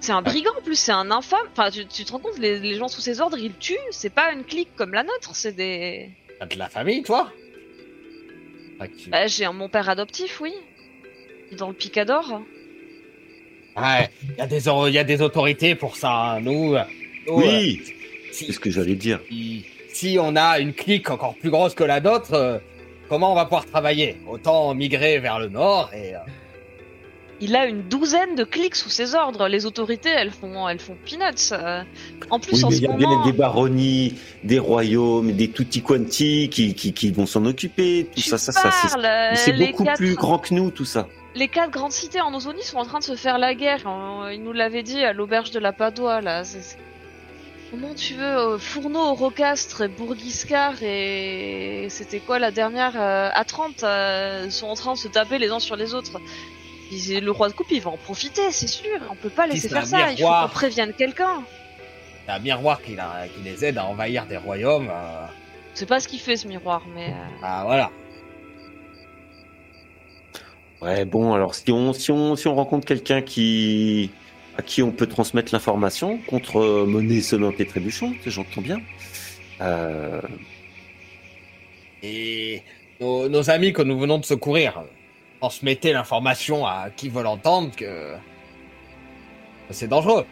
[0.00, 1.46] C'est un brigand en plus, c'est un infâme.
[1.52, 3.76] Enfin, tu, tu te rends compte, les, les gens sous ses ordres, ils tuent.
[3.90, 5.36] C'est pas une clique comme la nôtre.
[5.36, 6.08] C'est des.
[6.40, 7.30] T'as de la famille, toi?
[8.80, 10.54] Ah, tu- Bah, j'ai un- mon père adoptif, oui.
[11.52, 12.40] Dans le Picador.
[13.76, 16.10] Ouais, il y, a des y a des autorités pour ça.
[16.12, 16.40] hein.
[16.40, 16.82] Nous, euh,
[17.28, 19.20] nous, Oui, euh, si, c'est ce que j'allais dire.
[19.28, 19.64] si,
[20.00, 22.58] si on a une clique encore plus grosse que la nôtre, euh,
[23.08, 24.16] comment on va pouvoir travailler?
[24.28, 26.14] Autant migrer vers le nord et...
[26.14, 26.18] euh,
[27.42, 29.48] Il a une douzaine de clics sous ses ordres.
[29.48, 31.52] Les autorités, elles font, elles font peanuts.
[31.52, 31.82] euh.
[32.30, 34.14] En plus, Oui, en mais ce il y a moment, bien des baronnies,
[34.44, 38.06] des royaumes, des tutti quanti qui, qui, qui vont s'en occuper.
[38.14, 38.70] Tout tu ça, ça, ça,
[39.34, 41.06] c'est- beaucoup quatre- plus grand que nous, tout ça.
[41.34, 43.84] Les quatre grandes cités en Ozonie sont en train de se faire la guerre.
[44.32, 46.42] Ils nous l'avaient dit à l'auberge de la Padoie, là.
[46.44, 46.76] C'est-
[47.70, 51.86] Comment tu veux euh, Fourneau, Rocastre, Bourguiscard et...
[51.88, 55.50] C'était quoi la dernière euh, À 30 euh, sont en train de se taper les
[55.50, 56.20] uns sur les autres.
[56.92, 58.98] Le roi de coupe, il va en profiter, c'est sûr.
[59.10, 60.10] On peut pas laisser faire ça.
[60.10, 61.44] Il faut qu'on prévienne quelqu'un.
[62.26, 64.88] C'est un miroir qui, la- qui les aide à envahir des royaumes.
[64.90, 65.26] euh,
[65.74, 67.10] C'est pas ce qu'il fait, ce miroir, mais...
[67.10, 67.90] euh, ah, voilà.
[70.82, 74.10] Ouais, bon, alors si on, si on, si on rencontre quelqu'un qui,
[74.60, 78.78] à qui on peut transmettre l'information contre euh, monnaie sonnante et trébuchante, j'entends bien.
[79.60, 80.20] Euh,
[82.02, 82.62] Et
[83.00, 84.82] nos, nos amis que nous venons de secourir,
[85.40, 88.14] transmettez l'information à qui veut l'entendre que
[89.70, 90.24] c'est dangereux.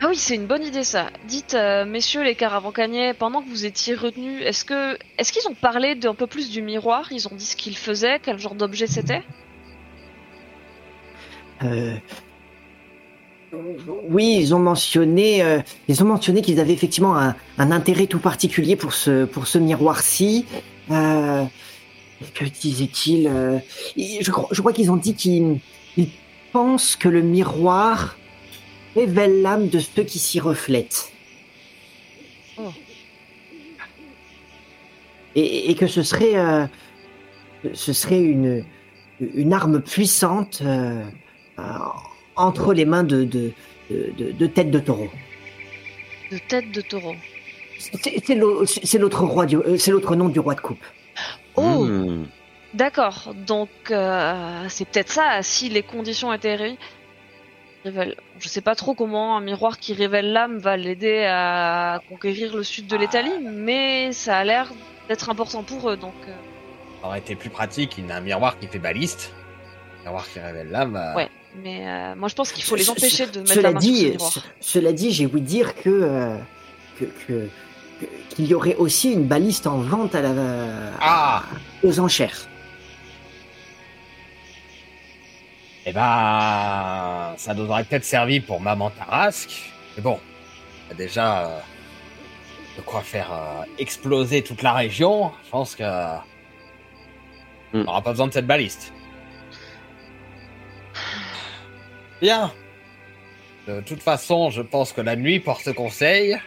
[0.00, 1.10] Ah oui, c'est une bonne idée ça.
[1.28, 5.54] Dites, euh, messieurs les caravancaniers, pendant que vous étiez retenus, est-ce que, est-ce qu'ils ont
[5.54, 7.12] parlé d'un peu plus du miroir?
[7.12, 9.22] Ils ont dit ce qu'ils faisaient, quel genre d'objet c'était?
[11.62, 11.94] Euh,
[14.08, 18.18] Oui, ils ont mentionné, euh, ils ont mentionné qu'ils avaient effectivement un, un intérêt tout
[18.18, 20.46] particulier pour ce pour ce miroir-ci.
[20.90, 21.44] Euh,
[22.34, 23.58] que disait-il euh,
[23.96, 25.58] je, je crois qu'ils ont dit qu'ils
[25.96, 26.08] ils
[26.52, 28.16] pensent que le miroir
[28.94, 31.10] révèle l'âme de ceux qui s'y reflètent.
[35.34, 36.66] Et, et que ce serait euh,
[37.74, 38.64] ce serait une
[39.20, 40.62] une arme puissante.
[40.64, 41.02] euh,
[42.36, 43.52] entre les mains de, de,
[43.90, 45.08] de, de- de tête de taureau.
[46.30, 47.14] De tête de taureau.
[47.78, 50.82] C'est c'est l'au- c'est l'autre roi du, euh, c'est l'autre nom du roi de coupe.
[51.56, 52.26] Oh, hmm.
[52.74, 53.34] d'accord.
[53.46, 55.42] Donc, euh, c'est peut-être ça.
[55.42, 56.78] Si les conditions étaient réunies,
[57.84, 58.16] révèle.
[58.38, 62.62] Je sais pas trop comment un miroir qui révèle l'âme va l'aider à conquérir le
[62.62, 64.72] sud de l'Italie, mais ça a l'air
[65.08, 65.96] d'être important pour eux.
[65.96, 66.32] Donc, euh,
[67.02, 69.34] Ça aurait été plus pratique, il y a un miroir qui fait baliste.
[70.00, 70.96] Un miroir qui révèle l'âme.
[70.96, 71.28] euh, Ouais.
[71.56, 73.90] Mais euh, moi je pense qu'il faut les empêcher de mettre Cela la main sur
[73.90, 74.32] ce dit, miroir.
[74.32, 76.36] ce- cela dit, j'ai ouï dire que euh,
[76.98, 77.48] que-
[78.30, 80.32] qu'il y aurait aussi une baliste en vente à la,
[81.00, 81.42] Ah
[81.82, 82.48] aux enchères.
[85.84, 89.72] Eh ben, ça nous aurait peut-être servi pour Maman Tarasque.
[89.96, 90.18] Mais bon,
[90.86, 91.58] il y a déjà euh,
[92.76, 93.32] de quoi faire
[93.78, 95.32] exploser toute la région.
[95.44, 95.82] Je pense que
[97.74, 97.82] on Hmm.
[97.84, 98.92] n'aura pas besoin de cette baliste.
[102.22, 102.52] Bien.
[103.66, 106.38] De toute façon, je pense que la nuit porte conseil.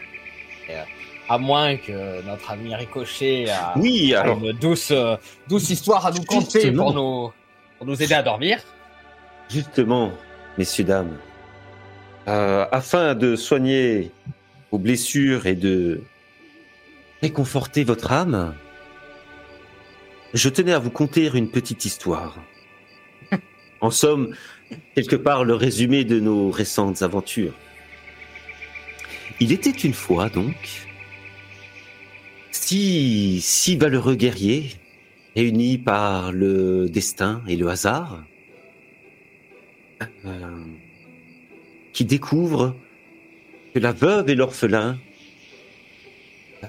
[0.69, 0.83] Et, euh,
[1.27, 5.17] à moins que notre ami Ricochet a Oui, alors, une douce, euh,
[5.49, 6.83] douce histoire à nous conter Justement.
[6.85, 7.33] pour nous,
[7.77, 8.59] pour nous aider à dormir.
[9.49, 10.11] justement,
[10.57, 11.17] messieurs, dames,
[12.27, 14.11] euh, afin de soigner
[14.71, 16.01] vos blessures et de
[17.21, 18.55] réconforter votre âme,
[20.33, 22.37] je tenais à vous conter une petite histoire.
[23.81, 24.33] En somme,
[24.95, 27.53] quelque part le résumé de nos récentes aventures.
[29.39, 30.87] Il était une fois donc
[32.51, 34.71] six, six valeureux guerriers
[35.35, 38.23] réunis par le destin et le hasard
[40.25, 40.63] euh,
[41.93, 42.75] qui découvrent
[43.73, 44.97] que la veuve et l'orphelin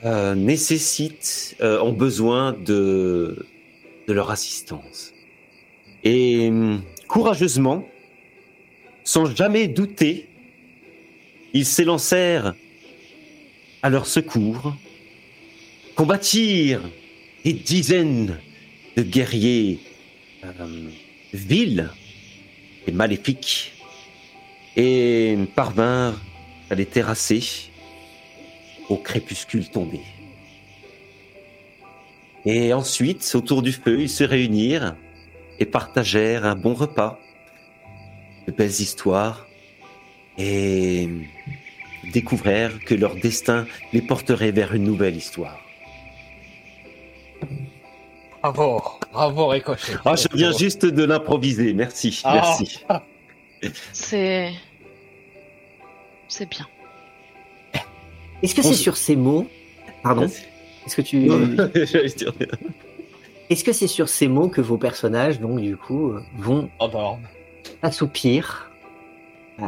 [0.05, 3.47] euh, nécessitent, euh, ont besoin de,
[4.07, 5.13] de leur assistance.
[6.05, 7.89] Et hum, courageusement,
[9.05, 10.29] sans jamais douter,
[11.53, 12.55] ils s'élancèrent
[13.83, 14.75] à leur secours,
[15.95, 16.83] combattirent
[17.45, 18.39] des dizaines
[18.97, 19.79] de guerriers
[20.45, 20.91] euh,
[21.33, 21.91] vils
[22.87, 23.73] et maléfiques
[24.77, 26.21] et parvinrent
[26.71, 27.71] à les terrasser
[28.89, 30.01] au crépuscule tombé.
[32.45, 34.97] Et ensuite, autour du feu, ils se réunirent
[35.59, 37.19] et partagèrent un bon repas,
[38.47, 39.47] de belles histoires,
[40.39, 41.09] et
[42.13, 45.59] découvrèrent que leur destin les porterait vers une nouvelle histoire.
[48.43, 49.95] Bravo, bravo Ricochet.
[50.05, 52.35] Ah, je viens juste de l'improviser, merci, Ah.
[52.35, 52.85] merci.
[53.93, 54.53] C'est.
[56.29, 56.67] C'est bien.
[58.43, 59.49] Est-ce que c'est sur ces mots,
[60.03, 60.27] pardon,
[60.87, 61.29] est-ce que tu,
[63.51, 67.23] est-ce que c'est sur ces mots que vos personnages, donc du coup, euh, vont Endorme.
[67.83, 68.71] assoupir
[69.61, 69.65] euh,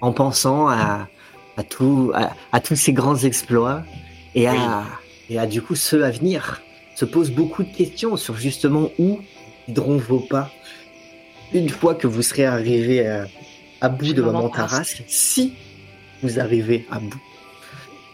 [0.00, 1.08] en pensant à,
[1.56, 3.82] à, tout, à, à tous ces grands exploits
[4.34, 4.84] et à,
[5.30, 6.62] et à du coup ceux à venir?
[6.94, 9.20] Se posent beaucoup de questions sur justement où
[9.68, 10.50] guideront vos pas
[11.52, 13.26] une fois que vous serez arrivé à,
[13.80, 15.54] à bout de Maman Maman Tarasque, si
[16.22, 17.22] vous arrivez à bout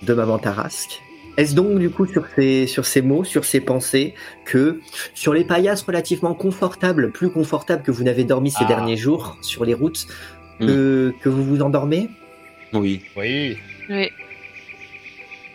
[0.03, 1.01] de Maman Tarasque.
[1.37, 4.81] Est-ce donc du coup sur ces, sur ces mots, sur ces pensées, que
[5.15, 8.69] sur les paillasses relativement confortables, plus confortables que vous n'avez dormi ces Ah.
[8.69, 10.07] derniers jours sur les routes,
[10.61, 12.09] que, que vous vous endormez?
[12.73, 13.03] Oui.
[13.17, 13.57] Oui,
[13.91, 14.09] Oui.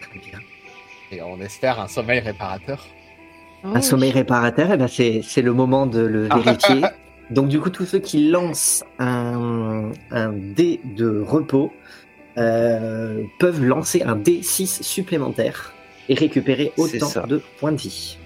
[0.01, 0.39] Très bien.
[1.11, 2.85] et on espère un sommeil réparateur.
[3.63, 6.81] Oh, Un sommeil réparateur, eh ben c'est, c'est le moment de le vérifier.
[7.29, 11.71] Donc du coup, tous ceux qui lancent un, un dé de repos
[12.39, 15.73] euh, peuvent lancer un D6 supplémentaire
[16.07, 18.17] et récupérer autant de points de vie.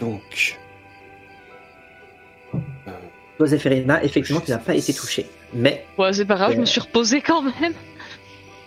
[0.00, 0.58] Donc.
[3.38, 5.26] Toi, Zéphirina, effectivement, tu n'as pas été touché.
[5.54, 6.66] Mais Ouais, c'est pas grave, je me Euh.
[6.66, 7.72] suis reposé quand même.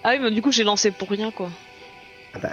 [0.03, 1.49] Ah oui, mais du coup, j'ai lancé pour rien, quoi.
[2.33, 2.49] ah bah,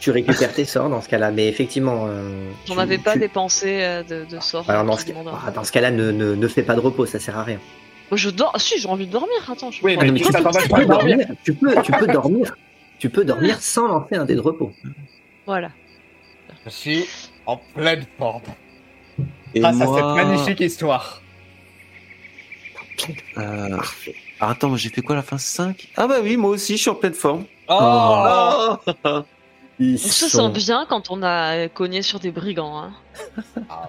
[0.00, 1.30] tu récupères tes sorts dans ce cas-là.
[1.30, 2.06] Mais effectivement.
[2.08, 4.68] euh, J'en tu- avais pas tu- dépensé euh, de, de sorts.
[4.70, 5.16] Alors dans ce, dingue.
[5.46, 7.58] ah, dans ce cas-là, ne, ne, ne fais pas de repos, ça sert à rien.
[8.10, 8.52] Moi, Je dors.
[8.54, 9.30] Ah, Si, j'ai envie de dormir.
[9.50, 11.26] Attends, je Oui, mais tu peux dormir.
[11.44, 12.56] Tu peux, tu peux dormir.
[12.98, 14.72] Tu peux dormir sans lancer un dé de repos.
[15.46, 15.70] Voilà.
[16.64, 17.04] Je suis
[17.46, 18.42] en pleine forme.
[19.54, 21.22] Et Grâce à moi, cette magnifique histoire.
[23.38, 24.14] euh, Parfait.
[24.40, 26.82] ah, attends, j'ai fait quoi à la fin 5 Ah bah oui, moi aussi, je
[26.82, 27.44] suis en pleine forme.
[27.68, 29.20] Oh, Oh
[29.80, 32.78] Ils On se sont- sent bien quand on a cogné sur des brigands.
[32.82, 32.92] Hein.
[33.68, 33.88] Ah,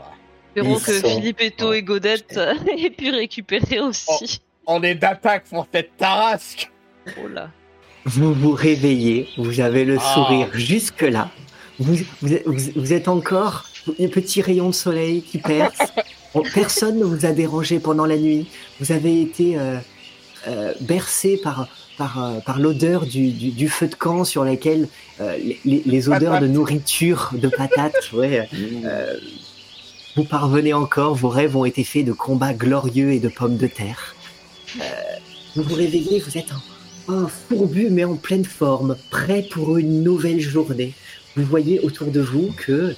[0.56, 4.40] Espérons Ils que sont- Philippe Eto et Godette euh, aient pu récupérer aussi.
[4.68, 6.72] On est d'attaque pour cette tarasque.
[7.24, 7.49] Oh là.
[8.06, 10.14] Vous vous réveillez, vous avez le Ah.
[10.14, 11.30] sourire jusque-là.
[11.80, 15.80] Vous, vous, êtes- vous- vous êtes encore un petit rayon de soleil qui perce.
[16.36, 18.48] On- Personne ne vous a dérangé pendant la nuit.
[18.80, 19.78] Vous avez été euh,
[20.48, 21.68] euh, bercé par,
[21.99, 24.88] par, euh, par l'odeur du, du, du feu de camp sur lequel
[25.21, 28.47] euh, les- odeurs de nourriture, de patates, ouais,
[28.85, 29.13] euh,
[30.15, 31.13] vous parvenez encore.
[31.13, 34.15] Vos rêves ont été faits de combats glorieux et de pommes de terre.
[34.80, 34.84] Euh,
[35.55, 36.51] vous vous réveillez, vous êtes
[37.09, 40.93] en, en fourbu mais en pleine forme, prêt pour une nouvelle journée.
[41.35, 42.95] Vous voyez autour de vous que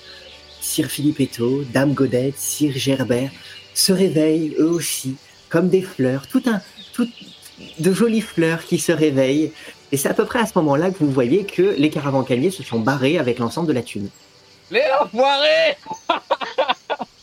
[0.61, 3.31] Sir Philippetto, Dame Godette, Sir Gerbert
[3.73, 5.15] se réveillent eux aussi,
[5.49, 6.61] comme des fleurs, tout un,
[6.93, 7.07] tout,
[7.79, 9.51] de jolies fleurs qui se réveillent.
[9.91, 12.63] Et c'est à peu près à ce moment-là que vous voyez que les caravancaliers se
[12.63, 14.09] sont barrés avec l'ensemble de la thune.
[14.69, 15.77] Les enfoirés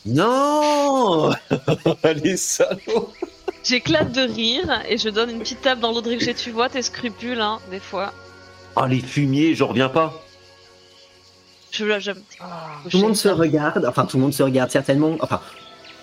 [0.06, 1.31] Non
[2.23, 3.12] Les salauds
[3.65, 6.82] J'éclate de rire et je donne une petite tape dans l'autre que tu vois tes
[6.82, 8.12] scrupules, hein, des fois.
[8.77, 10.23] Ah, les fumiers, j'en reviens pas.
[11.70, 12.23] Je j'aime.
[12.89, 15.40] Tout le monde se regarde, enfin tout le monde se regarde certainement, enfin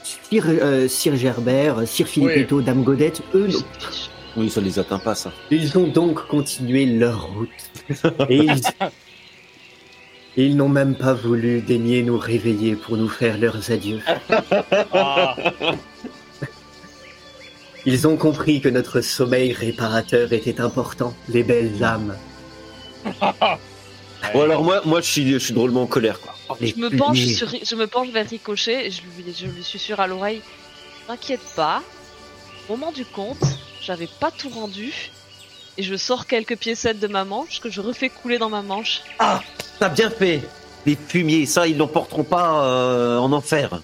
[0.03, 3.60] Sir, euh, Sir Gerbert, Sir Philippetto, Dame Godette, eux, non.
[4.38, 5.32] Oui, ça les atteint pas, ça.
[5.52, 7.49] Ils ont donc continué leur route.
[8.30, 8.62] Et ils,
[10.36, 14.02] ils n'ont même pas voulu daigner nous réveiller pour nous faire leurs adieux.
[14.94, 15.36] Ah,
[17.88, 22.18] Ils ont compris que notre sommeil réparateur était important, les belles âmes.
[24.34, 26.34] Bon, alors moi, moi je, suis, je suis drôlement en colère, quoi.
[26.60, 27.34] Les Je me penche fumiers.
[27.36, 30.41] sur, je me penche vers Ricochet et je lui, je lui susurre à l'oreille.
[31.06, 31.84] T'inquiète pas.
[32.68, 33.38] Au moment du compte,
[33.86, 35.12] j'avais pas tout rendu.
[35.78, 39.02] Et je sors quelques piécettes de ma manche que je refais couler dans ma manche.
[39.20, 39.41] Ah,
[39.80, 40.41] t'as bien fait
[40.86, 43.82] Les fumiers, ça, ils l'emporteront pas euh, en enfer.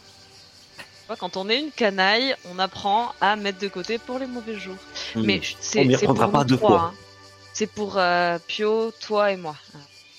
[1.20, 4.78] Quand on est une canaille, on apprend à mettre de côté pour les mauvais jours.
[5.14, 5.24] Hmm.
[5.26, 6.82] Mais c'est pour pas nous deux trois, fois.
[6.84, 6.94] hein.
[7.54, 9.58] C'est pour euh, Pio, toi et moi.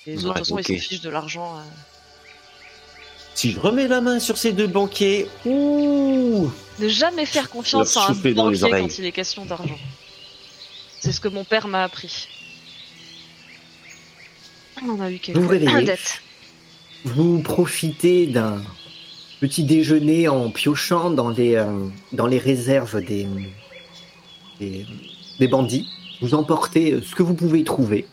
[0.06, 1.56] Les autres, de toute façon, ils s'en fichent de l'argent.
[1.56, 1.62] euh.
[3.34, 8.06] Si je remets la main sur ces deux banquiers, ouh Ne jamais faire confiance à
[8.08, 9.78] un banquier quand il est question d'argent.
[11.00, 12.28] C'est ce que mon père m'a appris.
[14.84, 15.94] On en a eu quelques Vous réveillez.
[17.04, 18.62] Vous profitez d'un
[19.40, 23.26] petit déjeuner en piochant dans les, euh, dans les réserves des,
[24.60, 24.86] des,
[25.40, 25.88] des bandits.
[26.20, 28.06] Vous emportez ce que vous pouvez y trouver.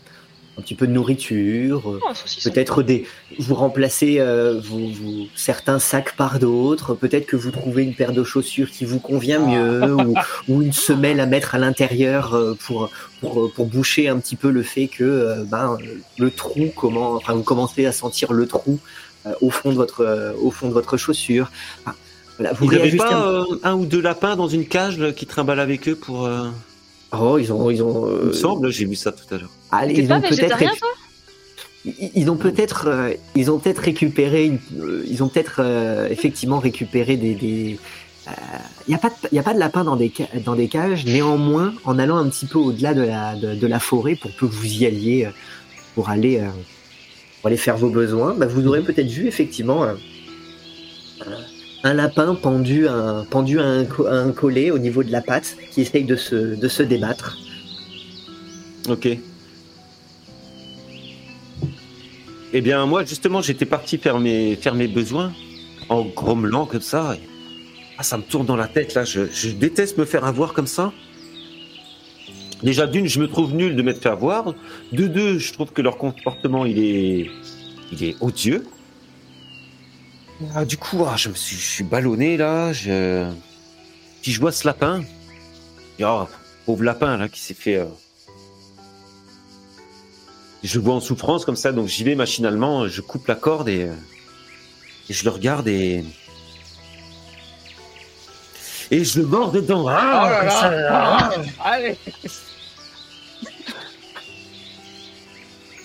[0.60, 2.12] Un petit peu de nourriture, euh, Oh,
[2.44, 3.06] peut-être des
[3.38, 8.12] vous remplacez euh, vous, vous- certains sacs par d'autres peut-être que vous trouvez une paire
[8.12, 10.14] de chaussures qui vous convient mieux ou,
[10.50, 12.90] ou une semelle à mettre à l'intérieur euh, pour,
[13.22, 15.78] pour pour boucher un petit peu le fait que euh, ben
[16.18, 18.80] le trou comment enfin vous commencez à sentir le trou
[19.26, 21.52] euh, au fond de votre euh, au fond de votre chaussure.
[21.86, 21.96] Enfin,
[22.38, 25.26] voilà vous n'avez pas un- euh, un ou deux lapins dans une cage là, qui
[25.26, 26.28] trimballent avec eux pour...
[27.14, 29.38] euh, oh ils ont ils ont Il euh, me semble, j'ai vu ça tout à
[29.38, 29.50] l'heure.
[29.72, 30.90] allez, T'es ils pas ont peut-être végétarien, récu- toi?
[31.86, 36.08] Ils ils ont peut-être, euh, ils ont peut-être récupéré, une- euh, ils ont peut-être euh,
[36.10, 37.36] effectivement récupéré des.
[37.36, 37.80] des
[38.88, 40.12] il n'y a pas, de- y a pas de lapin dans des
[40.46, 41.04] dans des cages.
[41.06, 44.48] Néanmoins, en allant un petit peu au-delà de la de, de la forêt pour peu
[44.48, 45.30] que vous y alliez, euh,
[45.96, 46.50] pour aller euh,
[47.42, 49.84] pour aller faire vos besoins, bah, vous aurez peut-être vu effectivement
[51.84, 56.04] un, lapin pendu à un pendu un, collet au niveau de la patte qui essaye
[56.04, 57.38] de se débattre.
[58.88, 59.18] Ok.
[62.52, 65.32] Eh bien, moi, justement, j'étais parti faire mes, besoins
[65.88, 67.16] en grommelant comme ça.
[67.98, 69.04] Ah, ça me tourne dans la tête, là.
[69.04, 70.92] Je, déteste me faire avoir comme ça.
[72.64, 74.56] Déjà, d'une, je me trouve nul de m'être fait avoir.
[74.92, 77.30] De deux, je trouve que leur comportement, est,
[77.92, 78.66] il est odieux.
[80.56, 82.72] Ah, du coup, ah, je me suis, je suis ballonné, là.
[82.74, 83.30] Je...
[84.22, 85.04] Puis je vois ce lapin.
[85.98, 86.28] Et, oh,
[86.66, 87.76] pauvre lapin, là, qui s'est fait...
[87.76, 87.86] euh,
[90.64, 93.70] je le vois en souffrance comme ça, donc j'y vais machinalement, je coupe la corde
[93.70, 93.90] et,
[95.10, 96.04] Et je le regarde et.
[98.92, 99.86] Et je le mords dedans.
[99.88, 100.52] Ah, oh là là.
[100.52, 101.32] ça- ah.
[101.64, 101.98] Allez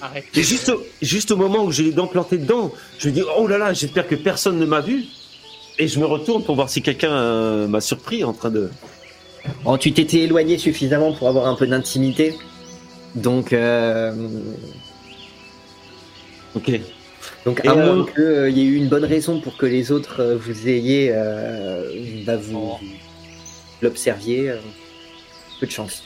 [0.05, 0.25] Arrête.
[0.35, 3.23] Et juste au, juste au moment où j'ai les dents plantées dedans, je me dis
[3.39, 5.05] oh là là, j'espère que personne ne m'a vu.
[5.79, 8.71] Et je me retourne pour voir si quelqu'un euh, m'a surpris en train de.
[9.65, 12.35] Oh, tu t'étais éloigné suffisamment pour avoir un peu d'intimité.
[13.15, 14.13] Donc, euh,
[16.55, 16.71] Ok.
[17.45, 19.91] donc Et à euh, moins qu'il y ait eu une bonne raison pour que les
[19.91, 21.91] autres euh, vous ayez, euh,
[22.27, 22.79] bah, vous, Oh.
[23.83, 24.57] l'observiez, euh,
[25.61, 26.03] peu de chance.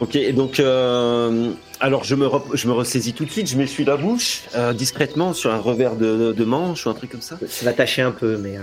[0.00, 0.16] Ok.
[0.16, 3.48] Et donc, euh, alors je me rep- je me ressaisis tout de suite.
[3.48, 7.10] Je m'essuie la bouche euh, discrètement sur un revers de, de manche ou un truc
[7.10, 7.38] comme ça.
[7.48, 8.60] Ça va tâcher un peu, mais euh,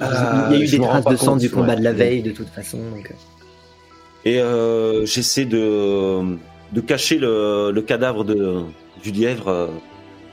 [0.00, 1.78] Ah, il y a eu des traces de sang du combat ouais.
[1.80, 2.78] de la veille de toute façon.
[2.78, 3.14] Donc, euh,
[4.30, 6.36] Et euh, j'essaie de,
[6.72, 8.62] de cacher le, le cadavre de,
[9.02, 9.66] du lièvre euh,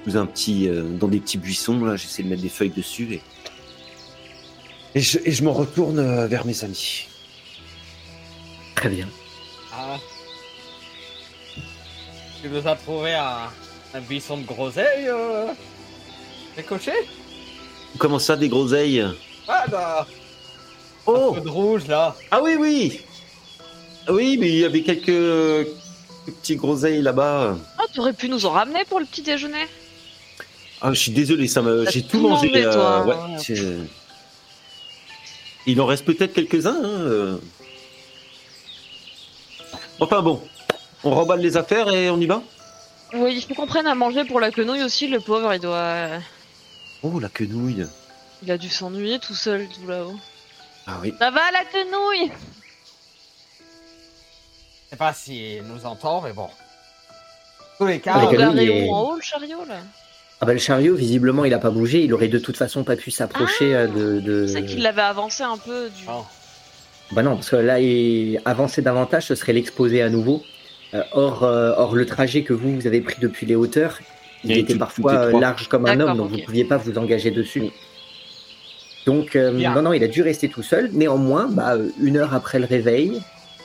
[0.08, 1.84] sous un petit, euh, dans des petits buissons.
[1.84, 3.22] Là, j'essaie de mettre des feuilles dessus et,
[4.96, 7.08] et, je, et je me retourne euh, vers mes amis.
[8.76, 9.08] très bien.
[9.74, 9.98] Ah.
[12.42, 13.50] Tu nous as trouvé un,
[13.94, 15.48] un buisson de groseille, euh...
[16.58, 17.06] Ricochet
[17.98, 19.06] Comment ça, des groseilles?
[19.48, 20.08] Ah bah,
[21.06, 22.16] Oh un peu de rouge là.
[22.32, 23.00] Ah oui, oui
[24.10, 27.56] Oui, mais il y avait quelques, quelques petits groseilles là-bas.
[27.80, 29.68] Oh, t'aurais pu nous en ramener pour le petit déjeuner?
[30.82, 32.48] Ah, je suis désolé, ça me, j'ai tout tout mangé.
[32.48, 33.06] mangé, euh, toi.
[33.06, 33.78] ouais, c'est-
[35.68, 36.76] il en reste peut-être quelques-uns.
[36.84, 37.40] hein.
[40.02, 40.42] Enfin bon,
[41.04, 42.42] on remballe les affaires et on y va
[43.14, 46.08] Oui, il faut qu'on prenne à manger pour la quenouille aussi, le pauvre, il doit...
[47.04, 47.86] Oh, la quenouille
[48.44, 50.16] Il a dû s'ennuyer tout seul, tout là-haut.
[50.88, 51.14] Ah oui.
[51.20, 52.32] Ça va, la quenouille?
[54.86, 56.50] Je sais pas s'il nous entend, mais bon.
[57.78, 59.78] Tous les Ah, cas, On regardait il est- où en haut, le chariot, là?
[60.44, 62.04] Ah bah le chariot, visiblement, il a pas bougé.
[62.04, 64.20] Il aurait de toute façon pas pu s'approcher Ah, euh, de.
[64.22, 64.48] de...
[64.48, 66.04] C'est qu'il l'avait avancé un peu du...
[66.10, 66.26] Oh.
[67.14, 68.40] Bah non, parce que là, il...
[68.46, 70.44] avancer davantage, ce serait l'exposer à nouveau.
[70.94, 74.00] Euh, or, euh, or, le trajet que vous, vous avez pris depuis les hauteurs,
[74.44, 76.66] il Et était tout- parfois tout euh, large comme un homme, donc vous ne pouviez
[76.66, 77.64] pas vous engager dessus.
[79.06, 80.90] Donc, euh, non, non, il a dû rester tout seul.
[80.94, 83.20] Néanmoins, bah, une heure après le réveil,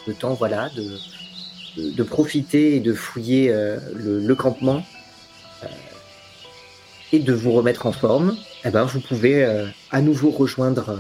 [0.07, 0.83] le temps, voilà, de,
[1.83, 4.83] de, de profiter et de fouiller euh, le, le campement
[5.63, 5.67] euh,
[7.13, 10.97] et de vous remettre en forme, eh ben, vous pouvez euh, à nouveau rejoindre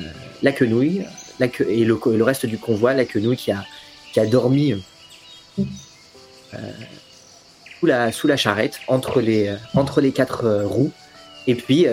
[0.00, 0.02] euh,
[0.42, 1.04] la quenouille
[1.40, 3.64] et le, reste du convoi, la quenouille qui a,
[4.12, 4.72] qui a dormi
[6.54, 6.72] euh,
[7.80, 10.92] sous, la, sous charrette, entre les, euh, quatre euh, roues,
[11.46, 11.86] et puis,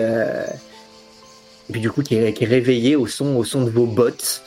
[1.68, 4.42] du coup qui est, réveillée au son, de vos bottes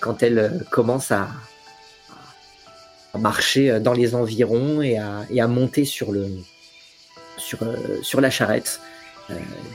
[0.00, 1.28] quand elle commence à,
[3.18, 6.12] marcher dans les environs et à, monter sur,
[8.20, 8.80] la charrette.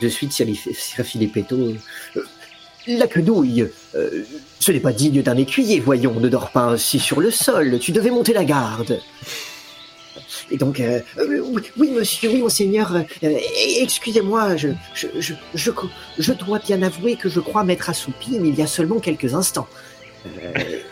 [0.01, 1.55] De suite, Filippetto.
[1.55, 2.23] euh,
[2.87, 4.23] la quenouille, euh,
[4.59, 7.91] ce n'est pas digne d'un écuyer, voyons, ne dors pas ainsi sur le sol, tu
[7.91, 8.99] devais monter la garde.
[10.51, 11.41] Et donc, euh, euh,
[11.77, 13.37] oui, monsieur, oui, monseigneur, euh,
[13.79, 15.71] excusez-moi, je, je, je,
[16.19, 19.33] je, dois bien avouer que je crois m'être assoupi, mais il y a seulement quelques
[19.33, 19.67] instants.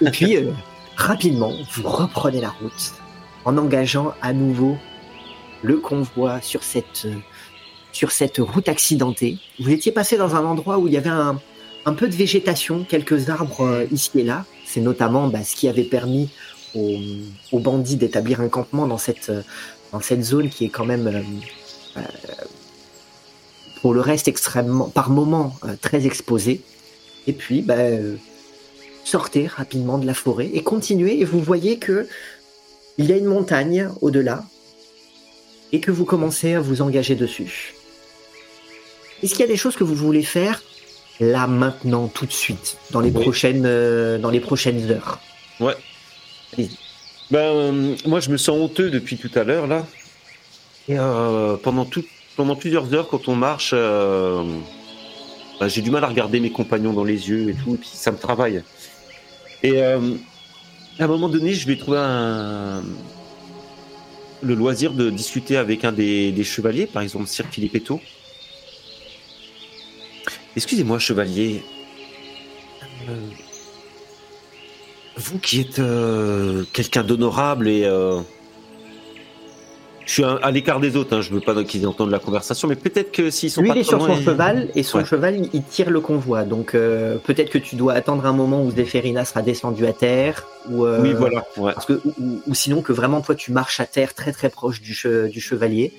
[0.02, 0.38] Et puis,
[0.96, 2.94] rapidement, vous reprenez la route
[3.46, 4.78] en engageant à nouveau
[5.62, 7.08] le convoi sur cette,
[7.92, 9.38] sur cette route accidentée.
[9.60, 11.40] Vous étiez passé dans un endroit où il y avait un,
[11.86, 14.46] un peu de végétation, quelques arbres euh, ici et là.
[14.66, 16.30] C'est notamment bah, ce qui avait permis
[16.74, 21.08] aux, bandits d'établir un campement dans cette, euh, zone qui est quand même,
[21.98, 22.02] euh,
[23.82, 26.62] pour le reste, extrêmement, par moments, très exposée.
[27.28, 27.76] Et puis, bah,
[29.04, 31.20] sortez rapidement de la forêt et continuez.
[31.20, 32.08] Et vous voyez que
[32.98, 34.46] il y a une montagne au-delà
[35.74, 37.74] et que vous commencez à vous engager dessus.
[39.22, 40.62] Est-ce qu'il y a des choses que vous voulez faire
[41.22, 43.22] là maintenant tout de suite dans les Oui.
[43.22, 45.20] prochaines euh, dans les prochaines heures
[47.30, 49.86] Ben, euh, moi, je me sens honteux depuis tout à l'heure, là.
[50.90, 52.04] Et euh, pendant, tout,
[52.36, 57.06] pendant plusieurs heures, quand on marche, ben, j'ai du mal à regarder mes compagnons dans
[57.06, 58.64] les yeux et tout, et puis ça me travaille.
[59.64, 59.98] Et à
[61.00, 62.84] un moment donné, je vais trouver un,
[64.42, 68.02] le loisir de discuter avec un des, des chevaliers, par exemple Sir Filippetto.
[70.56, 71.64] Excusez-moi, chevalier.
[73.10, 73.14] Euh,
[75.18, 78.20] vous qui êtes euh, quelqu'un d'honorable et euh,
[80.06, 82.76] je suis à l'écart des autres, hein, je veux pas qu'ils entendent la conversation, mais
[82.76, 85.06] peut-être que s'ils sont Lui, pas il est sur son cheval et son Ouais.
[85.06, 86.44] cheval, il- tire le convoi.
[86.44, 90.48] Donc euh, peut-être que tu dois attendre un moment où Zéphérina sera descendu à terre,
[90.70, 91.46] ou euh, Oui, voilà.
[91.58, 91.72] Ouais.
[91.74, 94.50] parce que ou, ou- ou sinon que vraiment toi tu marches à terre très très
[94.50, 95.94] proche du, che- du chevalier.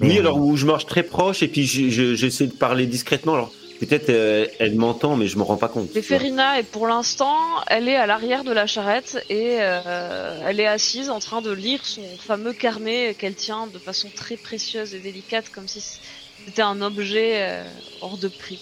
[0.00, 3.34] Oui, alors où je marche très proche et puis je- je- j'essaie de parler discrètement.
[3.34, 5.90] Alors peut-être euh, elle m'entend, mais je me rends pas compte.
[6.00, 7.36] Ferina est pour l'instant,
[7.68, 11.50] elle est à l'arrière de la charrette et euh, elle est assise en train de
[11.52, 15.80] lire son fameux carnet qu'elle tient de façon très précieuse et délicate, comme si
[16.46, 17.62] c'était un objet euh,
[18.00, 18.60] hors de prix.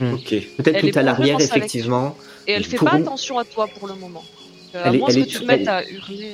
[0.00, 0.28] Ok.
[0.56, 2.16] Peut-être Elle est tout à l'arrière, effectivement.
[2.46, 4.24] Et elle fait Pour pas attention à toi pour le moment.
[4.74, 6.32] Euh, Elle à moins elle que est- tu te mettes elle- à hurler.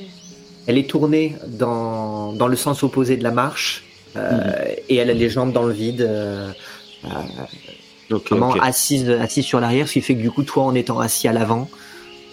[0.66, 3.84] Elle est tournée dans, dans le sens opposé de la marche
[4.16, 6.50] euh, et elle a les jambes dans le vide, euh,
[7.04, 10.98] euh, vraiment assise, assise sur l'arrière, ce qui fait que du coup, toi, en étant
[11.00, 11.68] assis à l'avant,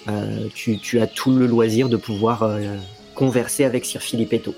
[0.07, 2.77] euh, tu, tu as tout le loisir de pouvoir euh,
[3.13, 4.55] converser avec Sir Filippetto.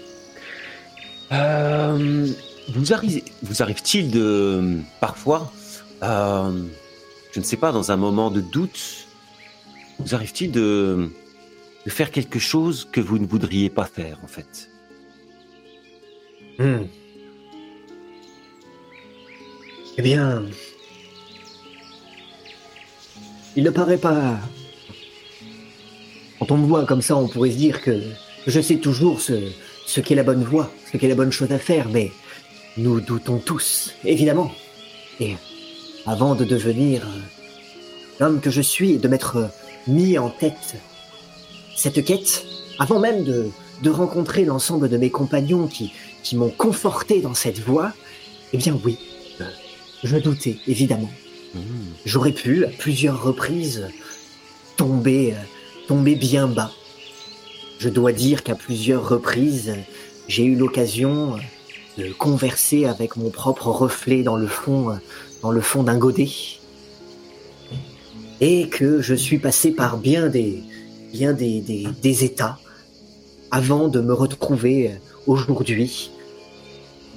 [1.31, 2.27] Euh,
[2.69, 5.51] vous arrivez, vous arrive-t-il de parfois,
[6.03, 6.63] euh,
[7.31, 9.07] je ne sais pas, dans un moment de doute,
[9.99, 11.09] vous arrive-t-il de,
[11.85, 14.69] de faire quelque chose que vous ne voudriez pas faire en fait?
[16.57, 16.85] Hmm.
[19.99, 20.43] Eh bien,
[23.57, 24.39] il ne paraît pas.
[26.39, 28.01] Quand on me voit comme ça, on pourrait se dire que
[28.47, 31.89] je sais toujours ce, qu'est la bonne voie, ce qu'est la bonne chose à faire,
[31.89, 32.13] mais
[32.77, 34.53] nous doutons tous, évidemment.
[35.19, 35.35] Et
[36.05, 37.05] avant de devenir
[38.21, 39.49] l'homme que je suis et de m'être
[39.85, 40.77] mis en tête
[41.75, 42.45] cette quête,
[42.79, 43.51] avant même de,
[43.89, 45.91] rencontrer l'ensemble de mes compagnons qui,
[46.37, 47.91] m'ont conforté dans cette voie,
[48.53, 48.97] eh bien oui,
[50.03, 51.09] je doutais, évidemment.
[52.05, 53.87] J'aurais pu, à plusieurs reprises,
[54.77, 55.37] tomber, euh,
[55.87, 56.71] tomber bien bas.
[57.79, 59.75] Je dois dire qu'à plusieurs reprises,
[60.27, 64.95] j'ai eu l'occasion euh, de converser avec mon propre reflet dans le fond, euh,
[65.41, 66.29] dans le fond d'un godet.
[68.41, 70.63] Et que je suis passé par bien des,
[71.11, 72.57] bien des, des, des états
[73.51, 74.91] avant de me retrouver
[75.27, 76.11] aujourd'hui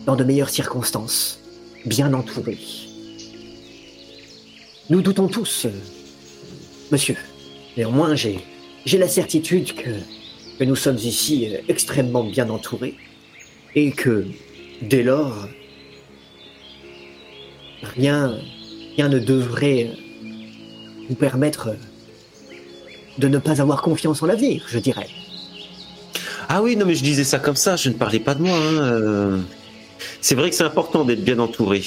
[0.07, 1.42] dans de meilleures circonstances,
[1.87, 2.59] bien entouré.
[4.91, 5.71] Nous doutons tous, euh,
[6.91, 7.17] monsieur.
[7.77, 8.39] Néanmoins, j'ai,
[8.93, 9.91] la certitude que,
[10.65, 12.95] nous sommes ici euh, extrêmement bien entourés
[13.75, 14.27] et que,
[14.83, 15.49] dès lors,
[17.97, 18.39] rien,
[18.99, 20.27] ne devrait euh,
[21.09, 21.71] nous permettre
[23.19, 25.09] de ne pas avoir confiance en l'avenir, je dirais.
[26.49, 28.57] Ah oui, non mais je disais ça comme ça, je ne parlais pas de moi.
[28.57, 29.41] hein.
[30.21, 31.83] C'est vrai que c'est important d'être bien entouré.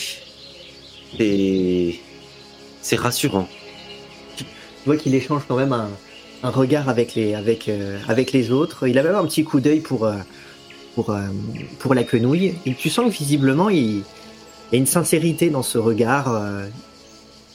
[1.19, 1.99] Et
[2.81, 3.47] c'est rassurant.
[4.37, 4.45] Tu
[4.85, 5.89] vois qu'il échange quand même un,
[6.43, 8.87] un regard avec les, avec, euh, avec les autres.
[8.87, 10.13] Il a même un petit coup d'œil pour, euh,
[10.93, 11.21] pour, euh,
[11.79, 12.55] pour la quenouille.
[12.65, 16.41] Et tu sens que visiblement, il, il y a une sincérité dans ce regard.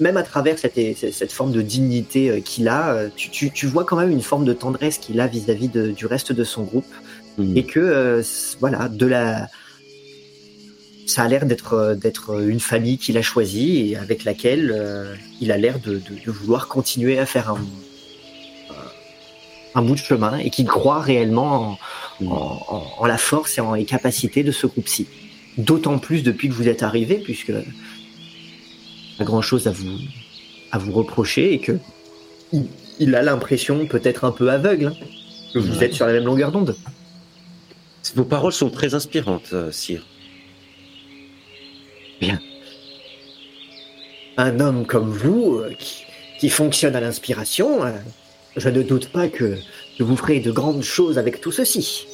[0.01, 3.97] même à travers cette, cette forme de dignité qu'il a, tu, tu, tu vois quand
[3.97, 6.93] même une forme de tendresse qu'il a vis-à-vis du reste de son groupe.
[7.37, 7.57] Hmm.
[7.57, 8.23] Et que,
[8.61, 9.49] voilà, de la.
[11.11, 15.15] Ça a l'air d'être euh, d'être une famille qu'il a choisie et avec laquelle euh,
[15.41, 17.61] il a l'air de, de, de vouloir continuer à faire un,
[19.75, 21.79] un bout de chemin et qu'il croit réellement
[22.21, 25.07] en, en- en- en la force et en les capacités de ce groupe-ci.
[25.59, 27.53] D'autant plus depuis que vous êtes arrivé, puisque
[29.19, 29.99] pas grand-chose à vous
[30.73, 31.73] à vous reprocher et que
[32.53, 32.67] il,
[33.01, 34.95] il a l'impression peut-être un peu aveugle hein,
[35.53, 36.77] que vous êtes sur la même longueur d'onde.
[38.15, 39.71] Vos paroles sont très inspirantes, euh,
[42.21, 42.39] Sire.
[44.37, 46.05] un homme comme vous, euh, qui,
[46.39, 47.93] qui fonctionne à l'inspiration, euh,
[48.57, 49.57] je ne doute pas que,
[49.99, 52.07] que vous ferez de grandes choses avec tout ceci.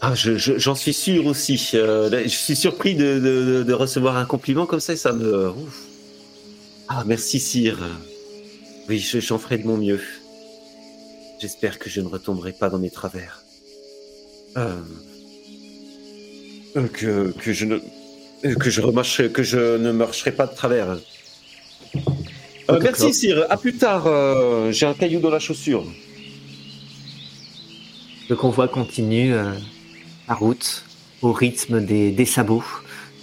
[0.00, 1.70] Ah, je- je- j'en suis sûr aussi.
[1.74, 3.18] Euh, je suis surpris de,
[3.64, 5.48] de- recevoir un compliment comme ça et ça me.
[5.50, 5.82] ouf.
[6.88, 7.80] Ah, merci, Sire.
[8.88, 10.00] Oui, je- j'en ferai de mon mieux.
[11.40, 13.42] J'espère que je ne retomberai pas dans mes travers.
[14.56, 14.76] Euh,
[16.92, 17.78] que, que je ne.
[18.44, 20.88] Euh, Que je, remarcherai, que je ne marcherai pas de travers.
[20.90, 20.96] Euh,
[22.70, 23.14] Ok, merci.
[23.14, 23.46] Sire.
[23.48, 24.06] À plus tard.
[24.06, 25.86] euh, J'ai un caillou dans la chaussure.
[28.28, 29.52] Le convoi continue euh,
[30.28, 30.84] la route
[31.22, 32.62] au rythme des, des sabots.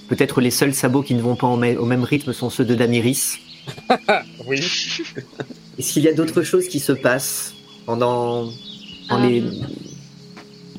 [0.10, 2.66] Peut-être les seuls sabots qui ne vont pas au, mê- au même rythme sont ceux
[2.66, 3.38] de Damiris.
[4.48, 4.60] Oui.
[5.80, 7.54] Est-ce qu'il y a d'autres choses qui se passent
[7.86, 8.48] pendant
[9.12, 9.44] Euh, les,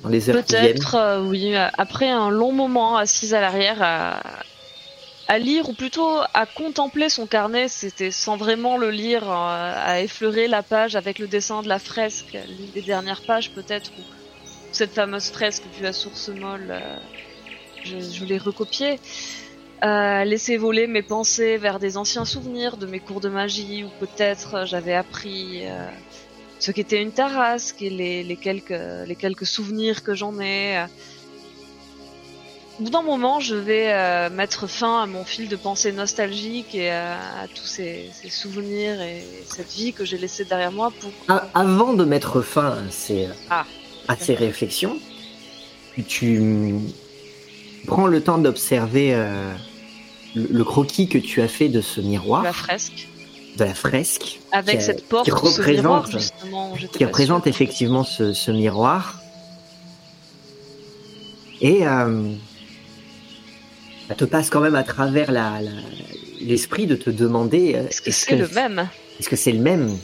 [0.09, 1.55] Peut-être, euh, oui.
[1.55, 3.83] euh, Après un long moment assise à l'arrière
[5.29, 10.01] à, lire, ou plutôt à contempler son carnet, c'était sans vraiment le lire, euh, à
[10.01, 14.03] effleurer la page avec le dessin de la fresque, l'une des dernières pages peut-être, ou
[14.73, 16.75] cette fameuse fresque vue à source molle,
[17.83, 19.01] je, l'ai recopiée.
[19.83, 24.67] Laisser voler mes pensées vers des anciens souvenirs de mes cours de magie, ou peut-être
[24.67, 25.65] j'avais appris
[26.59, 28.75] ce qu'était une tarasque et les, les quelques
[29.07, 30.85] les quelques souvenirs que j'en ai.
[32.79, 36.75] au bout d'un moment, je vais euh, mettre fin à mon fil de pensée nostalgique
[36.75, 40.93] et à, à tous ces, ces souvenirs et cette vie que j'ai laissée derrière moi
[41.01, 41.11] pour.
[41.55, 43.65] Avant de mettre fin à ces, Ah.
[44.09, 44.99] à ces réflexions,
[46.07, 46.75] tu
[47.87, 49.53] prends le temps d'observer euh,
[50.35, 53.09] le, le croquis que tu as fait de ce miroir, la fresque
[53.57, 56.13] de la fresque, avec Qui, cette porte, qui ce représente-
[56.43, 59.21] miroir, qui représente effectivement ce, ce miroir.
[61.61, 62.33] Et euh,
[64.09, 65.71] ça te passe quand même à travers la- la-
[66.41, 68.89] l'esprit de te demander euh, Est-ce que c'est le même?
[69.19, 69.97] Est-ce que c'est le même?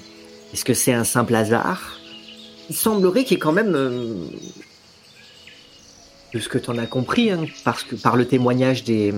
[0.55, 1.99] Est-ce que c'est un simple hasard?
[2.71, 4.15] Il semblerait qu'il y ait quand même, euh,
[6.33, 9.13] de ce que tu en as compris, hein, parce que par le témoignage des,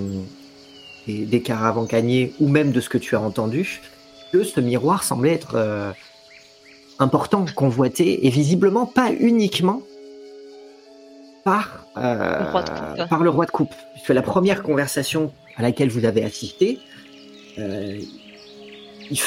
[1.07, 3.81] des, des ou même de ce que tu as entendu,
[4.35, 5.93] que ce miroir semblait être euh,
[6.99, 9.81] important, convoité et visiblement pas uniquement
[11.45, 13.09] par, euh, Le roi de coupe.
[13.09, 13.75] par le roi de coupe.
[13.93, 16.81] Puisque la première conversation à laquelle vous avez assisté,
[17.61, 18.01] euh,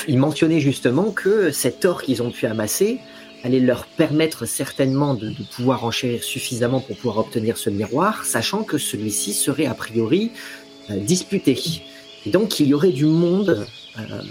[0.07, 2.99] il, mentionnait justement que cet or qu'ils ont pu amasser
[3.45, 8.63] allait leur permettre certainement de, de pouvoir enchérir suffisamment pour pouvoir obtenir ce miroir, sachant
[8.63, 10.31] que celui-ci serait a priori
[10.89, 11.57] disputé.
[12.25, 13.65] Et donc il y aurait du monde
[13.99, 14.21] euh,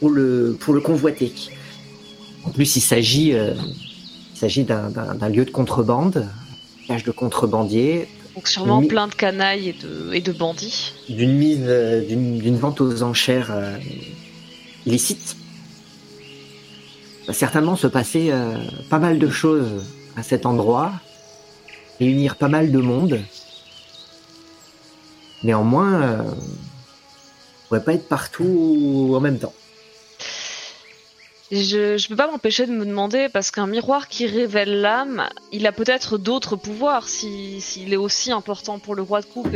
[0.00, 1.32] pour, le, pour le convoiter.
[2.44, 3.54] En plus, il s'agit euh,
[4.34, 6.26] il s'agit d'un- d'un d'un lieu de contrebande,
[6.86, 10.92] cage de contrebandiers, Donc sûrement plein de canailles et de, et de bandits.
[11.08, 13.76] d'une mise, euh, d'une d'une vente aux enchères euh,
[14.86, 15.36] illicite.
[17.26, 18.56] Va certainement se passer euh,
[18.88, 19.84] pas mal de choses
[20.16, 20.92] à cet endroit,
[22.00, 23.20] réunir pas mal de monde.
[25.44, 29.52] Néanmoins, euh, on pourrait pas être partout en même temps.
[31.50, 35.66] Je, je peux pas m'empêcher de me demander, parce qu'un miroir qui révèle l'âme, il
[35.66, 39.54] a peut-être d'autres pouvoirs si- s'il est aussi important pour le roi de coupe.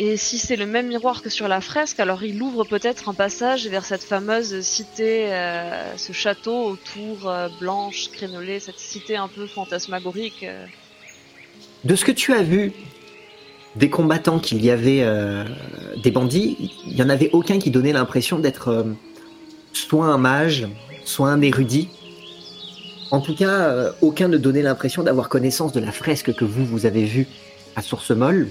[0.00, 3.14] Et, si c'est le même miroir que sur la fresque, alors il ouvre peut-être un
[3.14, 9.16] passage vers cette fameuse cité, euh, ce château aux tours euh, blanches, crénelées, cette cité
[9.16, 10.42] un peu fantasmagorique.
[10.42, 10.64] euh.
[11.84, 12.72] De ce que tu as vu
[13.76, 15.44] des combattants qu'il y avait euh,
[16.02, 18.84] des bandits, il y en avait aucun qui donnait l'impression d'être
[19.72, 20.68] soit un mage,
[21.04, 21.88] soit un érudit.
[23.10, 26.64] En tout cas, euh, aucun ne donnait l'impression d'avoir connaissance de la fresque que vous,
[26.64, 27.26] vous avez vue
[27.76, 28.48] à Source Molle.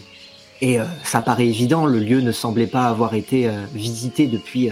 [0.61, 4.69] Et euh, ça paraît évident, le lieu ne semblait pas avoir été euh, visité depuis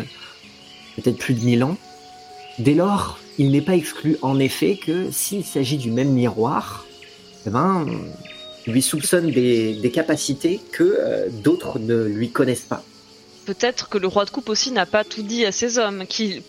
[0.98, 1.78] peut-être plus de mille ans.
[2.60, 6.86] Dès lors, il n'est pas exclu en effet que s'il s'agit du même miroir,
[7.46, 7.86] eh ben,
[8.66, 12.84] lui soupçonne des, capacités que d'autres ne lui connaissent pas.
[13.48, 16.44] Peut-être que le roi de coupe aussi n'a pas tout dit à ses hommes, qui...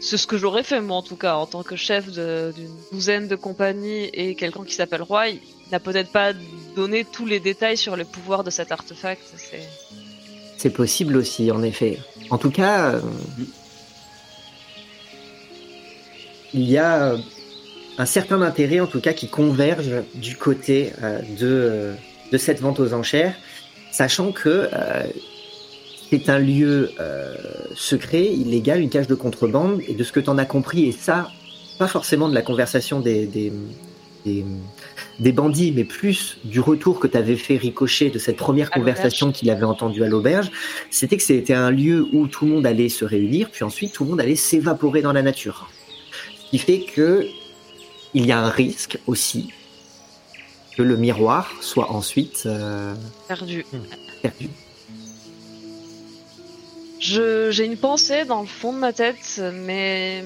[0.00, 3.28] C'est ce que j'aurais fait moi en tout cas, en tant que chef d'une douzaine
[3.28, 5.40] de compagnies et quelqu'un qui s'appelle Roi, il
[5.70, 6.32] n'a peut-être pas
[6.74, 9.22] donné tous les détails sur le pouvoir de cet artefact.
[10.58, 10.70] C'est...
[10.70, 12.00] Possible aussi, en effet.
[12.30, 13.00] En tout cas, euh,
[16.54, 17.18] il y a euh,
[17.98, 21.92] un certain intérêt, en tout cas, qui converge du côté euh, de,
[22.32, 23.34] de cette vente aux enchères,
[23.92, 24.68] sachant que
[26.18, 27.34] c'est un lieu euh,
[27.74, 30.92] secret, illégal, une cage de contrebande, et de ce que tu en as compris, et
[30.92, 31.28] ça,
[31.78, 33.52] pas forcément de la conversation des, des,
[34.24, 34.44] des,
[35.18, 38.78] des bandits, mais plus du retour que tu avais fait ricocher de cette première À
[38.78, 40.52] conversation qu'il avait entendue à l'auberge,
[40.90, 44.04] c'était que c'était un lieu où tout le monde allait se réunir, puis ensuite tout
[44.04, 45.68] le monde allait s'évaporer dans la nature.
[46.44, 47.26] Ce qui fait que
[48.14, 49.52] il y a un risque aussi
[50.76, 52.94] que le miroir soit ensuite euh,
[53.26, 53.66] perdu.
[54.22, 54.48] perdu.
[57.00, 60.24] Je, j'ai une pensée dans le fond de ma tête, mais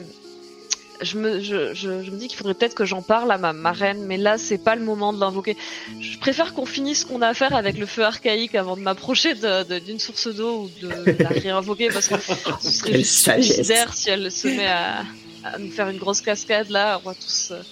[1.00, 3.52] je me, je, je, je me dis qu'il faudrait peut-être que j'en parle à ma
[3.52, 5.56] marraine, mais là c'est pas le moment de l'invoquer.
[6.00, 8.82] Je préfère qu'on finisse ce qu'on a à faire avec le feu archaïque avant de
[8.82, 13.94] m'approcher d'une source d'eau ou de, de la réinvoquer parce que ce serait juste suicidaire
[13.94, 15.04] si elle se met à,
[15.44, 17.00] à nous faire une grosse cascade là.
[17.04, 17.62] On va tous, euh,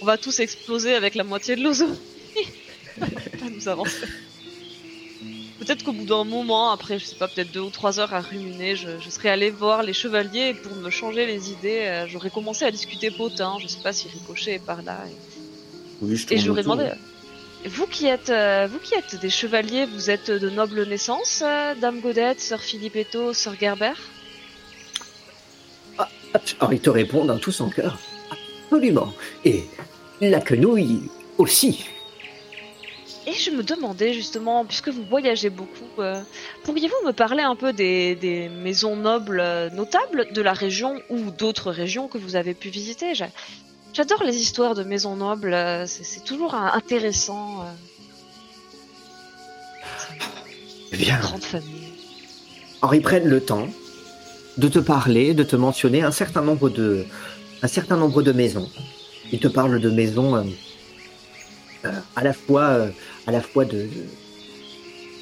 [0.00, 1.86] on va tous exploser avec la moitié de l'ozo.
[3.00, 4.06] à nous avancer.
[5.64, 8.20] Peut-être qu'au bout d'un moment, après, je sais pas, peut-être deux ou trois heures à
[8.20, 11.82] ruminer, je, je serais allé voir les chevaliers et pour me changer les idées.
[11.86, 13.58] euh, j'aurais commencé à discuter potin.
[13.60, 14.98] Je sais pas si Ricochet est par là.
[15.08, 15.14] Et,
[16.02, 16.84] Oui, je et j'aurais demandé.
[16.86, 21.42] euh, Vous qui êtes, euh, vous qui êtes des chevaliers, vous êtes de noble naissance,
[21.46, 23.92] euh, Dame Godette, Sœur Philippetto, Sœur Gerber
[26.58, 27.98] Alors ils te répondent en tous en cœur.
[28.64, 29.12] Absolument.
[29.44, 29.64] Et
[30.20, 31.02] la quenouille
[31.38, 31.84] aussi.
[33.26, 36.20] Et je me demandais justement, puisque vous voyagez beaucoup, euh,
[36.64, 41.30] pourriez-vous me parler un peu des, des maisons nobles euh, notables de la région ou
[41.30, 43.12] d'autres régions que vous avez pu visiter?
[43.92, 47.64] J'adore les histoires de maisons nobles, euh, c'est toujours intéressant.
[50.92, 51.92] Eh bien, Grande famille.
[52.82, 53.68] Alors ils prennent le temps
[54.58, 57.06] de te parler, de te mentionner un certain nombre de,
[57.62, 58.68] un certain nombre de maisons.
[59.30, 60.42] Ils te parlent de maisons euh,
[61.84, 62.88] euh, à la fois,
[63.26, 63.88] à la fois de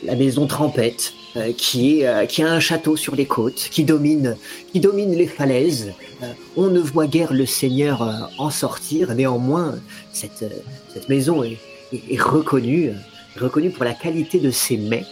[0.02, 3.84] la maison Trempette, euh, qui est, euh, qui a un château sur les côtes, qui
[3.84, 4.36] domine,
[4.72, 5.92] qui domine les falaises.
[6.22, 9.14] Euh, on ne voit guère le Seigneur en sortir.
[9.14, 9.78] Néanmoins,
[10.12, 10.44] cette,
[10.92, 11.58] cette maison est,
[11.92, 12.92] est- est reconnue,
[13.38, 15.04] reconnue pour la qualité de ses mets.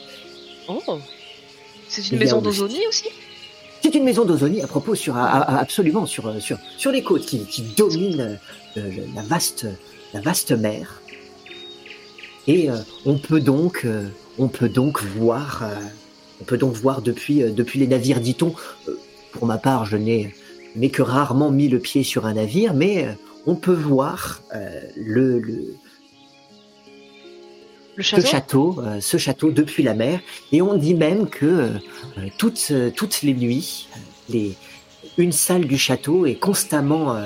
[0.69, 0.81] Oh
[1.89, 3.05] C'est une a maison d'Ozonie aussi?
[3.83, 7.25] C'est une maison d'Ozonie à propos sur à- à- absolument sur sur sur les côtes
[7.27, 8.39] qui, qui domine
[8.77, 9.67] la vaste
[10.15, 11.01] la vaste mer.
[12.49, 12.77] Et euh,
[13.07, 14.09] on peut donc euh,
[14.39, 15.77] on peut donc voir euh,
[16.41, 18.53] on peut donc voir depuis depuis les navires dit-on.
[19.33, 20.35] Pour ma part je n'ai
[20.91, 23.07] que rarement mis le pied sur un navire mais
[23.47, 24.43] on peut voir
[24.97, 25.75] le, le
[27.97, 28.77] Le ce château?
[28.79, 30.21] euh, ce château depuis la mer,
[30.53, 31.69] et on dit même que euh,
[32.39, 33.89] toutes, euh, toutes les nuits,
[34.29, 34.55] les,
[35.17, 37.17] une salle du château est constamment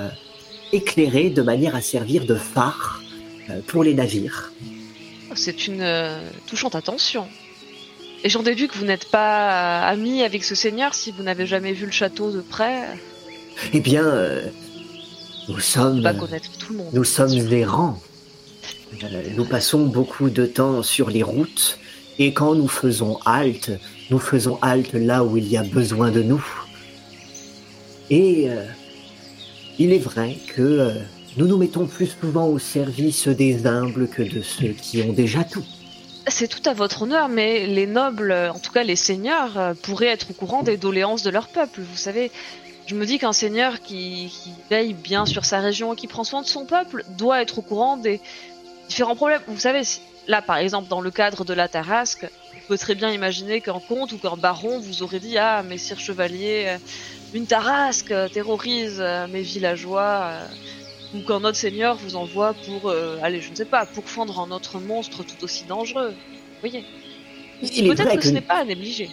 [0.71, 2.99] éclairée de manière à servir de phare
[3.67, 4.51] pour les navires.
[5.35, 7.27] C'est une euh, touchante attention.
[8.23, 11.45] Et j'en déduis que vous n'êtes pas euh, ami avec ce seigneur si vous n'avez
[11.45, 12.83] jamais vu le château de près.
[13.73, 14.47] Eh bien, euh,
[15.49, 16.89] nous sommes, Pas connaître tout le monde.
[16.93, 17.99] nous sommes errants.
[19.03, 21.79] Euh, Nous passons beaucoup de temps sur les routes,
[22.19, 23.71] et quand nous faisons halte,
[24.11, 26.45] nous faisons halte là où il y a besoin de nous.
[28.09, 28.63] Et euh,
[29.79, 30.91] il est vrai que
[31.37, 35.43] nous nous mettons plus souvent au service des humbles que de ceux qui ont déjà
[35.43, 35.65] tout.
[36.27, 40.07] C'est tout à votre honneur, mais les nobles, en tout cas les seigneurs, euh, pourraient
[40.07, 41.81] être au courant des doléances de leur peuple.
[41.81, 42.31] Vous savez,
[42.85, 44.31] je me dis qu'un seigneur qui,
[44.69, 47.61] veille bien sur sa région et qui prend soin de son peuple doit être au
[47.61, 48.21] courant des
[48.87, 49.41] différents problèmes.
[49.47, 49.81] Vous savez,
[50.27, 53.79] là par exemple dans le cadre de la Tarasque, on peut très bien imaginer qu'un
[53.79, 56.77] comte ou qu'un baron vous aurait dit Ah, messire chevalier, euh,
[57.33, 60.29] une Tarasque terrorise euh, mes villageois.
[61.13, 64.39] Ou qu'un autre seigneur vous envoie pour, euh, allez, je ne sais pas, pour fendre
[64.39, 66.09] un autre monstre tout aussi dangereux.
[66.09, 66.85] Vous voyez
[67.61, 69.09] Peut-être que que, ce n'est pas à négliger.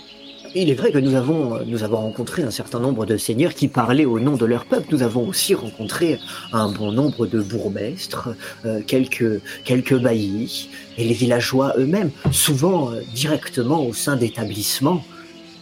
[0.55, 3.55] il est vrai que nous avons, euh, nous avons rencontré un certain nombre de seigneurs
[3.55, 4.89] qui parlaient au nom de leur peuple.
[4.90, 6.18] Nous avons aussi rencontré
[6.52, 8.31] un bon nombre de bourgmestres,
[8.64, 15.05] euh, quelques, quelques baillis, et les villageois eux-mêmes, souvent euh, directement au sein d'établissements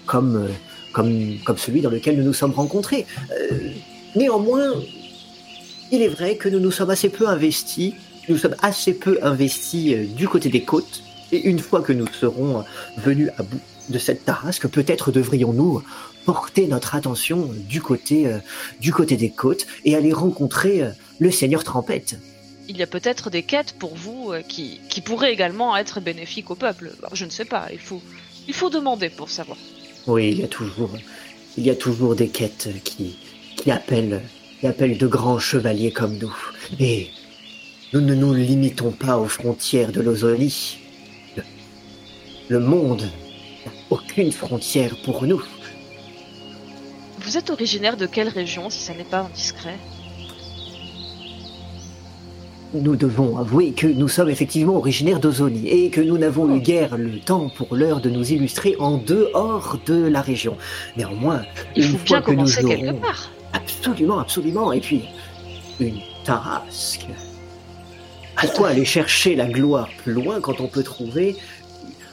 [0.07, 0.49] comme,
[0.93, 3.05] comme, comme celui dans lequel nous nous sommes rencontrés.
[4.17, 4.73] Néanmoins,
[5.91, 7.95] il est vrai que nous nous sommes assez peu investis,
[8.29, 11.03] nous sommes assez peu investis euh, du côté des côtes,
[11.33, 12.63] et une fois que nous serons euh,
[12.99, 15.83] venus à bout de cette tarasque, peut-être devrions-nous
[16.25, 18.39] porter notre attention du côté, euh,
[18.81, 22.19] du côté des côtes et aller rencontrer euh, le seigneur Trempette.
[22.69, 26.51] Il y a peut-être des quêtes pour vous euh, qui, qui pourraient également être bénéfiques
[26.51, 26.93] au peuple.
[26.99, 28.03] Alors, je ne sais pas, il faut,
[28.47, 29.57] il faut demander pour savoir.
[30.07, 30.91] Oui, il y a toujours,
[31.57, 33.19] il y a toujours des quêtes qui,
[33.57, 34.21] qui appellent,
[34.67, 36.35] appellent de grands chevaliers comme nous.
[36.81, 37.09] Et
[37.93, 40.79] nous ne nous limitons pas aux frontières de l'Ozonie.
[41.37, 41.43] Le,
[42.49, 45.43] le monde n'a aucune frontière pour nous.
[47.21, 49.77] Vous êtes originaire de quelle région, si ça n'est pas indiscret?
[52.75, 56.99] Nous devons avouer que nous sommes effectivement originaires d'Ozonie et que nous n'avons eu guère
[56.99, 60.55] le temps pour l'heure de nous illustrer en dehors de la région.
[60.97, 61.45] Néanmoins,
[61.77, 63.31] Il une fois que nous quelque aurons- part.
[63.59, 64.73] Absolument, absolument.
[64.73, 65.05] Et puis,
[65.81, 67.07] une tarasque.
[68.41, 71.37] Pourquoi aller chercher la gloire plus loin quand on peut trouver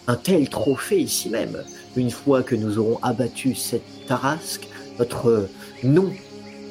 [0.07, 1.63] un tel trophée ici même
[1.95, 4.67] Une fois que nous aurons abattu cette tarasque,
[4.97, 5.49] notre
[5.83, 6.11] nom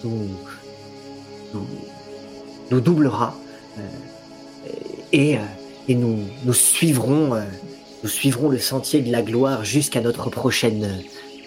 [0.02, 0.28] nous,
[1.54, 1.66] nous,
[2.70, 3.34] nous doublera
[3.78, 3.80] euh,
[5.12, 5.40] et, euh,
[5.88, 7.42] et nous, nous suivrons, euh,
[8.02, 11.02] nous suivrons le sentier de la gloire jusqu'à notre prochaine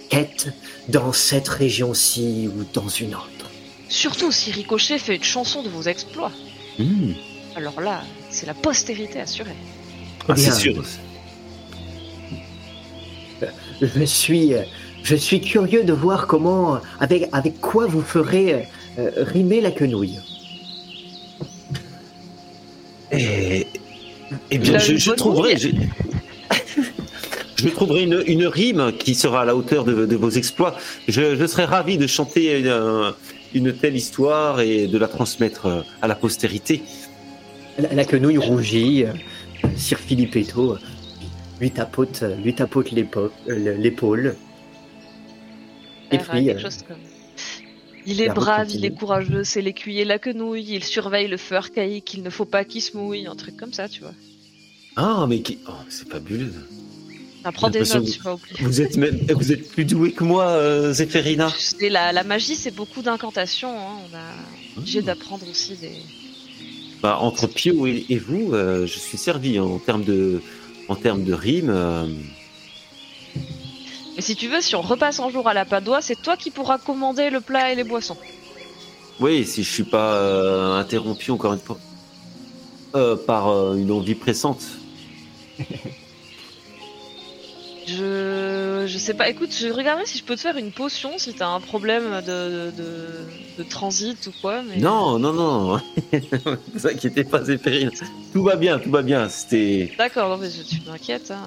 [0.10, 0.48] quête
[0.90, 3.50] dans cette région-ci ou dans une autre.
[3.90, 6.32] Surtout si Ricochet fait une chanson de vos exploits.
[6.78, 7.14] Hmm.
[7.56, 9.56] Alors là, c'est la postérité assurée.
[10.28, 10.54] Ah, c'est Bien.
[10.54, 10.84] sûr.
[13.82, 14.64] Je suis, euh,
[15.04, 18.68] je suis curieux de voir comment, avec, avec quoi vous ferez
[18.98, 20.20] euh, rimer la quenouille.
[23.12, 23.68] Et,
[24.52, 25.70] eh Il bien, je, trouverai, je,
[27.58, 30.78] je trouverai une, une rime qui sera à la hauteur de, de vos exploits.
[31.08, 33.14] Je, je serais ravi de chanter une,
[33.54, 36.84] une telle histoire et de la transmettre euh, à la postérité.
[37.78, 39.14] La, la quenouille rougit, euh,
[39.76, 40.80] Sir Filippetto euh,
[41.60, 44.36] lui tapote, euh, lui tapote euh, l'épaule.
[46.12, 46.98] Et euh, puis, quelque euh, chose comme.
[48.06, 52.14] Il est brave, il est courageux, c'est l'écuyer la quenouille, il surveille le feu archaïque,
[52.14, 54.14] il ne faut pas qu'il se mouille, un truc comme ça, tu vois.
[54.96, 55.60] Ah, mais qui...
[55.68, 56.54] oh, c'est fabuleux.
[57.44, 58.58] Ça prend des notes, tu vas oublier.
[58.62, 59.18] Vous êtes, même...
[59.30, 61.50] vous êtes plus doué que moi, euh, Zéphérina.
[61.58, 63.70] C'est la, la magie, c'est beaucoup d'incantations.
[63.80, 64.00] Hein.
[64.12, 65.92] On a obligé d'apprendre aussi des.
[67.02, 70.42] Bah, entre Pio et, et vous, euh, je suis servi hein, en termes de,
[70.90, 71.70] en termes de rimes.
[71.70, 72.08] euh,
[74.16, 76.50] Mais si tu veux, si on repasse un jour à la Padoie, c'est toi qui
[76.52, 78.18] pourras commander le plat et les boissons.
[79.20, 81.78] Oui, si je suis pas euh, interrompu encore une fois
[82.96, 84.62] euh, par euh, une envie pressante.
[87.88, 89.30] Je, je sais pas.
[89.30, 92.72] Écoute, je regarderai si je peux te faire une potion si t'as un problème de,
[92.72, 92.84] de,
[93.58, 94.62] de transit ou quoi.
[94.62, 94.78] Mais...
[94.78, 95.80] Non, non, non.
[96.74, 97.92] vous inquiétez pas, Zéphérina.
[98.34, 99.30] Tout va bien, tout va bien.
[99.30, 99.94] C'était.
[99.98, 101.32] D'accord, non mais je- tu m'inquiètes.
[101.32, 101.40] Hein.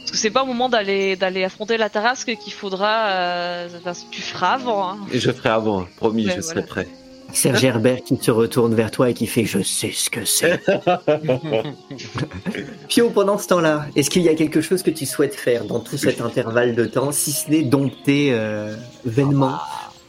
[0.00, 3.08] Parce que c'est pas au moment d'aller d'aller affronter la Tarasque qu'il faudra.
[3.10, 4.88] euh, enfin, tu feras avant.
[4.90, 4.98] Hein.
[5.12, 6.62] Et je ferai avant, promis, Ouais, je voilà.
[6.62, 6.88] serai prêt.
[7.32, 10.60] Serge Herbert qui se retourne vers toi et qui fait Je sais ce que c'est.
[12.88, 15.80] Pio, pendant ce temps-là, est-ce qu'il y a quelque chose que tu souhaites faire dans
[15.80, 18.74] tout cet intervalle de temps, si ce n'est dompter euh,
[19.04, 19.58] vainement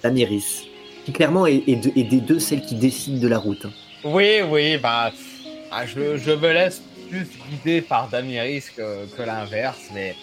[0.02, 0.64] Damiris
[1.06, 3.66] Qui clairement est, est de- est des deux celle qui décide de la route.
[3.66, 3.72] hein.
[4.06, 5.12] Oui, oui, bah,
[5.72, 10.16] ah, je, je me laisse plus guider par Damiris que, que l'inverse, mais,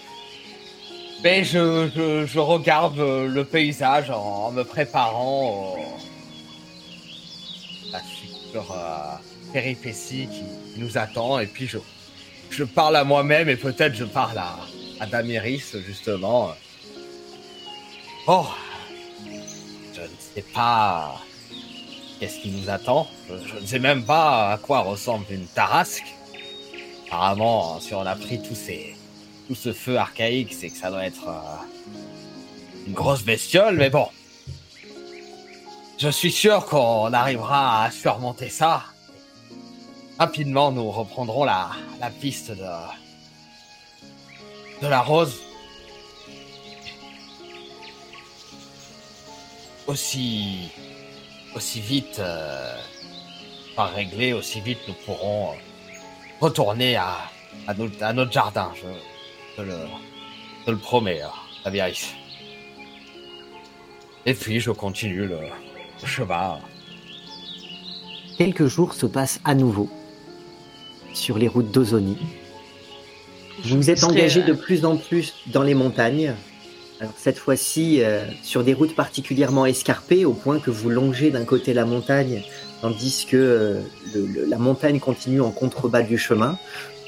[1.22, 6.15] mais je, je, je regarde euh, le paysage en, en me préparant au-
[7.92, 11.78] la future euh, péripétie qui, nous attend, et puis je,
[12.50, 14.56] je parle à moi-même et peut-être je parle à,
[15.00, 16.52] à Damiris justement.
[18.26, 18.46] Oh,
[19.94, 21.22] je ne sais pas
[22.20, 23.06] qu'est-ce qui nous attend.
[23.28, 26.14] Je, je ne sais même pas à quoi ressemble une tarasque.
[27.06, 28.96] Apparemment, si on a pris tous ces,
[29.46, 34.08] tout ce feu archaïque, c'est que ça doit être euh, une grosse bestiole, mais bon.
[35.98, 38.84] Je suis sûr qu'on arrivera à surmonter ça.
[40.18, 41.70] Rapidement, nous reprendrons la,
[42.00, 42.68] la piste de,
[44.82, 45.40] de la rose.
[49.86, 50.68] Aussi,
[51.54, 52.76] aussi vite euh,
[53.74, 55.56] pas réglé, aussi vite nous pourrons euh,
[56.40, 57.16] retourner à,
[57.66, 58.70] à, notre, à notre jardin.
[58.74, 58.88] Je,
[59.56, 59.78] je le,
[60.66, 61.28] je le promets, euh,
[61.64, 62.14] Tabiris.
[64.26, 65.38] Et puis je continue le,
[66.04, 66.58] chemin.
[68.38, 69.88] Quelques jours se passent à nouveau
[71.14, 72.18] sur les routes d'Ozoni.
[73.64, 76.34] Vous vous êtes engagé euh, de plus en plus dans les montagnes.
[77.00, 81.44] Alors cette fois-ci euh, sur des routes particulièrement escarpées au point que vous longez d'un
[81.44, 82.42] côté la montagne
[82.82, 83.80] tandis que euh,
[84.14, 86.58] le- le- la montagne continue en contrebas du chemin.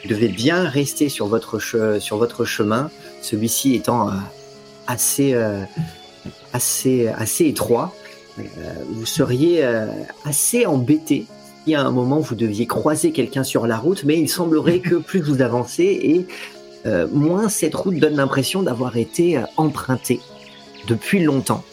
[0.02, 2.90] Vous devez bien rester sur votre, che- sur votre chemin,
[3.20, 4.12] celui-ci étant euh,
[4.86, 5.62] assez, euh,
[6.54, 7.94] assez, assez étroit.
[8.38, 9.86] Euh, vous seriez euh,
[10.24, 11.26] assez embêté
[11.64, 14.96] si à un moment vous deviez croiser quelqu'un sur la route, mais il semblerait que
[14.96, 16.26] plus vous avancez et
[16.86, 20.20] euh, moins cette route donne l'impression d'avoir été empruntée
[20.86, 21.64] depuis longtemps.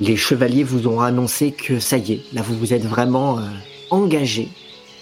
[0.00, 3.40] Les chevaliers vous ont annoncé que ça y est, là vous vous êtes vraiment
[3.90, 4.48] engagé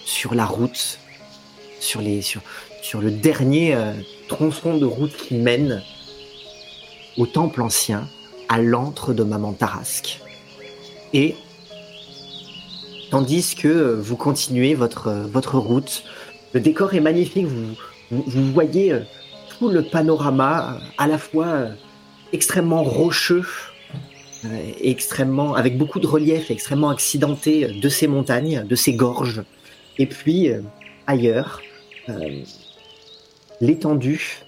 [0.05, 0.99] sur la route,
[1.79, 2.01] sur,
[2.81, 3.75] sur, le dernier
[4.27, 5.81] tronçon de route qui mène
[7.17, 8.07] au temple ancien,
[8.51, 10.19] à l'antre de Maman Tarasque.
[11.13, 11.35] Et
[13.09, 16.03] tandis que vous continuez votre, route,
[16.51, 17.47] le décor est magnifique,
[18.11, 18.99] vous, voyez euh,
[19.57, 21.73] tout le panorama à la fois euh,
[22.33, 23.47] extrêmement rocheux,
[24.43, 29.43] euh, extrêmement, avec beaucoup de relief, extrêmement accidenté de ces montagnes, de ces gorges,
[29.97, 30.49] et puis
[31.07, 31.61] ailleurs,
[33.61, 34.43] l'étendue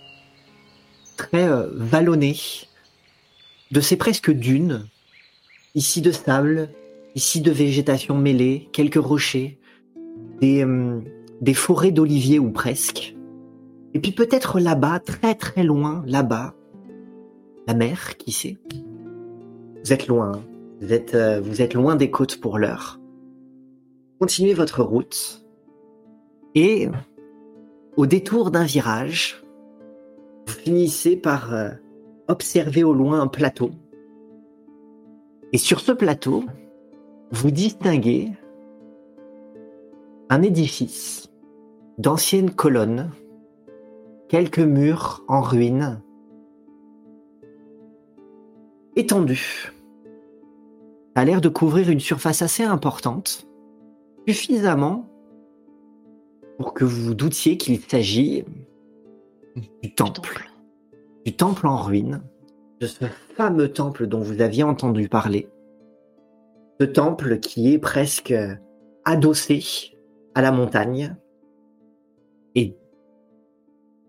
[1.16, 2.36] très vallonnée
[3.74, 4.86] de ces presque dunes,
[5.74, 6.70] ici de sable,
[7.16, 9.58] ici de végétation mêlée, quelques rochers,
[10.40, 11.00] des, euh,
[11.42, 13.16] des forêts d'oliviers ou presque.
[13.96, 16.54] Et puis peut-être là-bas, très très loin, là-bas,
[17.66, 18.60] la mer, qui sait?
[19.84, 20.44] Vous êtes loin, hein.
[20.80, 23.00] vous êtes, euh, vous êtes loin des côtes pour l'heure.
[24.20, 25.44] Continuez votre route
[26.54, 26.90] et
[27.98, 29.44] au détour d'un virage,
[30.46, 31.72] vous finissez par euh,
[32.28, 33.72] observer au loin un plateau.
[35.52, 36.44] Et sur ce plateau,
[37.32, 38.32] vous distinguez
[40.30, 41.30] un édifice
[41.98, 43.12] d'anciennes colonnes,
[44.30, 46.02] quelques murs en ruine,
[48.96, 49.74] étendus.
[51.16, 53.48] Ça a l'air de couvrir une surface assez importante,
[54.28, 55.08] suffisamment
[56.58, 58.44] pour que vous vous doutiez qu'il s'agit
[59.84, 60.53] du temple
[61.26, 62.22] du temple en ruine,
[62.80, 63.06] de ce
[63.36, 65.50] fameux temple dont vous aviez entendu parler,
[66.80, 68.34] ce temple qui est presque
[69.06, 69.64] adossé
[70.36, 71.16] à la montagne.
[72.56, 72.78] Et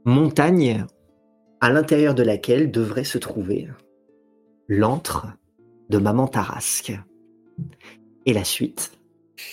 [0.05, 0.85] montagne
[1.61, 3.69] à l'intérieur de laquelle devrait se trouver
[4.69, 5.29] l'antre
[5.89, 6.93] de Maman Tarasque.
[8.27, 8.93] Et la suite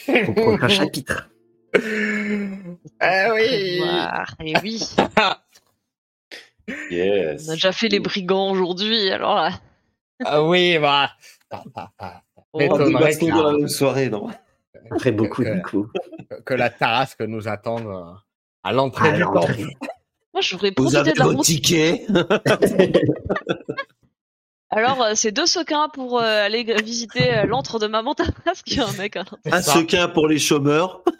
[0.09, 1.29] au prochain chapitre.
[2.99, 3.81] Ah oui.
[4.43, 4.83] Et oui,
[6.89, 7.47] Yes.
[7.47, 9.51] on a déjà fait les brigands aujourd'hui, alors là.
[10.23, 11.11] Ah oui, bah.
[11.49, 12.21] Ah, ah, ah.
[12.53, 14.29] Oh, baston que, dans la même soirée, non?
[14.91, 15.87] Après beaucoup du coup.
[16.45, 18.13] que la tarasque nous attende euh,
[18.63, 19.67] à l'entrée À du temple.
[20.33, 21.45] Moi, je voudrais Vous avez de la votre route.
[21.45, 22.05] ticket?
[24.73, 28.67] Alors, euh, c'est deux sequins pour euh, aller visiter euh, l'antre de Maman Tarasque.
[28.67, 29.25] Il y a un mec, hein.
[29.51, 31.03] Un sequin pour les chômeurs?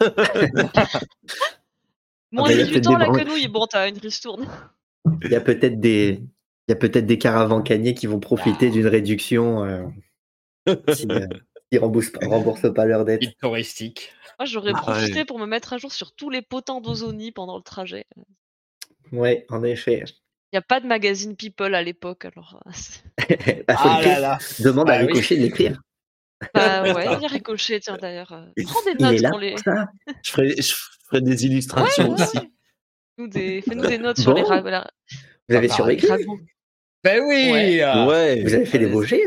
[2.32, 3.48] Moins bah, il y a 18 peut-être ans la quenouille.
[3.48, 4.46] Bon, t'as une ristourne.
[5.24, 6.20] Il y a peut-être des,
[6.68, 9.82] il y a peut-être des qui vont profiter d'une réduction euh,
[10.94, 11.26] si, euh,
[11.70, 13.22] ils remboursent pas, remboursent pas leur dette.
[13.40, 14.12] Touristique.
[14.38, 15.24] Moi, j'aurais Ah, profité ouais.
[15.24, 18.06] pour me mettre à jour sur tous les potins d'Ozoni pendant le trajet.
[19.10, 20.04] Ouais, en effet.
[20.52, 22.60] Il n'y a pas de magazine People à l'époque, alors.
[22.66, 23.02] euh, c'est-
[23.66, 25.06] Bah, Ah là là Demande à Ah oui.
[25.08, 25.80] Ricochet de l'écrire.
[26.54, 28.32] Bah ouais, il y a Ricochet, tiens d'ailleurs.
[28.32, 29.50] euh, Prends des Il est notes là pour les.
[29.52, 29.86] pour ça.
[30.24, 30.74] Je ferai, je
[31.06, 32.38] ferai des illustrations Ouais, aussi.
[33.18, 33.62] Des...
[33.62, 34.36] Fais-nous des notes sur Bon.
[34.40, 34.90] les, ra- la-
[35.48, 36.38] Vous avez Ah, survécu ragots.
[37.04, 37.84] Ben oui Ouais.
[38.06, 38.42] Ouais.
[38.42, 39.24] Vous avez fait des beaux jets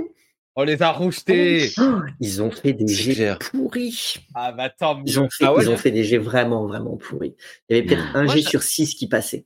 [0.56, 3.40] On les a roustés Oh, Ils ont fait des jets clair.
[3.40, 4.16] pourris.
[4.34, 6.66] Ah bah tant mieux Ils ont fait, Ah ouais, ils ont fait des jets vraiment,
[6.66, 7.36] vraiment pourris.
[7.70, 9.46] Il y avait peut-être un Moi, jet je- sur six qui passait.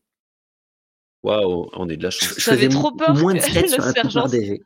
[1.23, 2.35] Waouh, on est de la chance.
[2.37, 4.61] je faisais trop peur moins de que 7 sur plupart sergent- des jets.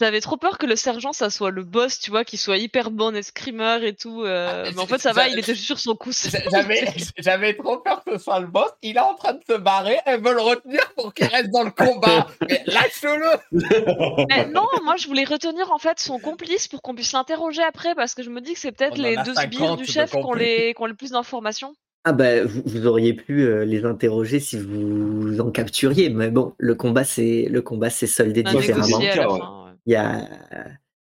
[0.00, 2.90] J'avais trop peur que le sergent, ça soit le boss, tu vois, qu'il soit hyper
[2.90, 4.22] bon escrimeur et tout.
[4.24, 6.26] euh, Ah, mais en fait, ça va, il était sur son cousse.
[7.18, 8.70] J'avais, trop peur que ce soit le boss.
[8.82, 9.98] Il est en train de se barrer.
[10.04, 12.26] Elle veut le retenir pour qu'il reste dans le combat.
[12.48, 14.26] Mais lâche-le.
[14.30, 17.94] Mais non, moi je voulais retenir en fait son complice pour qu'on puisse l'interroger après
[17.94, 20.16] parce que je me dis que c'est peut-être les deux 50 sbires du chef qui
[20.16, 20.74] ont, les...
[20.76, 21.72] qui le plus d'informations.
[22.02, 26.52] Ah bah, vous, vous auriez pu euh, les interroger si vous en capturiez, mais bon,
[26.58, 29.63] le combat c'est le combat c'est soldé différemment.
[29.86, 30.28] Il y a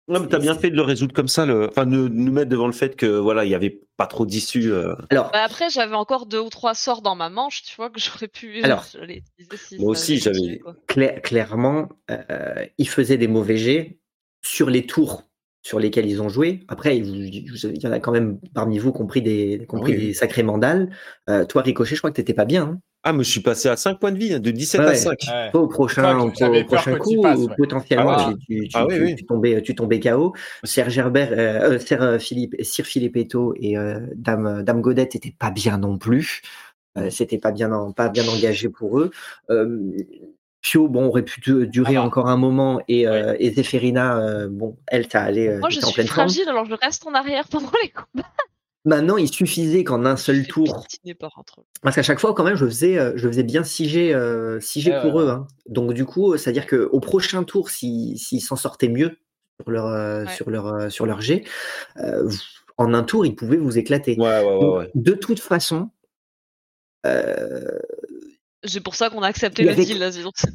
[0.09, 1.69] Non, mais t'as bien fait de le résoudre comme ça, le...
[1.69, 4.73] enfin, de nous mettre devant le fait que voilà, il y avait pas trop d'issue.
[4.73, 4.95] euh.
[5.11, 8.01] alors Bah après, j'avais encore deux ou trois sorts dans ma manche, tu vois, que
[8.01, 9.17] j'aurais pu Alors, je
[9.57, 10.61] si moi aussi, j'avais-
[11.23, 13.99] clairement, euh, ils faisaient des mauvais jets
[14.45, 15.25] sur les tours
[15.63, 16.61] sur lesquels ils ont joué.
[16.69, 17.35] Après, il,
[17.83, 20.91] y en a quand même parmi vous compris des, compris Ah oui, des sacrés mandales.
[21.31, 22.65] Euh, toi, Ricochet, je crois que t'étais pas bien.
[22.65, 24.87] Hein Ah, mais je suis passé à 5 points de vie, hein, de 17 Ouais,
[24.87, 24.97] à ouais.
[24.97, 25.19] 5.
[25.29, 25.51] Ouais.
[25.53, 26.31] Pas au prochain, au, au
[26.99, 27.55] coup, passes, ou ouais.
[27.57, 29.15] potentiellement, Ah tu, tu- tu- Ah oui, tu- oui.
[29.15, 30.35] tu tombais, tu tombais KO.
[30.65, 35.53] Serge Herbert, euh, euh, Sir Philippe, Sir Philippetto et euh, Dame, Dame Godette étaient pas
[35.53, 36.43] bien non plus.
[36.99, 39.11] Euh, C'était pas bien, en- pas bien engagé pour eux.
[40.63, 44.49] Pio, bon, aurait pu du- durer Ah encore un moment et, euh, et Zéphérina, euh,
[44.49, 46.29] bon, elle, t'as allé, euh, Moi, je en suis pleine forme.
[46.29, 48.29] fragile, alors je reste en arrière pendant les combats.
[48.85, 50.85] Maintenant, il suffisait qu'en un seul tour.
[51.83, 54.61] Parce qu'à chaque fois, quand même, je faisais, euh, je faisais bien 6 G, euh,
[54.61, 55.31] 6 G Ouais, pour ouais, eux.
[55.31, 55.47] hein.
[55.69, 59.19] Donc, du coup, c'est-à-dire qu'au prochain tour, s'ils s'ils s'en sortaient mieux
[59.61, 59.87] sur leur,
[60.27, 60.33] Ouais.
[60.35, 61.21] sur leur, sur leur
[61.99, 62.39] euh, vous-
[62.79, 64.17] en un tour, ils pouvaient vous éclater.
[64.19, 64.91] Ouais, ouais, ouais, Donc, ouais.
[64.97, 65.91] De toute façon,
[67.07, 67.79] euh,
[68.65, 69.99] C'est pour ça qu'on a accepté le deal,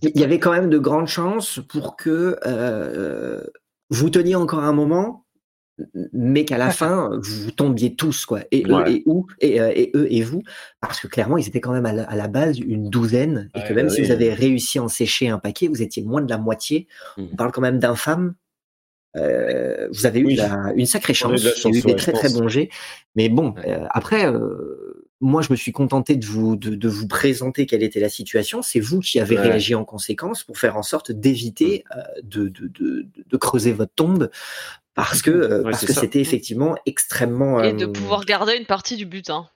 [0.01, 3.43] il y avait quand même de grandes chances pour que euh,
[3.89, 5.25] vous teniez encore un moment,
[6.13, 8.41] mais qu'à la fin, vous tombiez tous, quoi.
[8.51, 8.93] Et eux Ouais.
[8.93, 10.41] et, où, et, euh, et eux et vous,
[10.79, 13.63] parce que clairement, ils étaient quand même à la, à la base une douzaine, et
[13.63, 16.21] que même bah si vous avez réussi à en sécher un paquet, vous étiez moins
[16.21, 16.87] de la moitié.
[17.17, 18.35] On parle quand même d'infâmes.
[19.15, 20.35] Euh, vous avez eu Oui.
[20.35, 22.47] de la- une sacrée chance, il y a eu chance, des ouais, très très bons
[22.47, 22.69] jets.
[23.15, 24.86] Mais bon, euh, après, euh,
[25.19, 28.61] moi je me suis contenté de vous de, de vous présenter quelle était la situation.
[28.61, 29.41] C'est vous qui avez Ouais.
[29.41, 33.93] réagi en conséquence pour faire en sorte d'éviter euh, de, de, de, de creuser votre
[33.95, 34.29] tombe
[34.93, 36.01] parce que euh, Ouais, parce c'est que ça.
[36.01, 39.49] c'était effectivement extrêmement Et de euh, pouvoir garder une partie du butin.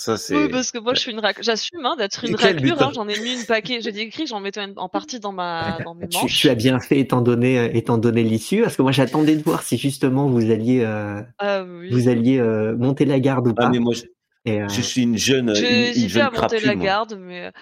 [0.00, 0.34] Ça, c'est.
[0.34, 1.42] Oui, parce que moi, je suis une rac...
[1.42, 2.80] j'assume hein, d'être une raclure.
[2.80, 3.82] hein, J'en ai mis une paquet.
[3.82, 6.38] J'ai écrit, j'en mettais une- en partie dans ma dans mes tu, manches.
[6.40, 9.42] tu as bien fait étant donné euh, étant donné l'issue parce que moi j'attendais de
[9.42, 11.90] voir si justement vous alliez euh, Ah oui.
[11.90, 13.64] vous alliez euh, monter la garde ou pas.
[13.66, 14.04] Ah, mais moi, je,
[14.46, 16.74] Et, euh, je suis une jeune, une, J'ai une hésité jeune à monter crapule, la
[16.76, 16.84] moi.
[16.86, 17.52] garde, mais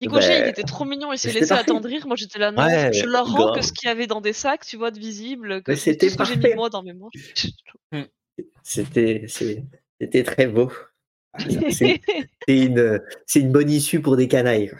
[0.00, 1.12] Ricochet, Bah, il était trop mignon.
[1.12, 1.70] Il s'est c'était laissé parfait.
[1.72, 2.06] attendrir.
[2.06, 3.56] Moi, j'étais là, non, Ouais, je leur rends grave.
[3.56, 5.82] que ce qu'il y avait dans des sacs, tu vois, de visible, que Mais tout
[5.82, 7.14] c'était ce que j'ai mis moi dans mes manches.
[8.62, 9.64] C'était c'est-
[10.00, 10.70] c'était très beau.
[11.38, 12.00] Ah, C'est
[12.46, 14.72] c'est une c'est une bonne issue pour des canailles.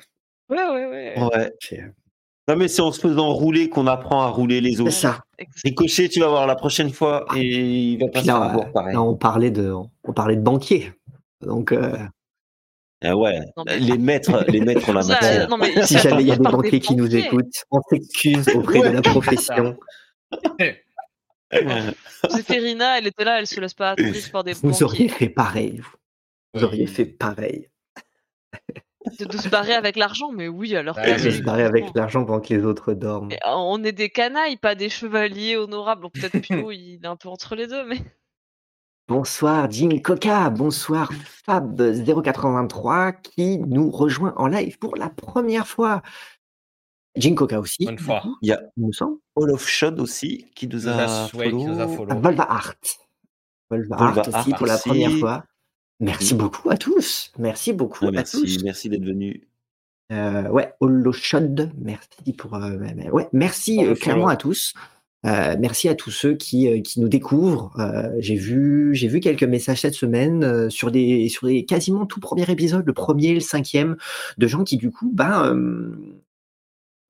[0.51, 1.14] ouais, ouais, ouais.
[1.35, 1.52] Ouais.
[1.60, 1.85] C'est
[2.48, 4.90] Non, mais c'est en se faisant rouler qu'on apprend à rouler les autres.
[4.93, 5.20] ça.
[5.64, 7.43] Ricochet, tu vas voir la prochaine fois et
[7.93, 8.94] il va pas Puis se faire là, avoir pareil.
[8.94, 9.72] là, on parlait de
[10.05, 10.93] on parlait de banquier.
[11.40, 11.97] Donc euh,
[13.05, 15.48] Ah ouais, Non, mais- les maîtres, les maîtres en la Ça, matière.
[15.48, 18.48] non, mais si ça, jamais il y a des banquiers qui nous écoutent, on s'excuse
[18.56, 19.76] auprès de la profession.
[22.30, 25.78] Zéphérina, elle était là, elle se laisse pas attendrir par des Vous auriez fait pareil.
[25.80, 25.90] Vous,
[26.54, 27.68] Vous auriez fait pareil.
[29.18, 31.22] De, de se barrer avec l'argent, mais oui, Ouais, place.
[31.22, 33.28] De se barrer avec l'argent pendant que les autres dorment.
[33.28, 36.02] Mais, euh, On est des canailles, pas des chevaliers honorables.
[36.02, 37.98] Bon, peut-être Pio, il est un peu entre les deux, mais.
[39.06, 41.10] Bonsoir Jim Coca, bonsoir
[41.48, 46.02] Fab083 qui nous rejoint en live pour la première fois.
[47.16, 48.22] Jim Coca aussi, Bonne fois.
[48.42, 49.16] Il y a il me semble.
[49.36, 51.88] All of Shot aussi qui nous Nous a, follow.
[51.96, 52.20] follow.
[52.20, 52.74] Volva Art.
[53.70, 54.88] Volva, Volva Art aussi Art pour la aussi.
[54.90, 55.44] première fois.
[56.00, 57.32] Merci beaucoup à tous.
[57.38, 58.62] Merci beaucoup Ah, à merci, tous.
[58.64, 59.48] merci d'être venu.
[60.12, 62.54] Euh, ouais, Holoshod, merci pour.
[62.54, 62.78] euh,
[63.12, 64.74] ouais, merci euh, clairement à tous.
[65.26, 67.72] Euh, merci à tous ceux qui, euh, qui nous découvrent.
[67.80, 72.06] Euh, j'ai vu j'ai vu quelques messages cette semaine euh, sur des sur des quasiment
[72.06, 73.96] tout premier épisode, le premier, le cinquième,
[74.38, 75.56] de gens qui du coup ben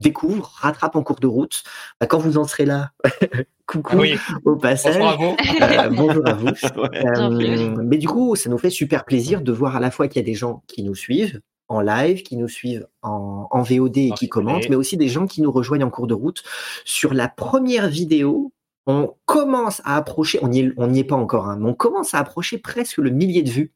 [0.00, 1.62] euh, découvrent, rattrapent en cours de route.
[2.00, 2.92] Bah, quand vous en serez là,
[3.66, 4.94] coucou Ah oui, au passage.
[4.98, 5.36] bonsoir à vous.
[5.62, 6.46] Euh, bonjour à vous.
[6.76, 6.88] Ouais.
[6.90, 7.78] Bienvenue.
[7.78, 10.20] Euh, mais du coup, ça nous fait super plaisir de voir à la fois qu'il
[10.20, 13.98] y a des gens qui nous suivent en live, qui nous suivent en, en VOD
[13.98, 16.42] et En qui commentent, mais aussi des gens qui nous rejoignent en cours de route.
[16.84, 18.52] Sur la première vidéo,
[18.86, 20.60] on commence à approcher, on n'y
[21.00, 23.72] est, pas encore, hein, mais on commence à approcher presque le millier de vues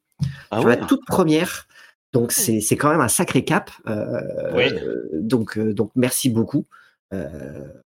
[0.50, 0.76] Ah sur ouais.
[0.76, 1.66] la toute première.
[2.12, 3.70] Donc c'est c'est quand même un sacré cap.
[3.88, 4.20] Euh,
[4.54, 4.64] Oui.
[4.72, 6.66] euh, donc euh, donc merci beaucoup.
[7.14, 7.28] Euh,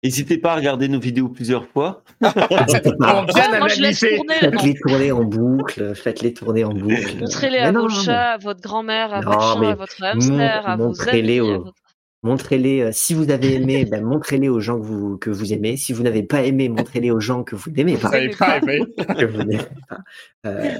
[0.02, 2.02] N'hésitez pas à regarder nos vidéos plusieurs fois.
[2.20, 3.24] n'hésitez pas.
[3.36, 4.34] Ah, moi, je laisse tourner.
[4.40, 7.18] Faites les tourner en boucle, faites-les tourner en boucle.
[7.20, 9.74] Montrez-les Mais à non, vos non, chats, à votre grand-mère, à Non, votre chien, à
[9.76, 11.50] votre hamster, à vos montrez-les amis.
[11.50, 11.76] à aux- votre-
[12.24, 15.76] Montrez-les, euh, si vous avez aimé, ben, montrez-les aux gens que vous, que vous aimez.
[15.76, 18.10] Si vous n'avez pas aimé, montrez-les aux gens que vous n'aimez Vous pas.
[18.10, 18.80] savez pas aimé.
[19.18, 19.58] Que vous n'aimez
[19.88, 19.98] pas.
[20.46, 20.74] Euh,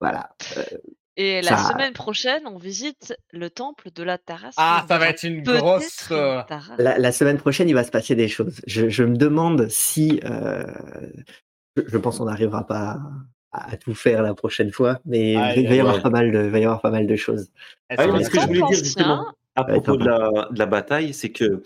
[0.00, 0.30] voilà.
[1.16, 4.54] Et la Ça- semaine prochaine, on visite le temple de la Tarasque.
[4.56, 6.08] Ah, ça va être une grosse.
[6.10, 6.42] une euh.
[6.78, 8.60] La, la semaine prochaine, il va se passer des choses.
[8.66, 10.20] Je, je me demande si.
[10.24, 10.64] euh,
[11.76, 12.98] je, je pense qu'on n'arrivera pas
[13.52, 16.44] à, à tout faire la prochaine fois, mais il va y avoir pas mal de,
[16.44, 17.48] il va y avoir pas mal de choses.
[17.90, 21.30] Ah ce que je voulais dire justement à propos de la, de la bataille, c'est
[21.30, 21.62] que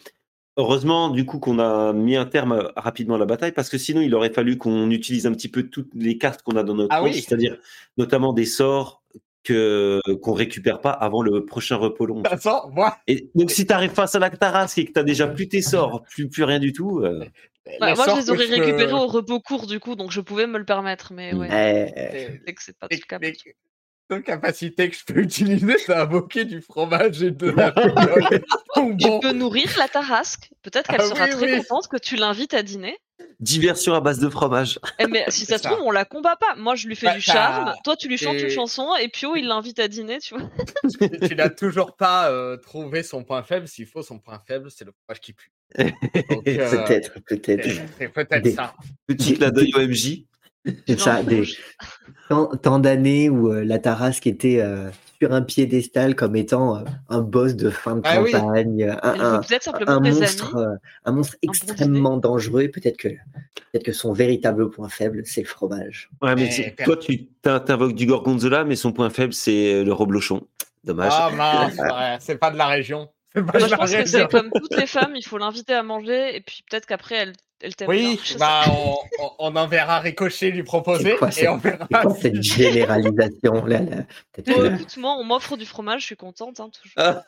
[0.58, 3.78] heureusement du coup qu'on a mis un terme euh, rapidement à la bataille parce que
[3.78, 6.74] sinon il aurait fallu qu'on utilise un petit peu toutes les cartes qu'on a dans
[6.74, 7.14] notre Ah oui.
[7.14, 7.56] c'est-à-dire
[7.96, 9.02] notamment des sorts
[9.48, 12.22] que qu'on récupère pas avant le prochain repos long.
[12.72, 15.26] Moi, Et donc si tu arrives face à la Tarasque et que tu as déjà
[15.26, 17.24] plus tes sorts, plus plus rien du tout, euh,
[17.80, 20.46] Bah, moi, je les aurais je- récupérés au repos court, du coup, donc je pouvais
[20.46, 21.48] me le permettre, mais ouais.
[21.50, 23.18] Eh, C'est que c'est pas le cas.
[24.10, 27.70] Les capacités que je peux utiliser, c'est invoquer du fromage et de la
[28.76, 30.50] bon, peux nourrir la Tarasque.
[30.62, 31.58] Peut-être qu'elle Ah sera oui, très oui.
[31.58, 32.96] contente que tu l'invites à dîner.
[33.40, 34.78] diversion à base de fromage.
[34.98, 36.54] Eh, mais si ça se trouve, on la combat pas.
[36.56, 37.74] Moi, je lui fais Bah, du charme.
[37.84, 38.88] Toi, tu lui chantes et- une chanson.
[39.00, 40.48] Et Pio, il l'invite à dîner, tu vois.
[41.28, 43.68] tu n'as toujours pas euh, trouvé son point faible.
[43.68, 45.50] S'il faut, son point faible, c'est le fromage qui pue.
[45.78, 45.90] Euh,
[46.84, 47.64] peut-être, peut-être.
[47.64, 48.74] c'est- C'est peut-être Des- ça.
[49.06, 50.24] Petit clin d'œil au MJ.
[50.86, 51.42] C'est ça, des,
[52.28, 54.90] tant, tant d'années où euh, la Tarasque était euh,
[55.20, 58.32] sur un piédestal comme étant euh, un boss de fin de Ah oui.
[58.32, 60.64] campagne, un, monstre, amis.
[60.66, 62.62] euh, un monstre bon extrêmement dangereux.
[62.62, 66.10] et Peut-être que, peut-être que son véritable point faible, c'est le fromage.
[66.22, 69.92] Ouais, mais per- toi tu t'in- t'invoques du gorgonzola, mais son point faible c'est le
[69.92, 70.46] reblochon.
[70.84, 71.12] Dommage.
[71.16, 73.08] Ah mince, ouais, c'est pas de la région.
[73.34, 75.12] Moi, je pense que c'est comme toutes les femmes.
[75.14, 76.34] Il faut l'inviter à manger.
[76.34, 77.86] Et puis peut-être qu'après, elle, elle bien.
[77.88, 78.96] Oui, bah on,
[79.38, 81.86] on, enverra Ricochet lui proposer C'est quoi, et cette- on verra.
[81.90, 83.96] C'est quoi si- cette généralisation là, là
[84.56, 86.94] Oh, écoute, moi, on m'offre du fromage, je suis contente, hein, toujours.
[86.96, 87.22] Ah,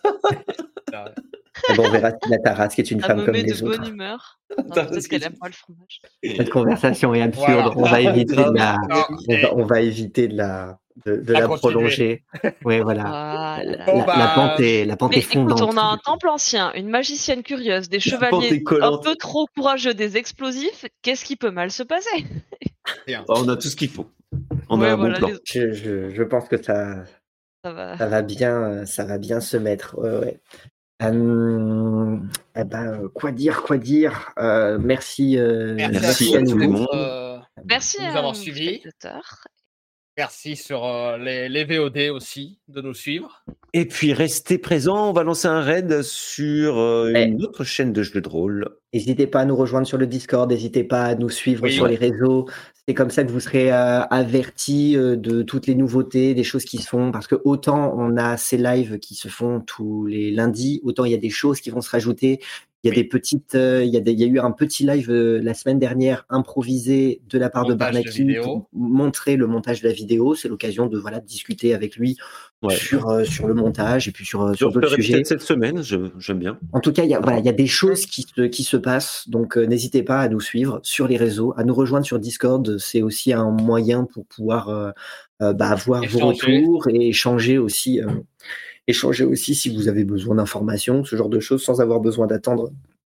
[1.69, 3.63] ben, on verra si la Tarasque est une à femme me comme met de les
[3.63, 3.79] autres.
[3.79, 4.39] bonne humeur.
[4.57, 6.01] Peut-être parce qu'elle que- aime pas le fromage.
[6.25, 7.49] Cette conversation est absurde.
[7.51, 7.73] Voilà.
[7.77, 11.33] On va éviter de la, Non, on et- va, on va éviter de la, de,
[11.33, 11.59] la continuer.
[11.73, 12.25] prolonger.
[12.65, 13.03] Oui, voilà.
[13.03, 13.61] Voilà.
[13.65, 15.59] La, Bon, la- bah, la pente est, la pente Mais est fondante.
[15.61, 19.95] écoute, on a un temple ancien, une magicienne curieuse, des chevaliers un peu trop courageux,
[19.95, 20.87] des explosifs.
[21.03, 22.25] Qu'est-ce qui peut mal se passer?
[23.29, 24.11] On a tout ce qu'il faut.
[24.69, 25.29] On Ouais, a un voilà, bon plan.
[25.29, 27.05] les- Je, je, je pense que ça,
[27.65, 27.97] Ça va.
[27.99, 29.99] ça va bien, ça va bien se mettre.
[29.99, 30.41] Ouais, ouais.
[31.03, 32.17] Euh,
[32.57, 34.33] eh ben, quoi dire, quoi dire.
[34.39, 36.87] Euh, merci, euh, Merci à tout le monde.
[36.93, 38.81] euh, Merci nous à avoir nos suivis.
[38.81, 39.45] spectateurs.
[40.21, 43.43] Merci sur euh, les, les VOD aussi de nous suivre.
[43.73, 47.25] Et puis restez présents, on va lancer un raid sur euh, Ouais.
[47.29, 48.69] une autre chaîne de jeux de rôle.
[48.93, 51.73] N'hésitez pas à nous rejoindre sur le Discord, n'hésitez pas à nous suivre Oui.
[51.73, 52.47] sur les réseaux.
[52.87, 56.77] C'est comme ça que vous serez euh, avertis de toutes les nouveautés, des choses qui
[56.77, 57.13] se font.
[57.13, 61.13] Parce que autant on a ces lives qui se font tous les lundis, autant il
[61.13, 62.41] y a des choses qui vont se rajouter.
[62.83, 64.53] Il y a des petites, euh, il, y a des- il y a eu un
[64.53, 68.69] petit live euh, la semaine dernière improvisé de la part de Montage de Barnaki pour
[68.73, 70.35] montrer le montage de la vidéo.
[70.35, 72.17] C'est l'occasion de voilà de discuter avec lui
[72.63, 72.75] Ouais.
[72.77, 75.25] sur euh, sur le montage et puis sur euh, sur d'autres sujets.
[75.25, 76.59] cette semaine, je- j'aime bien.
[76.73, 78.65] En tout cas, il y a, voilà, il y a des choses qui se, qui
[78.65, 82.05] se passent, donc euh, n'hésitez pas à nous suivre sur les réseaux, à nous rejoindre
[82.05, 82.77] sur Discord.
[82.79, 84.91] C'est aussi un moyen pour pouvoir euh,
[85.41, 88.09] euh, bah, avoir vos retours et échanger aussi, euh,
[88.87, 92.71] échanger aussi si vous avez besoin d'informations, ce genre de choses, sans avoir besoin d'attendre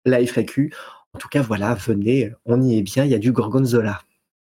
[0.05, 0.72] la FAQ.
[1.14, 3.05] En tout cas, voilà, venez, on y est bien.
[3.05, 4.01] Il y a du gorgonzola.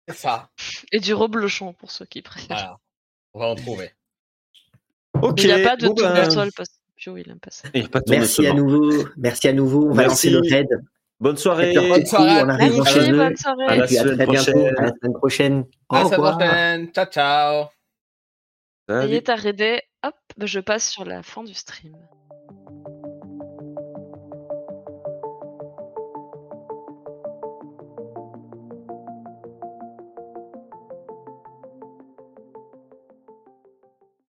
[0.09, 0.51] C'est ça.
[0.93, 2.57] Et du reblochon pour ceux qui préfèrent.
[2.57, 2.79] Voilà.
[3.35, 3.91] On va en trouver.
[5.37, 7.69] Il n'y a pas de bon, ben, tournesol parce que Pio, il aime pas ça.
[8.09, 9.87] Merci à nouveau, merci à nouveau.
[9.91, 10.31] On va Merci.
[10.31, 10.69] lancer le raid.
[11.19, 11.75] Bonne soirée.
[11.75, 12.43] Bonne soirée.
[12.43, 13.17] en arrivant Merci, chez eux.
[13.17, 13.65] bonne soirée.
[13.67, 14.53] À la puis à semaine très bientôt.
[14.53, 14.75] prochaine.
[14.79, 15.65] À la semaine prochaine.
[15.89, 16.93] Au À la semaine prochaine.
[16.93, 17.65] Ciao, ciao.
[18.89, 19.81] Ça y est, t'as raidé.
[20.07, 21.97] Hop, je passe sur la fin du stream.